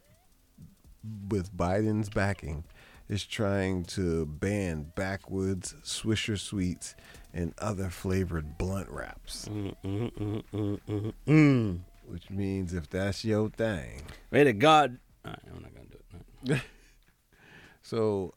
[1.28, 2.64] with Biden's backing,
[3.08, 6.94] is trying to ban backwoods, Swisher Sweets,
[7.32, 9.48] and other flavored blunt wraps.
[9.48, 11.78] Mm, mm, mm, mm, mm, mm.
[12.06, 14.02] Which means if that's your thing.
[14.30, 14.98] Pray to God.
[15.24, 15.86] All right, I'm not gonna
[16.46, 16.60] do it.
[17.82, 18.34] So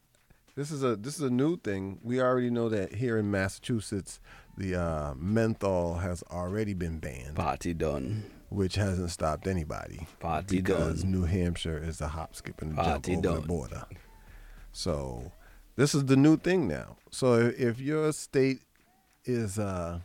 [0.56, 1.98] this is a this is a new thing.
[2.02, 4.20] We already know that here in Massachusetts,
[4.56, 7.36] the uh, menthol has already been banned.
[7.36, 8.24] Party done.
[8.48, 10.06] Which hasn't stopped anybody.
[10.20, 11.12] Party because done.
[11.12, 13.40] New Hampshire is a hop, skip, and a jump over done.
[13.40, 13.84] the border.
[14.72, 15.32] So
[15.74, 16.96] this is the new thing now.
[17.10, 18.60] So if your state
[19.24, 20.00] is uh,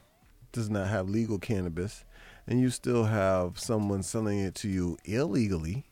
[0.52, 2.04] does not have legal cannabis,
[2.48, 5.86] and you still have someone selling it to you illegally,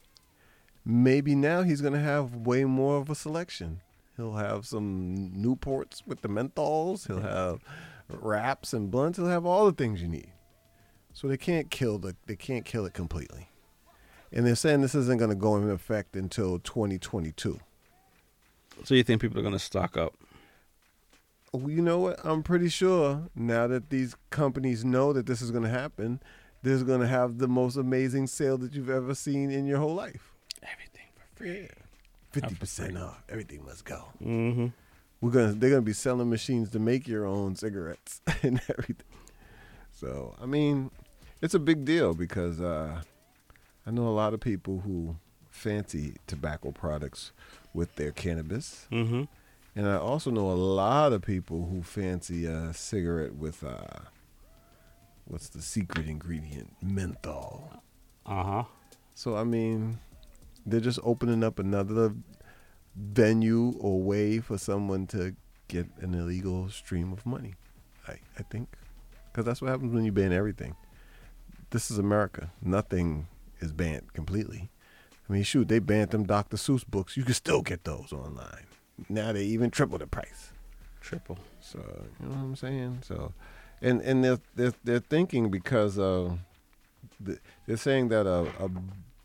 [0.83, 3.81] maybe now he's going to have way more of a selection.
[4.17, 7.07] He'll have some Newports with the menthols.
[7.07, 7.59] He'll have
[8.09, 9.17] wraps and blunts.
[9.17, 10.31] He'll have all the things you need.
[11.13, 13.49] So they can't kill the they can't kill it completely.
[14.31, 17.59] And they're saying this isn't going to go into effect until 2022.
[18.83, 20.13] So you think people are gonna stock up?
[21.51, 22.19] Well, you know what?
[22.23, 26.21] I'm pretty sure now that these companies know that this is going to happen,
[26.61, 29.95] there's going to have the most amazing sale that you've ever seen in your whole
[29.95, 30.33] life.
[30.61, 31.67] Everything for free.
[32.31, 33.23] Fifty percent off.
[33.29, 34.03] Everything must go.
[34.23, 34.67] Mm-hmm.
[35.21, 39.05] We're gonna they're gonna be selling machines to make your own cigarettes and everything.
[39.91, 40.91] So I mean,
[41.41, 43.01] it's a big deal because uh,
[43.85, 45.17] I know a lot of people who
[45.49, 47.31] fancy tobacco products
[47.73, 48.87] with their cannabis.
[48.91, 49.23] Mm-hmm.
[49.75, 53.99] And I also know a lot of people who fancy a cigarette with uh,
[55.25, 56.73] what's the secret ingredient?
[56.81, 57.81] Menthol.
[58.25, 58.63] Uh huh.
[59.15, 59.99] So I mean,
[60.65, 62.13] they're just opening up another
[62.99, 65.35] venue or way for someone to
[65.67, 67.55] get an illegal stream of money.
[68.07, 68.69] I I think
[69.31, 70.75] because that's what happens when you ban everything.
[71.69, 72.51] This is America.
[72.61, 73.27] Nothing
[73.59, 74.69] is banned completely.
[75.29, 76.57] I mean, shoot, they banned them Dr.
[76.57, 77.15] Seuss books.
[77.15, 78.65] You can still get those online.
[79.07, 80.51] Now they even triple the price.
[81.01, 81.37] Triple.
[81.61, 81.79] So
[82.19, 82.99] you know what I'm saying.
[83.03, 83.33] So,
[83.81, 86.35] and and they're they're, they're thinking because uh,
[87.19, 88.69] the, they're saying that a, a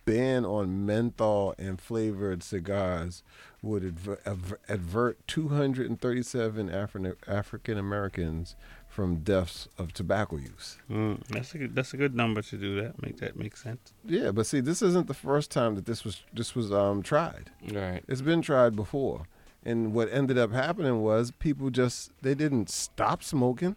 [0.04, 3.22] ban on menthol and flavored cigars
[3.62, 8.56] would adver- adver- advert 237 Afri- African Americans
[8.88, 10.78] from deaths of tobacco use.
[10.90, 13.02] Mm, that's a good, that's a good number to do that.
[13.02, 13.92] Make that make sense.
[14.04, 17.50] Yeah, but see, this isn't the first time that this was this was um tried.
[17.72, 18.04] Right.
[18.06, 19.26] It's been tried before,
[19.64, 23.74] and what ended up happening was people just they didn't stop smoking,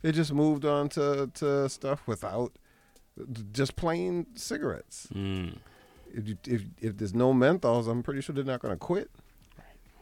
[0.00, 2.52] they just moved on to to stuff without
[3.52, 5.08] just plain cigarettes.
[5.14, 5.56] Mm.
[6.12, 9.10] If, you, if if there's no menthols, I'm pretty sure they're not going to quit,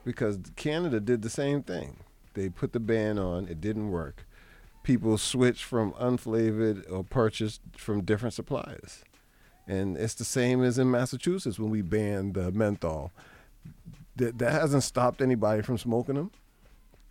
[0.04, 1.98] because Canada did the same thing.
[2.34, 4.26] They put the ban on, it didn't work.
[4.82, 9.04] People switched from unflavored or purchased from different suppliers.
[9.66, 13.12] And it's the same as in Massachusetts when we banned the menthol.
[14.16, 16.30] That, that hasn't stopped anybody from smoking them.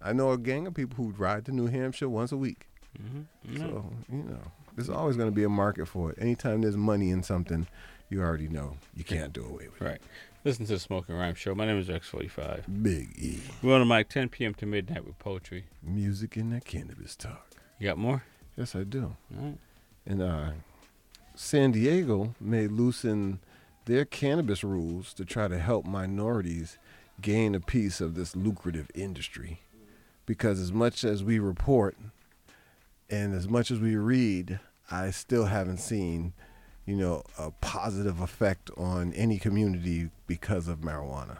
[0.01, 2.67] I know a gang of people who ride to New Hampshire once a week.
[3.01, 3.57] Mm-hmm.
[3.57, 4.51] So, you know,
[4.87, 6.17] there's always going to be a market for it.
[6.19, 7.67] Anytime there's money in something,
[8.09, 9.85] you already know you can't do away with it.
[9.85, 10.01] Right.
[10.43, 11.53] Listen to the Smoking Rhyme Show.
[11.53, 12.81] My name is X45.
[12.81, 13.41] Big E.
[13.61, 14.55] We're on the mic 10 p.m.
[14.55, 15.65] to midnight with poetry.
[15.83, 17.51] Music and that cannabis talk.
[17.77, 18.23] You got more?
[18.57, 19.15] Yes, I do.
[19.37, 19.57] All right.
[20.07, 20.49] And uh,
[21.35, 23.39] San Diego may loosen
[23.85, 26.79] their cannabis rules to try to help minorities
[27.21, 29.61] gain a piece of this lucrative industry.
[30.25, 31.97] Because as much as we report
[33.11, 34.59] and as much as we read,
[34.91, 36.33] I still haven't seen,
[36.85, 41.37] you know, a positive effect on any community because of marijuana.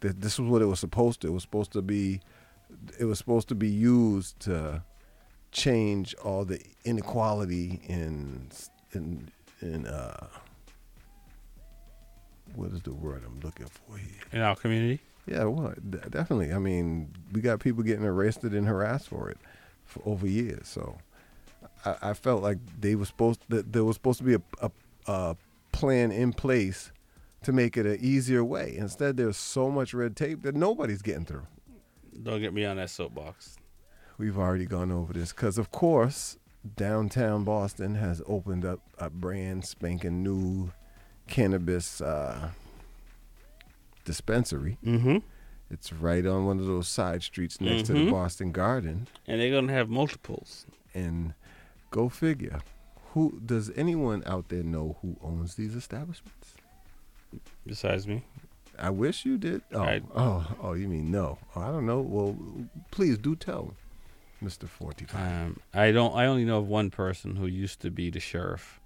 [0.00, 1.28] Th- This was what it was supposed to.
[1.28, 2.20] It was supposed to be.
[2.98, 4.82] It was supposed to be used to
[5.52, 8.48] change all the inequality in
[8.92, 9.28] in
[9.60, 10.28] in uh
[12.54, 14.08] what is the word I'm looking for here?
[14.32, 15.00] In our community?
[15.26, 16.52] Yeah, well, d- definitely.
[16.52, 19.38] I mean, we got people getting arrested and harassed for it
[19.84, 20.66] for over years.
[20.68, 20.98] So
[21.84, 24.70] I, I felt like they were supposed that there was supposed to be a, a,
[25.06, 25.36] a
[25.72, 26.92] plan in place
[27.42, 28.74] to make it an easier way.
[28.76, 31.46] Instead, there's so much red tape that nobody's getting through.
[32.22, 33.56] Don't get me on that soapbox.
[34.18, 36.36] We've already gone over this because, of course,
[36.76, 40.70] downtown Boston has opened up a brand spanking new
[41.28, 42.50] cannabis uh,
[44.04, 44.78] dispensary.
[44.84, 45.18] Mm-hmm.
[45.70, 48.10] It's right on one of those side streets next to the Mhm.
[48.10, 49.06] Boston Garden.
[49.26, 50.66] And they're gonna have multiples.
[50.92, 51.34] And
[51.90, 52.60] go figure.
[53.14, 56.54] Who does anyone out there know who owns these establishments?
[57.66, 58.24] Besides me.
[58.78, 59.62] I wish you did.
[59.72, 61.38] Oh, I- oh, oh, you mean no?
[61.54, 62.00] Oh, I don't know.
[62.00, 62.36] Well,
[62.90, 63.74] please do tell,
[64.40, 65.20] Mister Forty Five.
[65.30, 66.14] Um, I don't.
[66.14, 68.80] I only know of one person who used to be the sheriff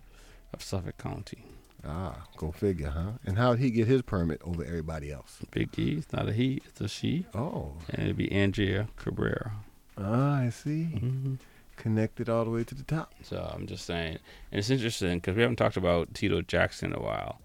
[0.52, 1.44] of Suffolk County.
[1.86, 3.12] Ah, go figure, huh?
[3.26, 5.38] And how'd he get his permit over everybody else?
[5.50, 5.96] Big E.
[5.98, 6.60] It's not a he.
[6.64, 7.26] It's a she.
[7.34, 7.74] Oh.
[7.90, 9.50] And it'd be Andrea Cabral.
[9.98, 10.88] Ah, I see.
[10.94, 11.34] Mm-hmm.
[11.76, 13.14] Connected all the way to the top.
[13.22, 14.18] So I'm just saying,
[14.52, 17.40] and it's interesting because we haven't talked about Tito Jackson in a while,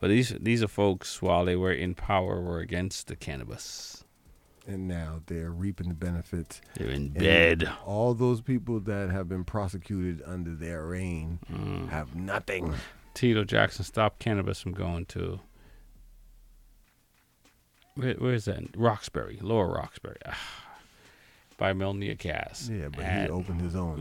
[0.00, 4.04] but these these are folks while they were in power were against the cannabis.
[4.66, 6.60] And now they're reaping the benefits.
[6.76, 7.68] They're in And bed.
[7.84, 11.88] All those people that have been prosecuted under their reign Mm.
[11.88, 12.74] have nothing.
[13.14, 15.40] Tito Jackson stopped cannabis from going to
[17.94, 18.76] where, where is that?
[18.76, 20.38] Roxbury, Lower Roxbury, ah,
[21.60, 22.70] by Melnea Cass.
[22.72, 23.98] Yeah, but he opened his own.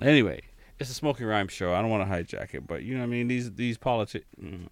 [0.00, 0.04] Mm.
[0.04, 0.42] Anyway,
[0.78, 1.72] it's a smoking rhyme show.
[1.72, 4.26] I don't want to hijack it, but you know, what I mean, these these politics.
[4.42, 4.66] Mm,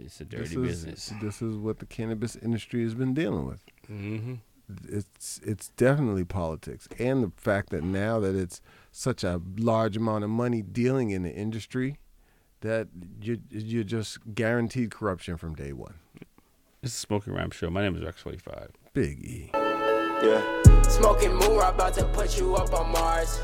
[0.00, 1.12] it's a dirty this business.
[1.12, 3.64] Is, this is what the cannabis industry has been dealing with.
[3.90, 4.34] Mm-hmm.
[4.88, 8.60] It's it's definitely politics, and the fact that now that it's
[8.90, 12.00] such a large amount of money dealing in the industry,
[12.62, 12.88] that
[13.20, 15.94] you you're just guaranteed corruption from day one.
[16.80, 17.70] This is a smoking rhyme show.
[17.70, 18.72] My name is Rex Twenty Five.
[18.94, 19.61] Big E.
[20.22, 20.40] Yeah.
[20.82, 23.40] Smoking moon, I'm about to put you up on Mars.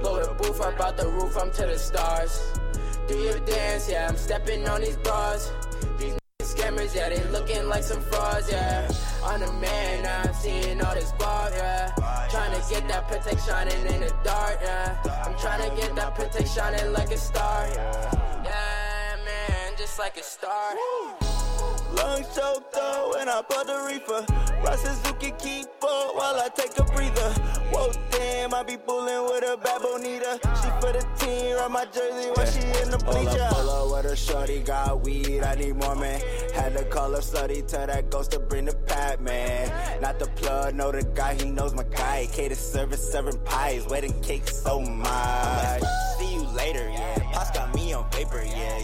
[0.00, 2.58] Blow the booth up out the roof, I'm to the stars.
[3.06, 5.52] Do your dance, yeah, I'm stepping on these bras.
[5.98, 8.90] These scammers, yeah, they looking like some frauds, yeah.
[9.22, 11.92] I'm the man, now I'm seeing all this bar, yeah.
[12.30, 14.96] Trying to get that Patek shining in the dark, yeah.
[15.22, 18.42] I'm trying to get that Patek shining like a star, yeah.
[18.42, 20.72] Yeah, man, just like a star.
[21.94, 24.24] Lungs choked up when I bought the reefer.
[24.64, 27.30] Ross Suzuki keep up while I take a breather.
[27.70, 30.38] Whoa, damn, I be bullin' with a bad bonita.
[30.62, 33.42] She for the team, ride my jersey while she in the Pull bleacher.
[33.42, 36.20] up, pull up with a shorty, got weed, I need more, man.
[36.54, 40.00] Had to call her slutty, tell that ghost to bring the pat, man.
[40.00, 42.28] Not the plug, know the guy, he knows my guy.
[42.32, 45.82] Cater service, serving pies, wedding cake so much.
[46.18, 47.32] See you later, yeah.
[47.32, 48.80] Pops got me on paper, yeah.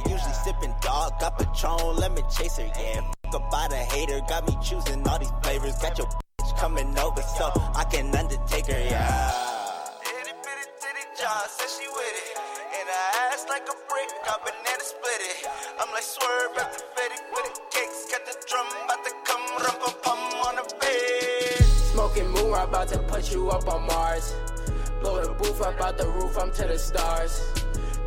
[0.83, 3.01] Usually sipping dog, got Patron, lemon chaser, yeah.
[3.25, 5.77] Fuck about a hater, got me choosing all these flavors.
[5.79, 9.31] Got your bitch coming over, so I can undertake her, yeah.
[11.19, 12.39] John said she with it.
[12.81, 15.47] And I ass like a brick, got banana split it.
[15.79, 18.07] I'm like swerve after Fetty with the cakes.
[18.11, 21.65] Got the drum about to come, rum pum pum on the bed.
[21.93, 24.35] Smoking moon, I'm about to put you up on Mars.
[25.01, 27.53] Blow the booth up out the roof, I'm to the stars.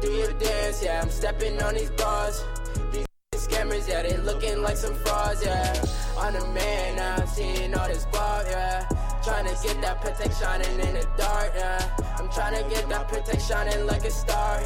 [0.02, 2.44] Do your dance, yeah, I'm stepping on these bars.
[2.92, 5.84] These scammers, yeah, they looking like some frauds, yeah.
[6.20, 8.88] I'm the man, now I'm seeing all this guap, yeah.
[9.24, 10.02] Trying to get that
[10.40, 11.98] shining in the dark, yeah.
[12.18, 12.88] I'm trying to get
[13.26, 14.62] that shining like a star.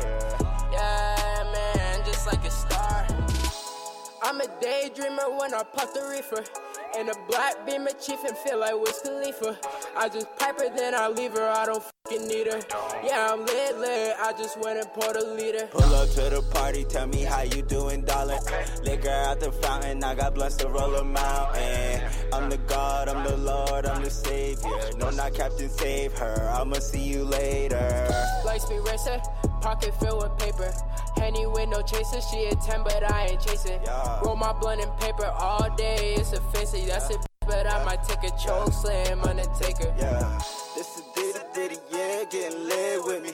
[0.71, 3.07] Yeah, man, just like a star.
[4.21, 6.43] I'm a daydreamer when I puff the reefer.
[6.97, 9.57] And a black beamer chief and feel like Wiz Khalifa.
[9.95, 12.59] I just pipe her, then I leave her, I don't fucking need her.
[13.03, 15.67] Yeah, I'm lit, lit, I just went and poured a liter.
[15.67, 18.39] Pull up to the party, tell me how you doing, darling.
[18.83, 22.01] Liquor out the fountain, I got blunts to roll a mountain.
[22.33, 24.69] I'm the God, I'm the Lord, I'm the Savior.
[24.97, 26.49] No, not Captain, save her.
[26.53, 28.09] I'ma see you later.
[28.43, 29.21] Light speed racer,
[29.61, 30.71] pocket filled with paper.
[31.15, 33.79] Henny with no chaser, she a 10, but I ain't chasing.
[34.23, 36.87] Roll my blunt and paper all day, it's offensive.
[36.87, 39.93] That's it, but I might take a choke slam, Undertaker.
[39.97, 40.41] Yeah,
[40.75, 43.31] this is Diddy Diddy, yeah, getting lit with me.